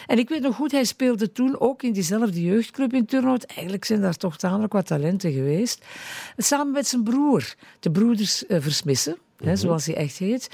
En 0.06 0.18
ik 0.18 0.28
weet 0.28 0.42
nog 0.42 0.54
goed, 0.54 0.72
hij 0.72 0.84
speelde 0.84 1.32
toen 1.32 1.60
ook 1.60 1.82
in 1.82 1.92
diezelfde 1.92 2.42
jeugdclub 2.42 2.92
in 2.92 3.06
Turnhout. 3.06 3.44
Eigenlijk 3.44 3.84
zijn 3.84 4.00
daar 4.00 4.16
toch 4.16 4.36
tamelijk 4.36 4.72
wat 4.72 4.86
talenten 4.86 5.32
geweest. 5.32 5.84
Samen 6.36 6.72
met 6.72 6.86
zijn 6.86 7.02
broer, 7.02 7.54
de 7.80 7.90
broeders 7.90 8.46
eh, 8.46 8.60
Versmissen, 8.60 9.16
hè, 9.36 9.56
zoals 9.56 9.86
hij 9.86 9.94
echt 9.94 10.18
heet. 10.18 10.48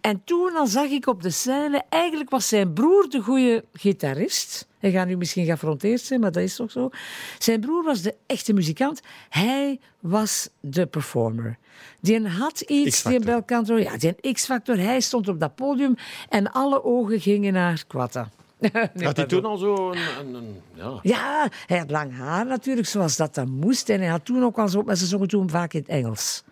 En 0.00 0.22
toen 0.24 0.56
al 0.56 0.66
zag 0.66 0.88
ik 0.88 1.06
op 1.06 1.22
de 1.22 1.30
scène, 1.30 1.82
eigenlijk 1.88 2.30
was 2.30 2.48
zijn 2.48 2.72
broer 2.72 3.08
de 3.08 3.20
goede 3.20 3.64
gitarist. 3.72 4.68
Hij 4.78 4.90
gaat 4.90 5.06
nu 5.06 5.16
misschien 5.16 5.44
geaffronteerd 5.44 6.00
zijn, 6.00 6.20
maar 6.20 6.32
dat 6.32 6.42
is 6.42 6.56
toch 6.56 6.70
zo. 6.70 6.90
Zijn 7.38 7.60
broer 7.60 7.84
was 7.84 8.02
de 8.02 8.14
echte 8.26 8.52
muzikant. 8.52 9.00
Hij 9.28 9.80
was 10.00 10.48
de 10.60 10.86
performer. 10.86 11.58
Die 12.00 12.26
had 12.28 12.60
iets, 12.60 13.02
die. 13.02 13.20
Belcanto, 13.20 13.78
ja, 13.78 13.96
die 13.96 14.14
een 14.20 14.32
X-factor. 14.34 14.78
Hij 14.78 15.00
stond 15.00 15.28
op 15.28 15.40
dat 15.40 15.54
podium 15.54 15.94
en 16.28 16.52
alle 16.52 16.84
ogen 16.84 17.20
gingen 17.20 17.52
naar 17.52 17.84
Quatta. 17.86 18.28
Nee, 18.94 19.06
Had 19.06 19.16
hij 19.16 19.26
toen 19.26 19.44
al 19.44 19.56
zo 19.56 19.90
een... 19.90 19.98
een, 20.20 20.34
een- 20.34 20.60
ja. 20.74 20.98
Ja, 21.02 21.48
hij 21.66 21.78
had 21.78 21.90
lang 21.90 22.16
haar 22.16 22.46
natuurlijk, 22.46 22.86
zoals 22.88 23.16
dat 23.16 23.34
dan 23.34 23.50
moest. 23.50 23.88
En 23.88 24.00
hij 24.00 24.08
had 24.08 24.24
toen 24.24 24.44
ook 24.44 24.58
al 24.58 24.68
zo, 24.68 24.82
maar 24.82 24.96
ze 24.96 25.06
zongen 25.06 25.28
toen 25.28 25.50
vaak 25.50 25.72
in 25.72 25.80
het 25.80 25.88
Engels. 25.88 26.42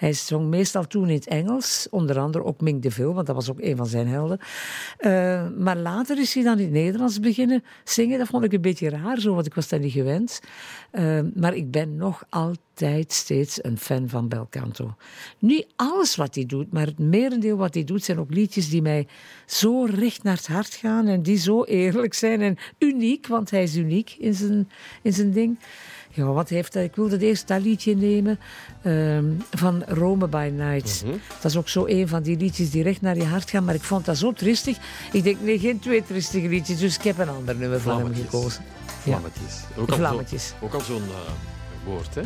Hij 0.00 0.12
zong 0.12 0.48
meestal 0.48 0.86
toen 0.86 1.08
in 1.08 1.14
het 1.14 1.26
Engels, 1.26 1.86
onder 1.90 2.18
andere 2.18 2.44
ook 2.44 2.60
Mink 2.60 2.82
de 2.82 2.90
Ville, 2.90 3.12
want 3.12 3.26
dat 3.26 3.34
was 3.34 3.50
ook 3.50 3.60
een 3.60 3.76
van 3.76 3.86
zijn 3.86 4.08
helden. 4.08 4.38
Eh, 4.96 5.46
maar 5.58 5.76
later 5.76 6.18
is 6.18 6.34
hij 6.34 6.42
dan 6.42 6.58
in 6.58 6.64
het 6.64 6.72
Nederlands 6.72 7.20
beginnen 7.20 7.64
zingen. 7.84 8.18
Dat 8.18 8.28
vond 8.28 8.44
ik 8.44 8.52
een 8.52 8.60
beetje 8.60 8.88
raar, 8.88 9.20
zo, 9.20 9.34
want 9.34 9.46
ik 9.46 9.54
was 9.54 9.68
dat 9.68 9.80
niet 9.80 9.92
gewend. 9.92 10.40
Eh, 10.90 11.20
maar 11.34 11.54
ik 11.54 11.70
ben 11.70 11.96
nog 11.96 12.24
altijd 12.28 13.12
steeds 13.12 13.64
een 13.64 13.78
fan 13.78 14.08
van 14.08 14.28
Belcanto. 14.28 14.94
Niet 15.38 15.66
alles 15.76 16.16
wat 16.16 16.34
hij 16.34 16.46
doet, 16.46 16.72
maar 16.72 16.86
het 16.86 16.98
merendeel 16.98 17.56
wat 17.56 17.74
hij 17.74 17.84
doet 17.84 18.04
zijn 18.04 18.18
ook 18.18 18.34
liedjes 18.34 18.68
die 18.70 18.82
mij 18.82 19.06
zo 19.46 19.84
recht 19.84 20.22
naar 20.22 20.36
het 20.36 20.46
hart 20.46 20.74
gaan 20.74 21.06
en 21.06 21.22
die 21.22 21.38
zo 21.38 21.64
eerlijk 21.64 22.14
zijn 22.14 22.40
en 22.40 22.56
uniek, 22.78 23.26
want 23.26 23.50
hij 23.50 23.62
is 23.62 23.76
uniek 23.76 24.16
in 24.18 24.34
zijn, 24.34 24.70
in 25.02 25.12
zijn 25.12 25.32
ding. 25.32 25.58
Ja, 26.10 26.24
wat 26.24 26.48
heeft 26.48 26.74
hij? 26.74 26.84
Ik 26.84 26.96
wilde 26.96 27.12
het 27.12 27.22
eerst 27.22 27.48
dat 27.48 27.62
liedje 27.62 27.96
nemen 27.96 28.38
ehm, 28.82 29.24
van 29.50 29.82
Rome 29.86 30.28
by 30.28 30.50
Night. 30.54 31.04
Dat 31.40 31.50
is 31.50 31.56
ook 31.56 31.68
zo 31.68 31.86
een 31.86 32.08
van 32.08 32.22
die 32.22 32.36
liedjes 32.36 32.70
die 32.70 32.82
recht 32.82 33.00
naar 33.00 33.16
je 33.16 33.24
hart 33.24 33.50
gaan, 33.50 33.64
maar 33.64 33.74
ik 33.74 33.82
vond 33.82 34.04
dat 34.04 34.16
zo 34.16 34.32
tristig. 34.32 34.78
Ik 35.12 35.22
denk, 35.22 35.40
nee, 35.40 35.58
geen 35.58 35.78
twee 35.78 36.04
tristige 36.04 36.48
liedjes, 36.48 36.78
dus 36.78 36.96
ik 36.96 37.02
heb 37.02 37.18
een 37.18 37.28
ander 37.28 37.56
nummer 37.56 37.80
van 37.80 37.98
hem 37.98 38.14
gekozen. 38.14 38.64
Vlammetjes. 39.02 39.60
Ook 39.76 39.90
al 39.90 39.96
zo-. 39.96 40.64
Ook 40.64 40.74
al 40.74 40.80
zo'n 40.80 41.02
eh, 41.02 41.32
woord, 41.84 42.14
hè? 42.14 42.22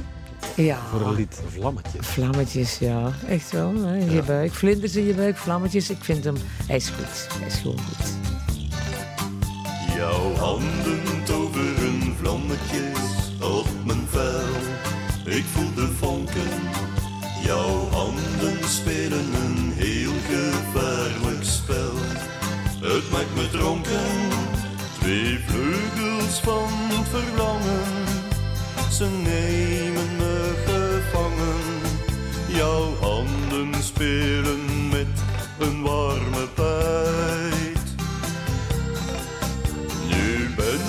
Ja. 0.57 0.79
Voor 0.91 1.01
een 1.01 1.15
lied. 1.15 1.41
Vlammetjes. 1.49 2.07
Vlammetjes, 2.07 2.79
ja. 2.79 3.13
Echt 3.29 3.51
wel. 3.51 3.75
Hè? 3.75 3.97
In 3.99 4.11
je 4.11 4.23
buik. 4.23 4.53
Vlinders 4.53 4.97
in 4.97 5.05
je 5.05 5.15
buik, 5.15 5.37
vlammetjes. 5.37 5.91
Ik 5.91 6.05
vind 6.05 6.25
hem... 6.25 6.37
Hij 6.67 6.77
is 6.77 6.89
goed. 6.89 7.39
Hij 7.39 7.47
is 7.47 7.55
gewoon 7.55 7.79
goed. 7.79 8.13
Jouw 9.97 10.35
handen 10.35 11.25
toveren 11.25 11.84
Ik 15.35 15.45
voel 15.45 15.75
de 15.75 15.89
vonken. 15.99 16.51
Jouw 17.43 17.89
handen 17.91 18.69
spelen 18.69 19.35
een 19.35 19.73
heel 19.77 20.13
gevaarlijk 20.29 21.45
spel. 21.45 21.95
Het 22.81 23.11
maakt 23.11 23.35
me 23.35 23.51
dronken. 23.51 24.31
Twee 25.01 25.39
vleugels 25.47 26.41
van 26.41 26.71
verlangen. 27.11 27.85
Ze 28.91 29.05
nemen 29.05 30.17
me 30.17 30.53
gevangen. 30.67 31.63
Jouw 32.47 32.95
handen 33.01 33.83
spelen 33.83 34.89
met 34.89 35.23
een 35.59 35.83
warme 35.83 36.47
pijt. 36.55 37.95
Nu 40.09 40.55
ben 40.57 40.84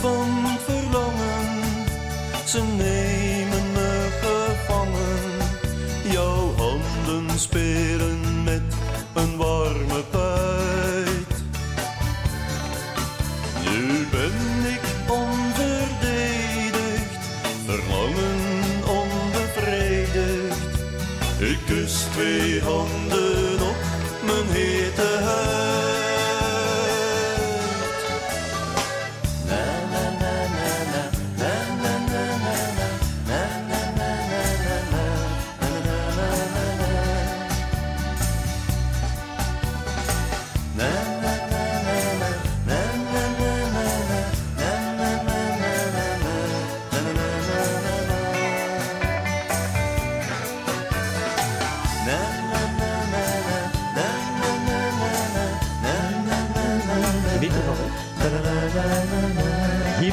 van 0.00 0.58
verlangen, 0.64 1.62
ze 2.46 2.62
nemen 2.62 3.72
me 3.72 4.08
gevangen. 4.20 5.18
Jouw 6.12 6.54
handen 6.56 7.38
spelen 7.38 8.42
met 8.44 8.62
een 9.14 9.36
warme 9.36 10.02
puit. 10.10 11.42
Nu 13.64 14.06
ben 14.10 14.32
ik 14.72 14.80
onverdedigd, 15.08 16.08
verlangen 17.66 18.38
onbevredigd. 18.88 20.58
Ik 21.38 21.58
kus 21.66 22.06
twee 22.12 22.60
handen 22.60 23.60
op 23.62 23.76
mijn 24.22 24.46
hete 24.48 25.18
huid. 25.22 25.59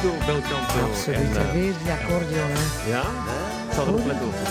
Belcanto. 0.01 0.55
Absoluut. 0.89 1.17
En, 1.19 1.35
eh, 1.35 1.51
Weer 1.51 1.73
die 1.83 1.91
accordeon, 1.91 2.49
hè. 2.49 2.89
ja? 2.89 3.01
Ik 3.67 3.73
zal 3.73 3.87
er 3.87 3.93
ook 3.93 4.05
let 4.05 4.21
over. 4.21 4.47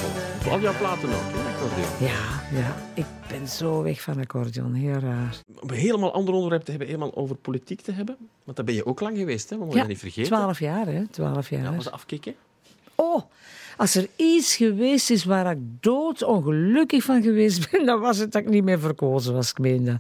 Op 0.47 0.53
al 0.53 0.61
jouw 0.61 0.77
platen 0.79 1.09
ook, 1.09 1.15
hè? 1.33 1.55
accordeon. 1.55 2.09
Ja, 2.09 2.59
ja. 2.61 2.77
Ik 2.95 3.05
ben 3.29 3.49
zo 3.49 3.83
weg 3.83 4.01
van 4.03 4.19
accordeon. 4.21 4.75
Heel 4.75 4.99
raar. 4.99 5.37
Om 5.61 5.71
een 5.71 5.75
helemaal 5.77 6.13
ander 6.13 6.35
onderwerp 6.35 6.63
te 6.65 6.71
hebben, 6.71 6.89
helemaal 6.89 7.15
over 7.17 7.37
politiek 7.37 7.81
te 7.81 7.93
hebben. 7.93 8.17
Want 8.45 8.57
daar 8.57 8.67
ben 8.67 8.75
je 8.75 8.87
ook 8.87 9.01
lang 9.01 9.17
geweest, 9.17 9.51
hè? 9.51 9.59
We 9.59 9.65
Ja, 9.67 9.73
dat 9.75 9.89
niet 9.89 9.99
vergeten. 9.99 10.25
twaalf 10.33 10.59
jaar, 10.59 10.87
hè. 10.87 11.07
Twaalf 11.07 11.51
jaar. 11.51 11.63
Ja, 11.63 11.75
was 11.75 11.85
dat 11.85 11.93
afkicken? 11.93 12.35
Oh, 12.95 13.23
als 13.77 13.95
er 13.95 14.09
iets 14.17 14.57
geweest 14.57 15.11
is 15.11 15.25
waar 15.25 15.51
ik 15.51 15.59
doodongelukkig 15.81 17.05
van 17.05 17.23
geweest 17.23 17.71
ben, 17.71 17.87
dan 17.91 18.01
was 18.01 18.19
het 18.19 18.33
dat 18.33 18.43
ik 18.43 18.49
niet 18.49 18.65
meer 18.65 18.81
verkozen 18.81 19.35
was, 19.35 19.51
ik 19.51 19.59
meen 19.59 19.85
dat. 19.85 19.97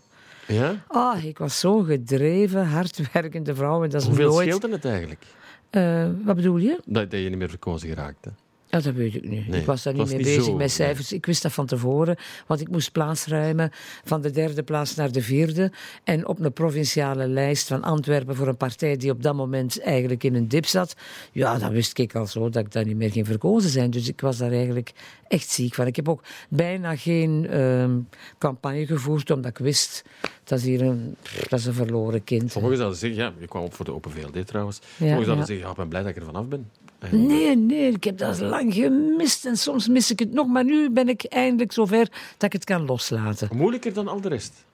Ja? 0.46 0.84
Ah, 0.86 1.24
ik 1.24 1.38
was 1.38 1.60
zo'n 1.60 1.84
gedreven, 1.84 2.66
hardwerkende 2.66 3.54
vrouw. 3.54 3.84
En 3.84 3.90
dat 3.90 4.00
is 4.00 4.06
Hoeveel 4.06 4.30
nooit... 4.30 4.46
scheelde 4.46 4.70
het 4.70 4.84
eigenlijk? 4.84 5.22
Eh, 5.70 6.08
wat 6.24 6.36
bedoel 6.36 6.56
je? 6.56 6.80
Dat, 6.84 7.10
dat 7.10 7.20
je 7.20 7.28
niet 7.28 7.38
meer 7.38 7.48
verkozen 7.48 7.88
geraakt, 7.88 8.24
hè? 8.24 8.30
Ja, 8.76 8.82
dat 8.82 8.94
weet 8.94 9.14
ik. 9.14 9.28
Nee, 9.28 9.44
ik 9.50 9.66
was 9.66 9.82
daar 9.82 9.94
niet 9.94 10.06
mee 10.06 10.16
niet 10.16 10.26
bezig 10.26 10.44
zo, 10.44 10.54
met 10.54 10.70
cijfers. 10.70 11.12
Ik 11.12 11.26
wist 11.26 11.42
dat 11.42 11.52
van 11.52 11.66
tevoren, 11.66 12.16
want 12.46 12.60
ik 12.60 12.68
moest 12.68 12.92
plaatsruimen 12.92 13.70
van 14.04 14.20
de 14.20 14.30
derde 14.30 14.62
plaats 14.62 14.94
naar 14.94 15.12
de 15.12 15.22
vierde. 15.22 15.72
En 16.04 16.26
op 16.26 16.40
een 16.40 16.52
provinciale 16.52 17.28
lijst 17.28 17.68
van 17.68 17.82
Antwerpen 17.82 18.36
voor 18.36 18.48
een 18.48 18.56
partij 18.56 18.96
die 18.96 19.10
op 19.10 19.22
dat 19.22 19.34
moment 19.34 19.80
eigenlijk 19.80 20.24
in 20.24 20.34
een 20.34 20.48
dip 20.48 20.66
zat. 20.66 20.96
Ja, 21.32 21.58
dan 21.58 21.70
wist 21.72 21.98
ik 21.98 22.14
al 22.14 22.26
zo 22.26 22.48
dat 22.48 22.64
ik 22.64 22.72
daar 22.72 22.84
niet 22.84 22.96
meer 22.96 23.10
ging 23.10 23.26
verkozen 23.26 23.70
zijn. 23.70 23.90
Dus 23.90 24.08
ik 24.08 24.20
was 24.20 24.36
daar 24.36 24.52
eigenlijk 24.52 24.92
echt 25.28 25.50
ziek 25.50 25.74
van. 25.74 25.86
Ik 25.86 25.96
heb 25.96 26.08
ook 26.08 26.22
bijna 26.48 26.96
geen 26.96 27.46
ehm, 27.50 27.98
campagne 28.38 28.86
gevoerd, 28.86 29.30
omdat 29.30 29.50
ik 29.50 29.58
wist 29.58 30.04
dat 30.44 30.58
is 30.58 30.64
hier 30.64 30.82
een, 30.82 31.16
dat 31.48 31.58
is 31.58 31.66
een 31.66 31.74
verloren 31.74 32.24
kind. 32.24 32.52
Sommigen 32.52 32.76
zouden 32.76 32.98
zeggen, 32.98 33.18
ja, 33.18 33.32
je 33.38 33.46
kwam 33.46 33.62
op 33.62 33.74
voor 33.74 33.84
de 33.84 33.92
Open 33.92 34.10
VLD 34.10 34.46
trouwens. 34.46 34.78
Ja, 34.78 34.84
Sommigen 34.96 35.24
zouden 35.24 35.36
ja. 35.36 35.44
zeggen, 35.44 35.64
ja, 35.64 35.70
ik 35.70 35.76
ben 35.76 35.88
blij 35.88 36.02
dat 36.02 36.10
ik 36.10 36.16
er 36.16 36.24
vanaf 36.24 36.46
ben. 36.46 36.70
Nee, 37.10 37.56
nee, 37.56 37.92
ik 37.92 38.04
heb 38.04 38.18
dat 38.18 38.40
lang 38.40 38.74
gemist 38.74 39.46
en 39.46 39.56
soms 39.56 39.88
mis 39.88 40.10
ik 40.10 40.18
het 40.18 40.32
nog. 40.32 40.46
Maar 40.46 40.64
nu 40.64 40.90
ben 40.90 41.08
ik 41.08 41.24
eindelijk 41.24 41.72
zover 41.72 42.08
dat 42.36 42.42
ik 42.42 42.52
het 42.52 42.64
kan 42.64 42.84
loslaten. 42.84 43.48
Moeilijker 43.52 43.92
dan 43.92 44.08
al 44.08 44.20
de 44.20 44.28
rest. 44.28 44.64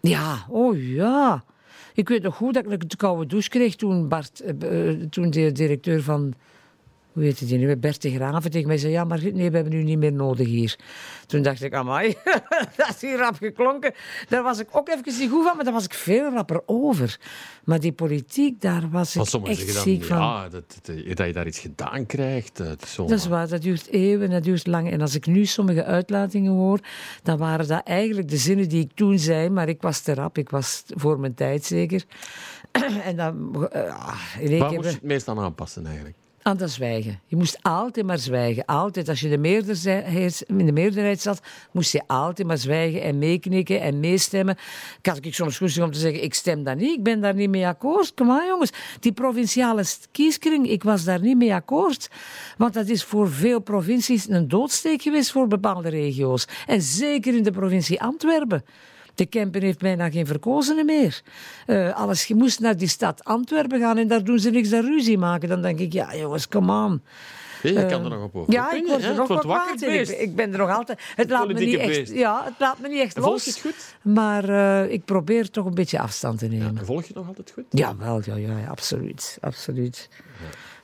Ja, 0.00 0.46
oh 0.48 0.82
ja. 0.82 1.44
Ik 1.94 2.08
weet 2.08 2.22
nog 2.22 2.36
goed 2.36 2.54
dat 2.54 2.70
ik 2.70 2.90
de 2.90 2.96
koude 2.96 3.26
douche 3.26 3.48
kreeg 3.48 3.74
toen 3.74 4.08
Bart, 4.08 4.40
eh, 4.40 4.90
eh, 4.90 5.00
toen 5.10 5.30
de 5.30 5.52
directeur 5.52 6.02
van, 6.02 6.34
hoe 7.18 7.26
heet 7.26 7.48
die 7.48 7.58
nu, 7.58 7.76
Bert 7.76 8.02
de 8.02 8.10
Graven 8.10 8.50
tegen 8.50 8.68
mij 8.68 8.78
zei, 8.78 8.92
ja, 8.92 9.04
maar 9.04 9.20
nee, 9.32 9.50
we 9.50 9.56
hebben 9.56 9.74
u 9.74 9.82
niet 9.82 9.98
meer 9.98 10.12
nodig 10.12 10.46
hier. 10.46 10.76
Toen 11.26 11.42
dacht 11.42 11.62
ik, 11.62 11.74
amai, 11.74 12.14
dat 12.76 12.88
is 12.88 13.00
hier 13.00 13.16
rap 13.16 13.36
geklonken. 13.36 13.92
Daar 14.28 14.42
was 14.42 14.58
ik 14.58 14.68
ook 14.72 14.88
even 14.88 15.02
niet 15.18 15.30
goed 15.30 15.44
van, 15.44 15.56
maar 15.56 15.64
daar 15.64 15.72
was 15.72 15.84
ik 15.84 15.94
veel 15.94 16.30
rapper 16.30 16.62
over. 16.66 17.18
Maar 17.64 17.80
die 17.80 17.92
politiek, 17.92 18.60
daar 18.60 18.90
was 18.90 19.16
ik 19.16 19.26
sommigen 19.26 19.56
echt 19.56 19.66
zeggen 19.66 19.84
dan, 19.84 19.94
ziek 19.94 20.04
van. 20.04 20.18
ja, 20.18 20.48
dat, 20.48 20.78
dat, 20.82 21.16
dat 21.16 21.26
je 21.26 21.32
daar 21.32 21.46
iets 21.46 21.58
gedaan 21.58 22.06
krijgt. 22.06 22.56
Dat 22.56 23.10
is 23.10 23.26
waar, 23.26 23.48
dat 23.48 23.62
duurt 23.62 23.88
eeuwen, 23.88 24.30
dat 24.30 24.42
duurt 24.42 24.66
lang. 24.66 24.90
En 24.90 25.00
als 25.00 25.14
ik 25.14 25.26
nu 25.26 25.44
sommige 25.44 25.84
uitlatingen 25.84 26.52
hoor, 26.52 26.80
dan 27.22 27.38
waren 27.38 27.68
dat 27.68 27.82
eigenlijk 27.84 28.28
de 28.28 28.36
zinnen 28.36 28.68
die 28.68 28.84
ik 28.84 28.90
toen 28.94 29.18
zei, 29.18 29.48
maar 29.48 29.68
ik 29.68 29.82
was 29.82 30.00
te 30.00 30.14
rap, 30.14 30.38
ik 30.38 30.50
was 30.50 30.84
voor 30.86 31.20
mijn 31.20 31.34
tijd 31.34 31.64
zeker. 31.64 32.04
En 33.04 33.16
dan, 33.16 33.66
eh, 33.70 33.82
in 34.38 34.58
Waar 34.58 34.72
moet 34.72 34.84
je 34.84 34.90
het 34.90 35.02
meest 35.02 35.28
aan 35.28 35.38
aanpassen 35.38 35.86
eigenlijk? 35.86 36.16
Aan 36.48 36.68
zwijgen. 36.68 37.20
Je 37.26 37.36
moest 37.36 37.58
altijd 37.62 38.06
maar 38.06 38.18
zwijgen. 38.18 38.64
Altijd. 38.64 39.08
Als 39.08 39.20
je 39.20 39.28
de 39.28 39.38
meerderheid, 39.38 40.44
in 40.46 40.66
de 40.66 40.72
meerderheid 40.72 41.20
zat, 41.20 41.40
moest 41.72 41.92
je 41.92 42.02
altijd 42.06 42.46
maar 42.46 42.58
zwijgen 42.58 43.02
en 43.02 43.18
meeknikken 43.18 43.80
en 43.80 44.00
meestemmen. 44.00 44.56
Ik 44.98 45.06
had 45.06 45.24
ik 45.24 45.34
soms 45.34 45.56
goed 45.56 45.80
om 45.80 45.92
te 45.92 45.98
zeggen, 45.98 46.22
ik 46.22 46.34
stem 46.34 46.64
daar 46.64 46.76
niet, 46.76 46.96
ik 46.96 47.02
ben 47.02 47.20
daar 47.20 47.34
niet 47.34 47.50
mee 47.50 47.66
akkoord. 47.66 48.14
Kom 48.14 48.30
aan 48.30 48.46
jongens, 48.46 48.70
die 49.00 49.12
provinciale 49.12 49.84
kieskring, 50.12 50.68
ik 50.68 50.82
was 50.82 51.04
daar 51.04 51.20
niet 51.20 51.36
mee 51.36 51.54
akkoord. 51.54 52.08
Want 52.56 52.74
dat 52.74 52.88
is 52.88 53.04
voor 53.04 53.30
veel 53.30 53.60
provincies 53.60 54.28
een 54.28 54.48
doodsteek 54.48 55.02
geweest 55.02 55.30
voor 55.30 55.46
bepaalde 55.46 55.88
regio's. 55.88 56.46
En 56.66 56.82
zeker 56.82 57.36
in 57.36 57.42
de 57.42 57.50
provincie 57.50 58.00
Antwerpen. 58.00 58.64
De 59.18 59.26
Kempen 59.26 59.62
heeft 59.62 59.78
bijna 59.78 60.10
geen 60.10 60.26
verkozenen 60.26 60.86
meer. 60.86 61.22
Eh, 61.66 61.94
alles, 61.94 62.24
je 62.24 62.34
moest 62.34 62.60
naar 62.60 62.76
die 62.76 62.88
stad 62.88 63.24
Antwerpen 63.24 63.80
gaan 63.80 63.98
en 63.98 64.08
daar 64.08 64.24
doen 64.24 64.38
ze 64.38 64.50
niks, 64.50 64.68
daar 64.68 64.84
ruzie 64.84 65.18
maken. 65.18 65.48
Dan 65.48 65.62
denk 65.62 65.78
ik, 65.78 65.92
ja 65.92 66.16
jongens, 66.16 66.48
come 66.48 66.84
on. 66.84 67.02
Ja, 67.62 67.80
je 67.80 67.86
kan 67.86 68.04
er 68.04 68.10
nog 68.10 68.22
op 68.22 68.36
over. 68.36 68.52
Ja, 68.52 68.72
ik 68.72 68.86
word 68.86 69.00
Ja, 69.02 69.08
er 69.08 69.14
nog 69.14 69.28
wat 69.28 69.44
wakker. 69.44 69.92
Ik, 69.92 70.08
ik 70.08 70.36
ben 70.36 70.52
er 70.52 70.58
nog 70.58 70.70
altijd... 70.70 71.00
Het 71.16 71.30
laat, 71.30 71.46
me 71.46 71.52
niet 71.52 71.78
echt, 71.78 72.08
ja, 72.08 72.44
het 72.44 72.54
laat 72.58 72.78
me 72.78 72.88
niet 72.88 73.00
echt 73.00 73.16
En 73.16 73.22
volg 73.22 73.34
los. 73.34 73.44
je 73.44 73.50
het 73.50 73.60
goed? 73.60 73.94
Maar 74.02 74.48
eh, 74.48 74.92
ik 74.92 75.04
probeer 75.04 75.50
toch 75.50 75.64
een 75.64 75.74
beetje 75.74 75.98
afstand 75.98 76.38
te 76.38 76.46
nemen. 76.46 76.78
En 76.78 76.86
volg 76.86 77.00
je 77.00 77.06
het 77.06 77.16
nog 77.16 77.26
altijd 77.26 77.50
goed? 77.50 77.64
Ja, 77.70 77.96
wel, 77.96 78.20
ja, 78.24 78.36
ja, 78.36 78.58
ja, 78.58 78.68
absoluut. 78.68 79.38
absoluut. 79.40 80.08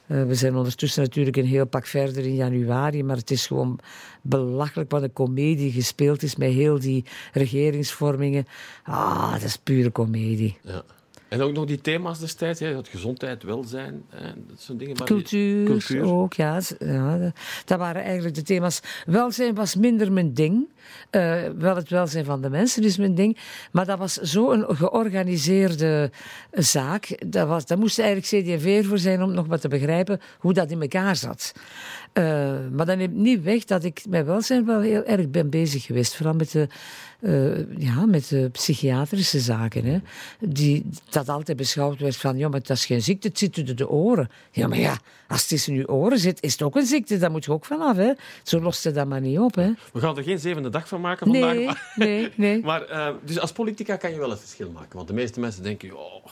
Eh, 0.06 0.24
we 0.24 0.34
zijn 0.34 0.56
ondertussen 0.56 1.02
natuurlijk 1.02 1.36
een 1.36 1.46
heel 1.46 1.66
pak 1.66 1.86
verder 1.86 2.24
in 2.24 2.34
januari, 2.34 3.02
maar 3.02 3.16
het 3.16 3.30
is 3.30 3.46
gewoon 3.46 3.78
belachelijk 4.22 4.90
wat 4.90 5.02
een 5.02 5.12
komedie 5.12 5.72
gespeeld 5.72 6.22
is 6.22 6.36
met 6.36 6.52
heel 6.52 6.78
die 6.78 7.04
regeringsvormingen. 7.32 8.46
Ah, 8.82 9.32
dat 9.32 9.42
is 9.42 9.56
pure 9.56 9.90
komedie. 9.90 10.58
Ja. 10.62 10.82
En 11.34 11.42
ook 11.42 11.52
nog 11.52 11.64
die 11.64 11.80
thema's 11.80 12.18
destijds, 12.18 12.60
hè, 12.60 12.72
dat 12.74 12.88
gezondheid, 12.88 13.42
welzijn, 13.42 14.04
en 14.10 14.44
dat 14.48 14.60
soort 14.60 14.78
dingen. 14.78 14.96
maar 14.96 15.06
die- 15.06 15.16
Cultuur, 15.16 15.64
cultuur. 15.66 16.02
ook, 16.04 16.32
ja. 16.32 16.60
Dat- 17.64 17.78
waren 17.78 18.02
eigenlijk 18.02 18.34
de 18.34 18.42
thema's. 18.42 18.80
Welzijn 19.06 19.54
was 19.54 19.74
minder 19.76 20.12
mijn 20.12 20.34
ding. 20.34 20.68
Eh, 21.10 21.42
wel 21.58 21.76
het 21.76 21.88
welzijn 21.90 22.24
van 22.24 22.40
de 22.42 22.50
mensen 22.50 22.82
is 22.82 22.96
mijn 22.96 23.14
ding. 23.14 23.38
Maar 23.72 23.86
dat 23.86 23.98
was 23.98 24.14
zo'n 24.14 24.64
georganiseerde 24.68 26.10
zaak. 26.50 27.22
Dat 27.26 27.48
was, 27.48 27.66
daar 27.66 27.78
moest 27.78 27.98
eigenlijk 27.98 28.26
CD4 28.60 28.84
voor 28.88 28.98
zijn 28.98 29.22
om 29.22 29.32
nog 29.34 29.46
wat 29.46 29.60
te 29.60 29.68
begrijpen 29.68 30.20
hoe 30.38 30.52
dat 30.52 30.70
in 30.70 30.80
elkaar 30.82 31.16
zat. 31.16 31.52
Eh, 32.14 32.54
maar 32.72 32.86
dat 32.86 32.96
neemt 32.96 33.14
niet 33.14 33.42
weg 33.42 33.64
dat 33.64 33.84
ik 33.84 34.02
met 34.08 34.26
welzijn 34.26 34.66
wel 34.66 34.80
heel 34.80 35.04
erg 35.04 35.30
ben 35.30 35.50
bezig 35.50 35.84
geweest. 35.84 36.16
Vooral 36.16 36.34
met 36.34 36.50
de, 36.50 36.68
eh, 37.20 37.78
ja, 37.78 38.06
met 38.06 38.28
de 38.28 38.48
psychiatrische 38.52 39.40
zaken. 39.40 39.84
Hè. 39.84 39.98
Die, 40.40 40.86
dat 41.10 41.28
altijd 41.28 41.56
beschouwd 41.56 42.00
werd 42.00 42.16
van, 42.16 42.36
ja, 42.36 42.48
maar 42.48 42.60
dat 42.60 42.76
is 42.76 42.86
geen 42.86 43.02
ziekte, 43.02 43.28
het 43.28 43.38
zit 43.38 43.52
tussen 43.52 43.76
de 43.76 43.88
oren. 43.88 44.30
Ja, 44.50 44.68
maar 44.68 44.78
ja, 44.78 44.98
als 45.28 45.40
het 45.40 45.48
tussen 45.48 45.74
je 45.74 45.88
oren 45.88 46.18
zit, 46.18 46.42
is 46.42 46.52
het 46.52 46.62
ook 46.62 46.76
een 46.76 46.86
ziekte. 46.86 47.18
Daar 47.18 47.30
moet 47.30 47.44
je 47.44 47.52
ook 47.52 47.64
vanaf, 47.64 47.96
hè. 47.96 48.12
Zo 48.42 48.60
lost 48.60 48.84
het 48.84 48.94
dat 48.94 49.06
maar 49.06 49.20
niet 49.20 49.38
op, 49.38 49.54
hè. 49.54 49.70
We 49.92 50.00
gaan 50.00 50.16
er 50.16 50.22
geen 50.22 50.38
zevende 50.38 50.70
dag 50.70 50.88
van 50.88 51.00
maken 51.00 51.26
vandaag. 51.26 51.54
Nee, 51.54 51.68
nee, 51.94 52.32
nee. 52.34 52.62
Maar, 52.70 52.82
eh, 52.82 53.08
dus 53.24 53.38
als 53.38 53.52
politica 53.52 53.96
kan 53.96 54.10
je 54.10 54.18
wel 54.18 54.30
het 54.30 54.40
verschil 54.40 54.70
maken. 54.70 54.96
Want 54.96 55.08
de 55.08 55.14
meeste 55.14 55.40
mensen 55.40 55.62
denken, 55.62 55.98
oh, 55.98 56.24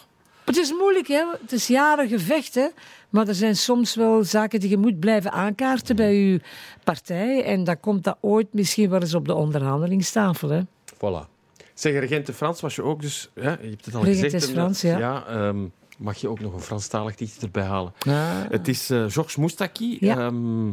Het 0.45 0.57
is 0.57 0.73
moeilijk, 0.73 1.09
hè. 1.09 1.25
Het 1.41 1.53
is 1.53 1.67
jaren 1.67 2.09
gevecht, 2.09 2.55
hè. 2.55 2.67
Maar 3.13 3.29
er 3.29 3.35
zijn 3.35 3.57
soms 3.57 3.95
wel 3.95 4.25
zaken 4.25 4.61
die 4.61 4.71
je 4.71 4.77
moet 4.77 5.01
blijven 5.01 5.33
aankaarten 5.33 5.97
bij 5.97 6.15
je 6.15 6.41
partij. 6.85 7.45
En 7.45 7.65
dan 7.65 7.81
komt 7.81 8.05
dat 8.05 8.17
ooit 8.21 8.53
misschien 8.53 8.91
wel 8.91 9.01
eens 9.01 9.15
op 9.15 9.27
de 9.27 9.35
onderhandelingstafel, 9.35 10.49
hè. 10.49 10.61
voilà. 10.95 11.31
Zeg, 11.75 11.93
regente 11.93 12.33
Frans 12.33 12.61
was 12.61 12.75
je 12.75 12.83
ook 12.83 13.01
dus... 13.01 13.31
Ja, 13.35 13.59
je 13.63 13.69
hebt 13.69 13.85
het 13.85 13.95
al 13.95 14.05
Regentes 14.05 14.33
gezegd. 14.33 14.53
Frans, 14.53 14.81
ja. 14.81 14.99
ja 14.99 15.27
ehm, 15.27 15.65
mag 15.99 16.17
je 16.17 16.29
ook 16.29 16.41
nog 16.41 16.55
een 16.55 16.61
Franstalig 16.61 17.15
dichter 17.15 17.43
erbij 17.43 17.63
halen. 17.63 17.93
Ah. 17.99 18.31
Het 18.49 18.69
is 18.69 18.91
eh 18.91 19.05
Georges 19.09 19.37
Moustaki. 19.37 19.97
Ja. 20.01 20.17
Ehm, 20.19 20.71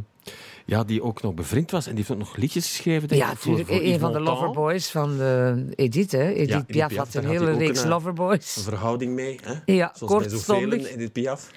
Ja, 0.69 0.83
die 0.83 1.03
ook 1.03 1.21
nog 1.21 1.33
bevriend 1.33 1.71
was 1.71 1.85
en 1.87 1.95
die 1.95 1.99
heeft 1.99 2.11
ook 2.11 2.27
nog 2.27 2.35
liedjes 2.35 2.67
geschreven. 2.67 3.07
Denk 3.07 3.21
Ja, 3.21 3.27
natuurlijk. 3.27 3.69
Een 3.69 3.99
van 3.99 4.11
de. 4.11 4.19
Loverboys 4.19 4.91
van 4.91 5.21
eh, 5.21 5.51
Edith. 5.75 6.11
Hè. 6.11 6.27
Edith 6.29 6.49
Edith 6.49 6.65
Piaf 6.67 6.95
had 6.95 7.13
een 7.13 7.25
hele 7.25 7.51
reeks 7.51 7.77
een, 7.79 7.83
eh, 7.85 7.89
Loverboys. 7.89 8.55
Een 8.55 8.63
verhouding 8.63 9.13
mee. 9.13 9.39
Hè? 9.43 9.73
Ja, 9.73 9.91
Zoals 9.95 10.13
kortstondig. 10.13 10.89
in 10.91 10.99
het 10.99 11.11
Piaf. 11.13 11.49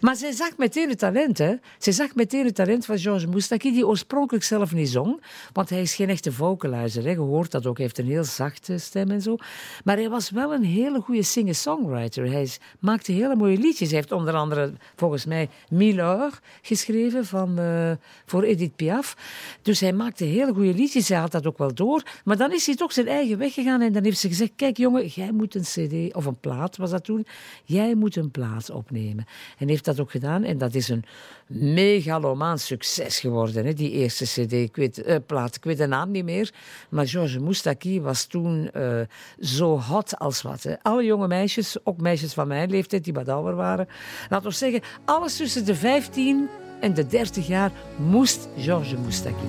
Maar 0.00 0.16
zij 0.16 0.32
zag 0.32 0.56
meteen 0.56 0.88
het 0.88 0.98
talent, 0.98 1.38
hè. 1.38 1.54
Zij 1.78 1.92
zag 1.92 2.14
meteen 2.14 2.44
het 2.44 2.54
talent 2.54 2.84
van 2.86 2.98
Georges 2.98 3.26
Moustaki, 3.26 3.72
die 3.72 3.86
oorspronkelijk 3.86 4.44
zelf 4.44 4.72
niet 4.72 4.88
zong. 4.88 5.22
Want 5.52 5.70
hij 5.70 5.80
is 5.82 5.94
geen 5.94 6.08
echte 6.08 6.32
vocalizer, 6.32 7.02
hè. 7.04 7.10
Je 7.10 7.16
hoort 7.18 7.50
dat 7.50 7.66
ook. 7.66 7.76
Hij 7.76 7.84
heeft 7.86 7.98
een 7.98 8.06
heel 8.06 8.24
zachte 8.24 8.78
stem 8.78 9.10
en 9.10 9.22
zo. 9.22 9.36
Maar 9.84 9.96
hij 9.96 10.08
was 10.08 10.30
wel 10.30 10.52
een 10.54 10.64
hele 10.64 11.00
goede 11.00 11.22
singer-songwriter. 11.22 12.30
Hij 12.30 12.42
is- 12.42 12.58
maakte 12.78 13.12
hele 13.12 13.36
mooie 13.36 13.58
liedjes. 13.58 13.88
Hij 13.88 13.96
heeft 13.98 14.12
onder 14.12 14.34
andere, 14.34 14.72
volgens 14.96 15.24
mij, 15.24 15.48
Miller 15.70 16.38
geschreven 16.62 17.26
van, 17.26 17.58
eh, 17.58 17.90
voor 18.26 18.44
Edith 18.50 18.76
Piaf. 18.76 19.16
Dus 19.62 19.80
hij 19.80 19.92
maakte 19.92 20.24
hele 20.24 20.52
goede 20.52 20.74
liedjes. 20.74 21.08
Hij 21.08 21.18
had 21.18 21.32
dat 21.32 21.46
ook 21.46 21.58
wel 21.58 21.74
door. 21.74 22.02
Maar 22.24 22.36
dan 22.36 22.52
is 22.52 22.66
hij 22.66 22.76
toch 22.76 22.92
zijn 22.92 23.08
eigen 23.08 23.38
weg 23.38 23.54
gegaan 23.54 23.80
en 23.80 23.92
dan 23.92 24.04
heeft 24.04 24.18
ze 24.18 24.28
gezegd: 24.28 24.52
Kijk, 24.56 24.76
jongen, 24.76 25.06
jij 25.06 25.32
moet 25.32 25.54
een 25.54 25.62
CD 25.62 26.14
of 26.14 26.24
een 26.24 26.40
plaat, 26.40 26.76
was 26.76 26.90
dat 26.90 27.04
toen. 27.04 27.26
Jij 27.64 27.94
moet 27.94 28.16
een 28.16 28.30
plaat 28.30 28.70
opnemen. 28.70 29.26
En 29.58 29.68
heeft 29.68 29.84
dat 29.84 30.00
ook 30.00 30.10
gedaan. 30.10 30.44
En 30.44 30.58
dat 30.58 30.74
is 30.74 30.88
een 30.88 31.04
megalomaan 31.46 32.58
succes 32.58 33.20
geworden, 33.20 33.66
hè, 33.66 33.72
die 33.72 33.90
eerste 33.90 34.24
CD. 34.24 34.52
Ik 34.52 34.76
weet, 34.76 35.02
eh, 35.02 35.16
plaat, 35.26 35.56
ik 35.56 35.64
weet 35.64 35.78
de 35.78 35.86
naam 35.86 36.10
niet 36.10 36.24
meer. 36.24 36.52
Maar 36.88 37.08
Georges 37.08 37.38
Moustaki 37.38 38.00
was 38.00 38.24
toen 38.24 38.70
eh, 38.70 39.00
zo 39.40 39.78
hot 39.78 40.18
als 40.18 40.42
wat. 40.42 40.62
Hè. 40.62 40.82
Alle 40.82 41.04
jonge 41.04 41.26
meisjes, 41.26 41.76
ook 41.84 42.00
meisjes 42.00 42.32
van 42.32 42.48
mijn 42.48 42.70
leeftijd, 42.70 43.04
die 43.04 43.12
wat 43.12 43.28
ouder 43.28 43.54
waren. 43.54 43.88
Laten 44.28 44.48
we 44.48 44.56
zeggen, 44.56 44.80
alles 45.04 45.36
tussen 45.36 45.64
de 45.64 45.74
15 45.74 46.48
en 46.82 46.90
de 46.90 47.02
30 47.02 47.40
jaar 47.40 47.70
moest 47.98 48.48
Georges 48.56 48.96
Moustaki 48.96 49.46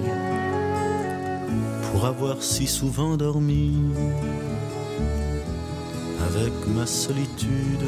pour 1.92 2.06
avoir 2.06 2.42
si 2.42 2.68
souvent 2.68 3.18
dormi 3.18 3.74
avec 6.28 6.54
ma 6.76 6.86
solitude. 6.86 7.86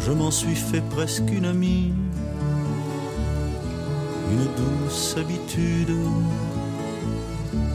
Je 0.00 0.12
m'en 0.12 0.30
suis 0.30 0.54
fait 0.54 0.82
presque 0.90 1.30
une 1.30 1.44
amie, 1.44 1.92
une 4.32 4.46
douce 4.58 5.16
habitude. 5.18 5.96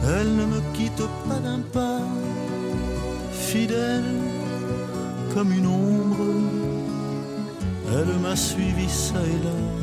Elle 0.04 0.34
ne 0.36 0.44
me 0.46 0.60
quitte 0.74 1.06
pas 1.28 1.38
d'un 1.38 1.60
pas, 1.72 2.00
fidèle 3.32 4.04
comme 5.34 5.52
une 5.52 5.66
ombre. 5.66 6.26
Elle 7.92 8.18
m'a 8.20 8.36
suivi 8.36 8.88
ça 8.88 9.16
et 9.16 9.44
là, 9.44 9.79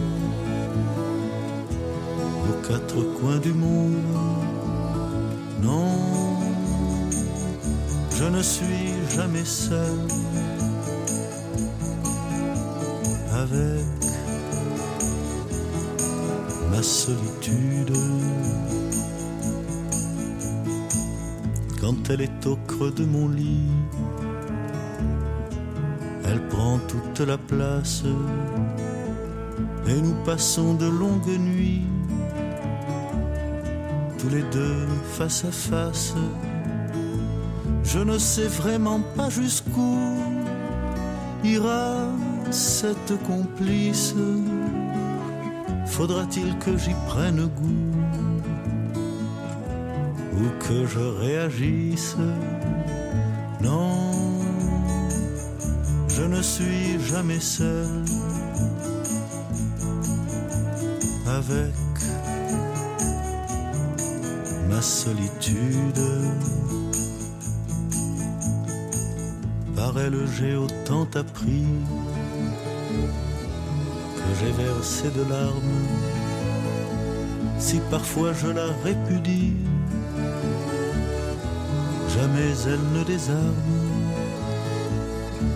aux 2.50 2.68
quatre 2.68 3.02
coins 3.20 3.40
du 3.40 3.54
monde. 3.54 3.96
Non, 5.62 5.90
je 8.16 8.26
ne 8.26 8.42
suis 8.42 8.94
jamais 9.16 9.46
seul 9.46 10.00
avec 13.34 13.86
ma 16.72 16.82
solitude. 16.82 17.94
Quand 21.82 22.10
elle 22.10 22.22
est 22.22 22.46
au 22.46 22.58
creux 22.68 22.92
de 22.92 23.06
mon 23.06 23.30
lit, 23.30 23.72
elle 26.26 26.48
prend 26.50 26.80
toute 26.88 27.26
la 27.26 27.38
place 27.38 28.04
et 29.88 30.02
nous 30.02 30.16
passons 30.26 30.74
de 30.74 30.86
longues 30.86 31.40
nuits 31.40 31.86
tous 34.18 34.30
les 34.30 34.44
deux 34.52 34.88
face 35.18 35.46
à 35.46 35.52
face. 35.52 36.14
Je 37.84 38.00
ne 38.00 38.18
sais 38.18 38.48
vraiment 38.48 39.02
pas 39.16 39.30
jusqu'où 39.30 39.98
ira 41.44 41.96
cette 42.52 43.14
complice. 43.24 44.14
Faudra-t-il 45.86 46.58
que 46.60 46.78
j'y 46.78 46.94
prenne 47.08 47.48
goût 47.48 47.98
ou 50.34 50.50
que 50.60 50.86
je 50.86 51.00
réagisse? 51.00 52.16
Non, 53.62 54.12
je 56.08 56.24
ne 56.24 56.42
suis 56.42 57.00
jamais 57.10 57.40
seul 57.40 58.04
avec 61.26 61.87
ma 64.78 64.84
solitude. 64.84 66.04
Par 69.76 69.94
elle 70.00 70.20
j'ai 70.36 70.56
autant 70.56 71.08
appris 71.16 71.66
que 74.18 74.30
j'ai 74.40 74.54
versé 74.66 75.06
de 75.18 75.24
larmes. 75.34 75.84
Si 77.58 77.78
parfois 77.90 78.34
je 78.34 78.50
la 78.60 78.68
répudie, 78.88 79.56
jamais 82.16 82.54
elle 82.72 82.86
ne 82.98 83.04
désarme. 83.04 83.78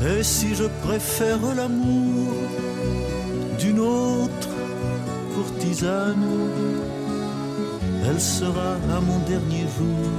Et 0.10 0.24
si 0.24 0.56
je 0.56 0.68
préfère 0.86 1.44
l'amour 1.58 2.34
d'une 3.60 3.80
autre 3.80 4.54
courtisane, 5.36 6.28
elle 8.12 8.20
sera 8.20 8.74
à 8.98 9.00
mon 9.00 9.20
dernier 9.20 9.66
jour 9.78 10.10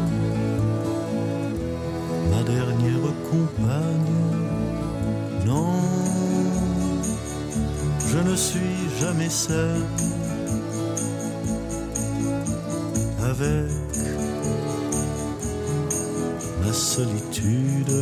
ma 2.31 2.43
dernière 2.43 3.13
compagne. 3.31 4.15
Non, 5.47 5.75
je 8.11 8.19
ne 8.19 8.35
suis 8.35 8.79
jamais 9.01 9.29
seul 9.29 9.83
avec 13.31 13.71
ma 16.65 16.73
solitude. 16.73 17.97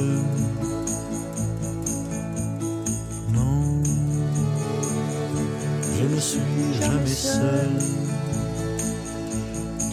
Non, 3.35 3.83
je 5.97 6.05
ne 6.15 6.21
suis 6.21 6.75
jamais 6.81 7.07
seul. 7.07 8.00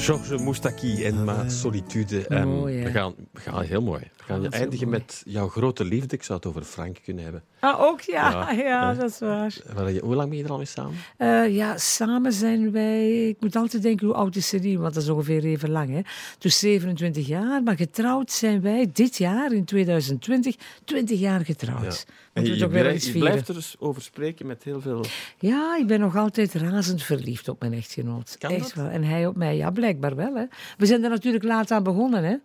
Georges 0.07 0.41
Moustaki 0.41 1.03
en 1.05 1.23
Ma 1.23 1.49
Solitude. 1.49 2.27
Ehm, 2.27 2.47
Mooi, 2.47 2.83
we, 2.83 2.91
gaan, 2.91 3.13
we 3.31 3.39
gaan 3.39 3.61
heel 3.63 3.81
mooi. 3.81 4.01
We 4.17 4.23
gaan 4.23 4.51
eindigen 4.51 4.87
mooi. 4.87 4.99
met 4.99 5.21
jouw 5.25 5.47
grote 5.47 5.85
liefde. 5.85 6.15
Ik 6.15 6.23
zou 6.23 6.37
het 6.39 6.47
over 6.47 6.63
Frank 6.63 6.97
kunnen 7.03 7.23
hebben. 7.23 7.43
Ah, 7.59 7.81
ook 7.81 8.01
ja. 8.01 8.51
Ja, 8.51 8.93
dat 8.93 9.09
is 9.09 9.19
waar. 9.19 9.55
Waar 9.73 9.91
je- 9.91 9.99
Hoe 10.03 10.15
lang 10.15 10.29
ben 10.29 10.37
je 10.37 10.43
er 10.43 10.49
al 10.49 10.57
mee 10.57 10.65
samen? 10.65 10.95
Eh, 11.17 11.55
ja, 11.55 11.77
samen 11.77 12.33
zijn 12.33 12.71
wij... 12.71 13.27
Ik 13.27 13.37
moet 13.39 13.55
altijd 13.55 13.83
denken, 13.83 14.07
hoe 14.07 14.15
oud 14.15 14.35
is 14.35 14.47
Celine? 14.47 14.79
Want 14.79 14.93
dat 14.93 15.03
is 15.03 15.09
ongeveer 15.09 15.43
even 15.45 15.69
lang, 15.69 15.89
hè. 15.89 16.01
Dus 16.39 16.59
27 16.59 17.27
jaar. 17.27 17.63
Maar 17.63 17.75
getrouwd 17.75 18.31
zijn 18.31 18.61
wij 18.61 18.89
dit 18.93 19.17
jaar, 19.17 19.51
in 19.51 19.65
2020, 19.65 20.55
20 20.83 21.19
jaar 21.19 21.45
getrouwd. 21.45 22.05
Je, 22.45 22.67
blijft- 22.67 23.03
je 23.03 23.43
er 23.47 23.53
dus 23.53 23.75
over 23.79 24.01
spreken 24.01 24.47
met 24.47 24.63
heel 24.63 24.81
veel... 24.81 25.05
Ja, 25.39 25.77
ik 25.77 25.87
ben 25.87 25.99
nog 25.99 26.15
altijd 26.15 26.53
razend 26.53 27.03
verliefd 27.03 27.47
op 27.47 27.59
mijn 27.59 27.73
echtgenoot. 27.73 28.35
Kan 28.37 28.51
Echt 28.51 28.61
dat? 28.61 28.73
wel. 28.73 28.87
En 28.87 29.03
hij 29.03 29.27
op 29.27 29.35
mij, 29.35 29.55
ja, 29.55 29.71
blijkbaar 29.71 30.15
wel. 30.15 30.35
Hè. 30.35 30.45
We 30.77 30.85
zijn 30.85 31.03
er 31.03 31.09
natuurlijk 31.09 31.43
laat 31.43 31.71
aan 31.71 31.83
begonnen, 31.83 32.23
hè. 32.23 32.35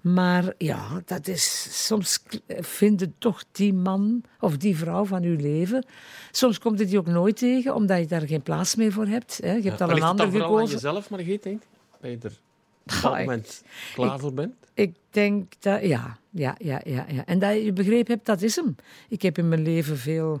Maar 0.00 0.54
ja, 0.58 1.02
dat 1.04 1.28
is... 1.28 1.68
Soms 1.86 2.22
vinden 2.46 3.14
toch 3.18 3.44
die 3.52 3.74
man 3.74 4.22
of 4.40 4.56
die 4.56 4.76
vrouw 4.76 5.04
van 5.04 5.22
uw 5.22 5.36
leven... 5.36 5.84
Soms 6.30 6.58
komt 6.58 6.78
het 6.78 6.88
die 6.88 6.98
ook 6.98 7.06
nooit 7.06 7.36
tegen, 7.36 7.74
omdat 7.74 7.98
je 7.98 8.06
daar 8.06 8.26
geen 8.26 8.42
plaats 8.42 8.74
meer 8.74 8.92
voor 8.92 9.06
hebt. 9.06 9.38
Hè. 9.42 9.52
Je 9.52 9.68
hebt 9.68 9.80
al 9.80 9.90
een 9.90 10.02
ander 10.02 10.30
vooral 10.30 10.48
aan 10.48 10.54
gekozen. 10.54 10.74
jezelf, 10.74 11.10
Margriet, 11.10 11.42
denk 11.42 11.62
ik? 11.62 11.68
Dat 12.00 12.10
je 12.10 12.18
er 12.28 12.40
dat 13.02 13.18
moment 13.18 13.62
klaar 13.94 14.18
voor 14.18 14.34
bent? 14.34 14.54
Ik 14.74 14.94
denk 15.10 15.52
dat, 15.58 15.82
ja, 15.84 16.18
ja, 16.30 16.54
ja, 16.58 16.80
ja, 16.84 17.06
ja. 17.08 17.26
En 17.26 17.38
dat 17.38 17.62
je 17.62 17.72
begrepen 17.72 18.14
hebt, 18.14 18.26
dat 18.26 18.42
is 18.42 18.56
hem. 18.56 18.76
Ik 19.08 19.22
heb 19.22 19.38
in 19.38 19.48
mijn 19.48 19.62
leven 19.62 19.98
veel 19.98 20.40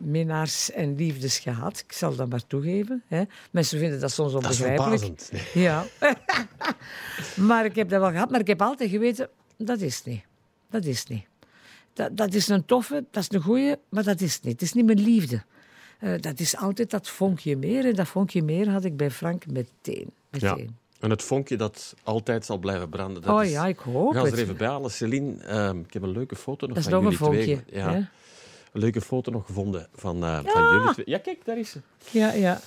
minnaars 0.00 0.70
en 0.70 0.96
liefdes 0.96 1.38
gehad. 1.38 1.78
Ik 1.86 1.92
zal 1.92 2.14
dat 2.16 2.28
maar 2.28 2.46
toegeven. 2.46 3.02
Hè. 3.06 3.22
Mensen 3.50 3.78
vinden 3.78 4.00
dat 4.00 4.12
soms 4.12 4.32
Dat 4.32 4.42
is 4.42 4.60
onbegrijpelijk. 4.60 5.00
verbazend. 5.00 5.32
Nee. 5.54 5.64
Ja. 5.64 5.84
maar 7.48 7.64
ik 7.64 7.74
heb 7.74 7.88
dat 7.88 8.00
wel 8.00 8.10
gehad. 8.10 8.30
Maar 8.30 8.40
ik 8.40 8.46
heb 8.46 8.62
altijd 8.62 8.90
geweten, 8.90 9.28
dat 9.56 9.80
is 9.80 10.02
niet. 10.04 10.22
Dat 10.70 10.84
is 10.84 11.06
niet. 11.06 11.26
Dat, 11.92 12.16
dat 12.16 12.34
is 12.34 12.48
een 12.48 12.64
toffe, 12.64 13.04
dat 13.10 13.22
is 13.22 13.32
een 13.36 13.42
goeie, 13.42 13.74
maar 13.88 14.04
dat 14.04 14.20
is 14.20 14.40
niet. 14.40 14.52
Het 14.52 14.62
is 14.62 14.72
niet 14.72 14.86
mijn 14.86 15.00
liefde. 15.00 15.42
Eh, 15.98 16.12
dat 16.20 16.40
is 16.40 16.56
altijd 16.56 16.90
dat 16.90 17.08
vonkje 17.08 17.56
meer. 17.56 17.84
En 17.84 17.94
dat 17.94 18.08
vonkje 18.08 18.42
meer 18.42 18.68
had 18.70 18.84
ik 18.84 18.96
bij 18.96 19.10
Frank 19.10 19.46
meteen. 19.46 20.10
Ja. 20.30 20.56
En 21.04 21.10
het 21.10 21.22
vonkje 21.22 21.56
dat 21.56 21.94
altijd 22.02 22.44
zal 22.44 22.58
blijven 22.58 22.88
branden. 22.88 23.22
Dat 23.22 23.38
Oh 23.40 23.50
ja, 23.50 23.66
ik 23.66 23.78
hoop 23.78 24.14
het. 24.14 24.32
er 24.32 24.38
even 24.38 24.56
bij 24.56 24.66
halen. 24.68 24.90
Celine, 24.90 25.42
ehm, 25.42 25.78
ik 25.78 25.92
heb 25.92 26.02
een 26.02 26.10
leuke 26.12 26.36
foto 26.36 26.66
nog 26.66 26.76
Dat 26.76 26.84
is 26.84 26.90
van 26.92 27.02
nog 27.02 27.12
een 27.12 27.18
jullie 27.18 27.44
twee. 27.44 27.56
vonkje. 27.56 27.78
Ja, 27.78 27.94
een 28.72 28.80
leuke 28.80 29.00
foto 29.00 29.30
nog 29.30 29.46
gevonden 29.46 29.88
van, 29.94 30.24
eh, 30.24 30.38
van 30.44 30.62
jullie 30.78 30.92
twee. 30.92 31.04
Ja, 31.08 31.18
kijk, 31.18 31.44
daar 31.44 31.58
is 31.58 31.70
ze. 31.70 31.78
Ja, 32.10 32.32
ja. 32.32 32.60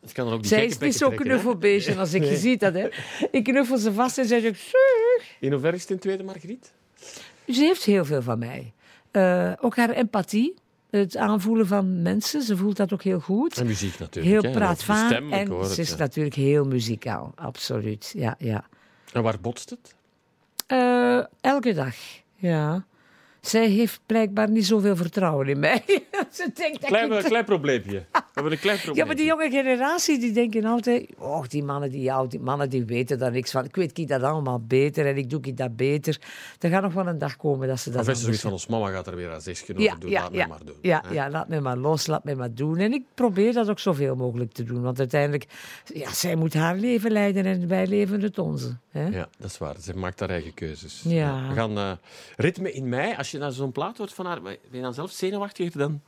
Het 0.00 0.12
kan 0.12 0.26
er 0.26 0.32
ook 0.32 0.40
die 0.40 0.48
Zij 0.48 0.66
is 0.66 0.78
niet 0.78 0.94
zo'n 0.96 1.10
hè? 1.10 1.16
knuffelbeestje 1.16 1.96
als 1.96 2.14
ik 2.14 2.24
je 2.24 2.36
ziet 2.36 2.60
dat. 2.60 2.74
Hè. 2.74 2.88
Ik 3.30 3.44
knuffel 3.44 3.78
ze 3.78 3.92
vast 3.92 4.18
en 4.18 4.26
zij 4.26 4.40
zegt... 4.40 4.60
"Zeg." 4.60 5.36
In 5.40 5.52
hoeverre 5.52 5.76
is 5.76 5.82
het 5.82 5.90
een 5.90 5.98
tweede 5.98 6.22
Margriet? 6.22 6.72
Ze 7.46 7.60
heeft 7.60 7.84
heel 7.84 8.04
veel 8.04 8.22
van 8.22 8.38
mij. 8.38 8.72
Eh, 9.10 9.52
ook 9.60 9.76
haar 9.76 9.90
empathie, 9.90 10.54
het 10.90 11.16
aanvoelen 11.16 11.66
van 11.66 12.02
mensen. 12.02 12.42
Ze 12.42 12.56
voelt 12.56 12.76
dat 12.76 12.92
ook 12.92 13.02
heel 13.02 13.20
goed. 13.20 13.58
En 13.58 13.66
muziek 13.66 13.98
natuurlijk. 13.98 14.42
Heel 14.42 14.52
praatvaar. 14.52 15.12
En 15.12 15.48
hoor 15.48 15.62
het, 15.62 15.72
ze 15.72 15.80
is 15.80 15.90
ja. 15.90 15.96
natuurlijk 15.96 16.34
heel 16.34 16.64
muzikaal. 16.64 17.32
Absoluut. 17.34 18.12
Ja, 18.16 18.34
ja. 18.38 18.64
En 19.12 19.22
waar 19.22 19.40
botst 19.40 19.70
het? 19.70 19.94
Eh, 20.66 21.20
elke 21.40 21.74
dag, 21.74 21.94
ja. 22.36 22.84
Zij 23.46 23.68
heeft 23.68 24.00
blijkbaar 24.06 24.50
niet 24.50 24.66
zoveel 24.66 24.96
vertrouwen 24.96 25.48
in 25.48 25.58
mij. 25.58 25.82
ze 26.30 26.50
denkt 26.54 26.80
dat 26.80 26.90
Klein, 26.90 27.12
ik... 27.12 27.24
klein 27.24 27.44
probleempje. 27.44 28.04
We 28.12 28.18
hebben 28.34 28.52
een 28.52 28.58
klein 28.58 28.78
probleempje. 28.78 28.94
Ja, 28.94 29.04
maar 29.04 29.16
die 29.16 29.24
jonge 29.24 29.50
generatie 29.50 30.18
die 30.18 30.32
denken 30.32 30.64
altijd... 30.64 31.06
Oh, 31.18 31.44
die 31.48 31.64
mannen 31.64 31.90
die, 31.90 32.12
oud, 32.12 32.30
die 32.30 32.40
mannen 32.40 32.70
die 32.70 32.84
weten 32.84 33.18
daar 33.18 33.30
niks 33.30 33.50
van. 33.50 33.64
Ik 33.64 33.76
weet 33.76 33.98
ik 33.98 34.08
dat 34.08 34.22
allemaal 34.22 34.60
beter 34.60 35.06
en 35.06 35.16
ik 35.16 35.30
doe 35.30 35.40
ik 35.42 35.56
dat 35.56 35.76
beter. 35.76 36.20
Er 36.58 36.70
gaat 36.70 36.82
nog 36.82 36.92
wel 36.92 37.06
een 37.06 37.18
dag 37.18 37.36
komen 37.36 37.68
dat 37.68 37.80
ze 37.80 37.90
dat 37.90 38.00
Of 38.00 38.08
is 38.08 38.20
zoiets 38.20 38.40
van, 38.40 38.52
ons 38.52 38.66
mama 38.66 38.90
gaat 38.90 39.06
er 39.06 39.16
weer 39.16 39.32
aan 39.32 39.40
zes 39.40 39.60
ja, 39.66 39.94
doen, 39.94 40.10
ja, 40.10 40.20
laat 40.22 40.32
ja, 40.32 40.38
mij 40.38 40.46
maar 40.46 40.64
doen. 40.64 40.76
Ja, 40.80 41.02
hè. 41.06 41.14
ja, 41.14 41.30
laat 41.30 41.48
me 41.48 41.60
maar 41.60 41.76
los, 41.76 42.06
laat 42.06 42.24
me 42.24 42.34
maar 42.34 42.54
doen. 42.54 42.78
En 42.78 42.92
ik 42.92 43.02
probeer 43.14 43.52
dat 43.52 43.68
ook 43.68 43.78
zoveel 43.78 44.14
mogelijk 44.14 44.52
te 44.52 44.62
doen. 44.62 44.82
Want 44.82 44.98
uiteindelijk, 44.98 45.46
ja, 45.94 46.12
zij 46.12 46.36
moet 46.36 46.54
haar 46.54 46.76
leven 46.76 47.10
leiden 47.10 47.44
en 47.44 47.68
wij 47.68 47.86
leven 47.86 48.20
het 48.20 48.38
onze. 48.38 48.76
Hè? 48.90 49.06
Ja, 49.06 49.28
dat 49.38 49.50
is 49.50 49.58
waar. 49.58 49.74
Ze 49.80 49.96
maakt 49.96 50.20
haar 50.20 50.30
eigen 50.30 50.54
keuzes. 50.54 51.02
Ja. 51.04 51.48
We 51.48 51.54
gaan 51.54 51.78
eh, 51.78 51.92
ritme 52.36 52.72
in 52.72 52.88
mei. 52.88 53.14
Als 53.16 53.30
je 53.30 53.35
naar 53.38 53.52
zo'n 53.52 53.72
plaat 53.72 53.98
hoort 53.98 54.14
van 54.14 54.26
haar, 54.26 54.42
ben 54.42 54.58
je 54.70 54.80
dan 54.80 54.94
zelf 54.94 55.10
zenuwachtiger 55.10 55.78
dan? 55.78 56.00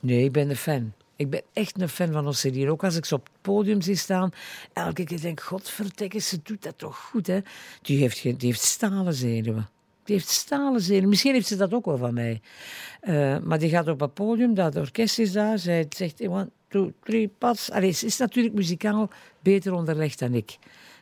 Nee, 0.00 0.24
ik 0.24 0.32
ben 0.32 0.50
een 0.50 0.56
fan. 0.56 0.92
Ik 1.16 1.30
ben 1.30 1.42
echt 1.52 1.80
een 1.80 1.88
fan 1.88 2.12
van 2.12 2.26
Osselier. 2.26 2.70
Ook 2.70 2.84
als 2.84 2.96
ik 2.96 3.04
ze 3.04 3.14
op 3.14 3.24
het 3.24 3.42
podium 3.42 3.80
zie 3.80 3.96
staan, 3.96 4.32
elke 4.72 5.04
keer 5.04 5.20
denk 5.20 5.38
ik, 5.38 5.44
godverdikke, 5.44 6.18
ze 6.18 6.40
doet 6.42 6.62
dat 6.62 6.78
toch 6.78 6.96
goed, 6.96 7.26
hè. 7.26 7.40
Die 7.82 7.98
heeft, 7.98 8.22
die 8.22 8.34
heeft 8.38 8.62
stalen 8.62 9.14
zenuwen. 9.14 9.68
Die 10.04 10.14
heeft 10.14 10.28
stalen 10.28 10.80
zenuwen. 10.80 11.08
Misschien 11.08 11.32
heeft 11.32 11.46
ze 11.46 11.56
dat 11.56 11.74
ook 11.74 11.84
wel 11.84 11.96
van 11.96 12.14
mij. 12.14 12.40
Eh, 13.00 13.38
maar 13.38 13.58
die 13.58 13.70
gaat 13.70 13.88
op 13.88 14.00
het 14.00 14.14
podium, 14.14 14.54
dat 14.54 14.76
orkest 14.76 15.18
is 15.18 15.32
daar. 15.32 15.58
Zij 15.58 15.86
zegt, 15.88 16.28
one, 16.28 16.50
two, 16.68 16.92
three, 17.04 17.28
pas. 17.38 17.70
Allee, 17.70 17.90
ze 17.90 18.06
is 18.06 18.16
natuurlijk 18.16 18.54
muzikaal 18.54 19.10
beter 19.40 19.72
onderlegd 19.72 20.18
dan 20.18 20.34
ik. 20.34 20.58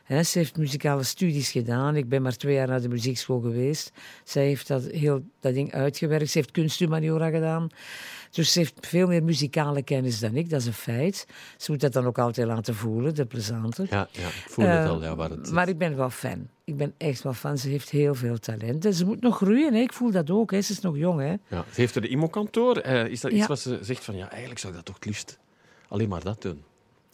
Ze 0.07 0.37
heeft 0.37 0.57
muzikale 0.57 1.03
studies 1.03 1.51
gedaan. 1.51 1.95
Ik 1.95 2.09
ben 2.09 2.21
maar 2.21 2.35
twee 2.35 2.53
jaar 2.55 2.67
naar 2.67 2.81
de 2.81 2.87
muziekschool 2.89 3.39
geweest. 3.39 3.91
Zij 4.23 4.45
heeft 4.45 4.67
dat, 4.67 4.83
heel, 4.83 5.23
dat 5.39 5.53
ding 5.53 5.73
uitgewerkt. 5.73 6.29
Ze 6.29 6.37
heeft 6.37 6.51
kunsthumaniora 6.51 7.29
gedaan. 7.29 7.67
Dus 8.31 8.51
ze 8.53 8.59
heeft 8.59 8.87
veel 8.87 9.07
meer 9.07 9.23
muzikale 9.23 9.83
kennis 9.83 10.19
dan 10.19 10.35
ik, 10.35 10.49
dat 10.49 10.59
is 10.61 10.67
een 10.67 10.73
feit. 10.73 11.25
Ze 11.57 11.71
moet 11.71 11.81
dat 11.81 11.93
dan 11.93 12.05
ook 12.05 12.17
altijd 12.17 12.47
laten 12.47 12.75
voelen, 12.75 13.15
de 13.15 13.25
plezante. 13.25 13.85
Ja, 13.89 14.07
ja 14.11 14.27
ik 14.27 14.43
voel 14.47 14.65
het 14.65 14.83
Eh, 14.85 14.89
al. 14.89 15.01
Ja, 15.03 15.15
waar 15.15 15.29
het 15.29 15.51
Maar 15.51 15.67
ik 15.69 15.77
ben 15.77 15.95
wel 15.95 16.09
fan. 16.09 16.47
Ik 16.63 16.77
ben 16.77 16.93
echt 16.97 17.23
wel 17.23 17.33
fan. 17.33 17.57
Ze 17.57 17.69
heeft 17.69 17.89
heel 17.89 18.15
veel 18.15 18.37
talent. 18.39 18.85
En 18.85 18.93
ze 18.93 19.05
moet 19.05 19.21
nog 19.21 19.35
groeien, 19.35 19.73
hè. 19.73 19.79
ik 19.79 19.93
voel 19.93 20.11
dat 20.11 20.29
ook. 20.29 20.51
Hè. 20.51 20.61
Ze 20.61 20.71
is 20.71 20.79
nog 20.79 20.97
jong. 20.97 21.19
Hè. 21.19 21.27
ja. 21.29 21.65
Ze 21.73 21.81
heeft 21.81 21.95
er 21.95 22.01
de 22.01 22.07
IMO-kantoor. 22.07 22.77
Eh, 22.77 23.05
is 23.07 23.21
dat 23.21 23.31
iets 23.31 23.39
Ja. 23.41 23.47
wat 23.47 23.59
ze 23.59 23.77
zegt 23.81 24.03
van, 24.03 24.15
ja, 24.15 24.29
eigenlijk 24.29 24.59
zou 24.59 24.71
ik 24.73 24.77
dat 24.77 24.87
toch 24.87 24.95
het 24.95 25.05
liefst 25.05 25.39
alleen 25.87 26.09
maar 26.09 26.23
dat 26.23 26.41
doen? 26.41 26.63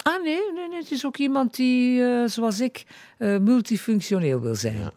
Ah 0.04 0.24
nee, 0.24 0.52
nee, 0.54 0.68
nee, 0.68 0.80
het 0.80 0.92
is 0.92 1.06
ook 1.06 1.18
iemand 1.18 1.56
die, 1.56 2.04
eh, 2.04 2.24
zoals 2.26 2.60
ik, 2.60 2.84
eh, 3.18 3.38
multifunctioneel 3.38 4.42
wil 4.42 4.56
zijn. 4.56 4.92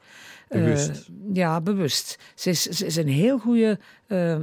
Bewust. 0.52 0.88
Eh, 0.88 0.96
ja, 1.32 1.60
bewust. 1.60 2.18
Ze 2.34 2.50
is, 2.50 2.62
ze 2.62 2.86
is 2.86 2.96
een 2.96 3.08
heel 3.08 3.38
goede 3.38 3.78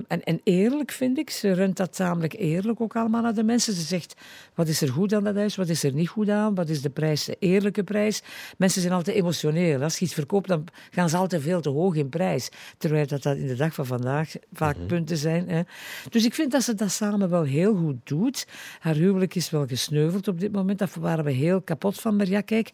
en, 0.07 0.23
en 0.23 0.41
eerlijk, 0.43 0.91
vind 0.91 1.17
ik. 1.17 1.29
Ze 1.29 1.51
runt 1.51 1.77
dat 1.77 1.95
tamelijk 1.95 2.33
eerlijk 2.33 2.81
ook 2.81 2.95
allemaal 2.95 3.21
naar 3.21 3.33
de 3.33 3.43
mensen. 3.43 3.73
Ze 3.73 3.81
zegt, 3.81 4.15
wat 4.55 4.67
is 4.67 4.81
er 4.81 4.89
goed 4.89 5.13
aan 5.13 5.23
dat 5.23 5.35
huis, 5.35 5.55
wat 5.55 5.69
is 5.69 5.83
er 5.83 5.93
niet 5.93 6.09
goed 6.09 6.29
aan, 6.29 6.55
wat 6.55 6.69
is 6.69 6.81
de 6.81 6.89
prijs, 6.89 7.25
de 7.25 7.35
eerlijke 7.39 7.83
prijs. 7.83 8.21
Mensen 8.57 8.81
zijn 8.81 8.93
altijd 8.93 9.15
emotioneel. 9.15 9.81
Als 9.81 9.97
je 9.97 10.05
iets 10.05 10.13
verkoopt, 10.13 10.47
dan 10.47 10.63
gaan 10.91 11.09
ze 11.09 11.17
altijd 11.17 11.41
veel 11.41 11.61
te 11.61 11.69
hoog 11.69 11.95
in 11.95 12.09
prijs. 12.09 12.49
Terwijl 12.77 13.07
dat, 13.07 13.23
dat 13.23 13.37
in 13.37 13.47
de 13.47 13.55
dag 13.55 13.73
van 13.73 13.85
vandaag 13.85 14.33
vaak 14.53 14.75
punten 14.87 15.17
zijn. 15.17 15.49
Hè. 15.49 15.61
Dus 16.09 16.25
ik 16.25 16.33
vind 16.33 16.51
dat 16.51 16.63
ze 16.63 16.75
dat 16.75 16.91
samen 16.91 17.29
wel 17.29 17.43
heel 17.43 17.75
goed 17.75 17.97
doet. 18.03 18.47
Haar 18.79 18.95
huwelijk 18.95 19.35
is 19.35 19.49
wel 19.49 19.67
gesneuveld 19.67 20.27
op 20.27 20.39
dit 20.39 20.51
moment. 20.51 20.79
Daar 20.79 20.91
waren 20.99 21.25
we 21.25 21.31
heel 21.31 21.61
kapot 21.61 21.99
van. 21.99 22.15
Maar 22.15 22.27
ja, 22.27 22.41
kijk, 22.41 22.71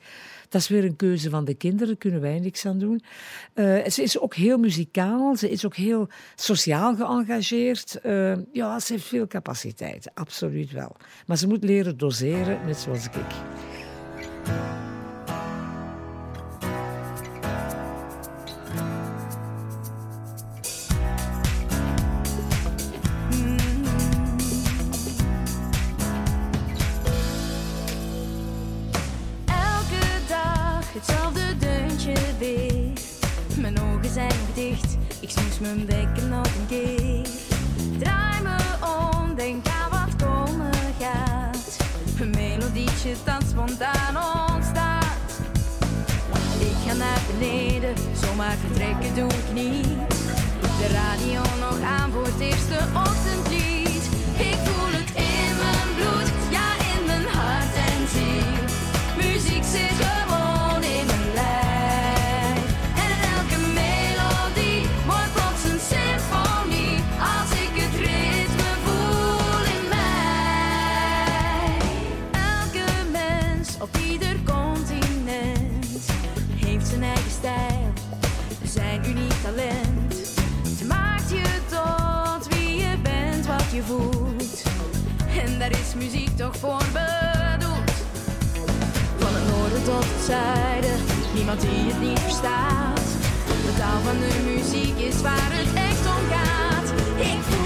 dat 0.50 0.62
is 0.62 0.68
weer 0.68 0.84
een 0.86 0.96
keuze 0.96 1.30
van 1.30 1.46
de 1.46 1.54
kinderen. 1.54 1.88
Daar 1.88 1.98
kunnen 1.98 2.22
wij 2.22 2.40
niks 2.40 2.66
aan 2.66 2.80
doen. 2.80 3.02
Eh, 3.54 3.88
ze 3.88 4.04
is 4.04 4.20
ook 4.20 4.36
heel 4.36 4.58
muzikaal. 4.58 5.36
Ze 5.36 5.50
is 5.50 5.66
ook 5.66 5.76
heel 5.76 6.08
sociaal 6.36 6.96
geëngageerd. 6.96 8.00
Eh, 8.02 8.34
ja, 8.52 8.80
ze 8.80 8.94
heeft 8.94 9.06
veel 9.06 9.28
capaciteit. 9.28 10.12
Absoluut 10.14 10.72
wel. 10.72 10.96
Maar 11.26 11.38
ze 11.38 11.48
moet 11.48 11.64
leren 11.64 11.98
doseren, 11.98 12.60
net 12.66 12.78
zoals 12.78 13.06
ik. 13.06 13.12
Mijn 35.60 35.86
bekken 35.86 36.30
nog 36.30 36.46
een 36.46 36.68
keer. 36.68 37.28
Draai 38.00 38.42
me 38.42 38.58
om, 38.82 39.36
denk 39.36 39.68
aan 39.68 39.90
wat 39.90 40.16
komen 40.26 40.74
gaat. 41.00 41.78
Een 42.20 42.30
melodietje 42.30 43.14
dat 43.24 43.44
spontaan 43.50 44.16
ontstaat. 44.52 45.42
Ik 46.60 46.76
ga 46.88 46.94
naar 46.94 47.20
beneden, 47.32 47.94
zomaar 48.22 48.56
vertrekken 48.66 49.16
doe 49.16 49.30
ik 49.30 49.54
niet. 49.54 49.88
De 50.62 50.88
radio 50.92 51.42
nog 51.60 51.82
aan 51.82 52.12
voor 52.12 52.26
het 52.26 52.40
eerste 52.40 52.78
ochtendlied. 52.94 53.55
Muziek 85.96 86.38
toch 86.38 86.56
voor 86.58 86.84
bedoeld. 86.94 87.92
Van 89.18 89.34
het 89.38 89.48
noorden 89.52 89.84
tot 89.84 90.06
het 90.14 90.24
zuiden, 90.26 90.98
niemand 91.34 91.62
die 91.62 91.92
het 91.92 92.00
niet 92.02 92.20
verstaat. 92.20 93.08
De 93.66 93.74
taal 93.78 94.00
van 94.02 94.18
de 94.24 94.32
muziek 94.52 94.98
is 94.98 95.22
waar 95.22 95.52
het 95.60 95.74
echt 95.90 96.06
om 96.16 96.24
gaat. 96.36 96.88
Ik 97.32 97.42
voel 97.42 97.65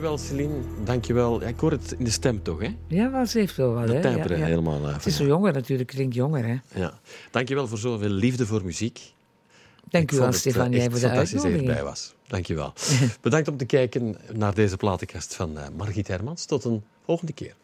Dankjewel, 0.00 0.18
Celine. 0.26 0.84
Dankjewel. 0.84 1.40
Ja, 1.40 1.46
ik 1.46 1.60
hoor 1.60 1.70
het 1.70 1.94
in 1.98 2.04
de 2.04 2.10
stem 2.10 2.42
toch, 2.42 2.60
hè? 2.60 2.76
Ja, 2.86 3.10
wel, 3.10 3.26
ze 3.26 3.38
heeft 3.38 3.56
wel 3.56 3.72
wat. 3.72 3.88
Hè. 3.88 4.00
ja, 4.00 4.24
ja. 4.28 4.44
helemaal. 4.44 4.86
eh, 4.88 4.92
Het 4.94 5.06
is 5.06 5.16
zo 5.16 5.24
jonger 5.26 5.52
natuurlijk, 5.52 5.88
klinkt 5.88 6.14
jonger. 6.14 6.44
Hè. 6.46 6.80
Ja. 6.80 6.98
Dankjewel 7.30 7.68
voor 7.68 7.78
zoveel 7.78 8.08
liefde 8.08 8.46
voor 8.46 8.64
muziek. 8.64 9.00
Dank 9.90 10.04
Ik 10.04 10.12
u 10.12 10.16
wel, 10.16 10.24
vond 10.24 10.36
het, 10.36 10.46
eh, 10.46 10.52
Stefan, 10.52 10.72
jij 10.72 10.90
voor 10.90 11.00
de 11.00 11.06
fantastisch 11.06 11.42
dat 11.42 11.50
je 11.50 11.58
erbij 11.58 11.82
was. 11.82 12.14
Dankjewel. 12.26 12.72
Bedankt 13.20 13.48
om 13.48 13.56
te 13.56 13.64
kijken 13.64 14.16
naar 14.32 14.54
deze 14.54 14.76
platenkast 14.76 15.34
van 15.34 15.58
eh, 15.58 15.66
Margriet 15.76 16.08
Hermans. 16.08 16.44
Tot 16.44 16.64
een 16.64 16.82
volgende 17.04 17.32
keer. 17.32 17.54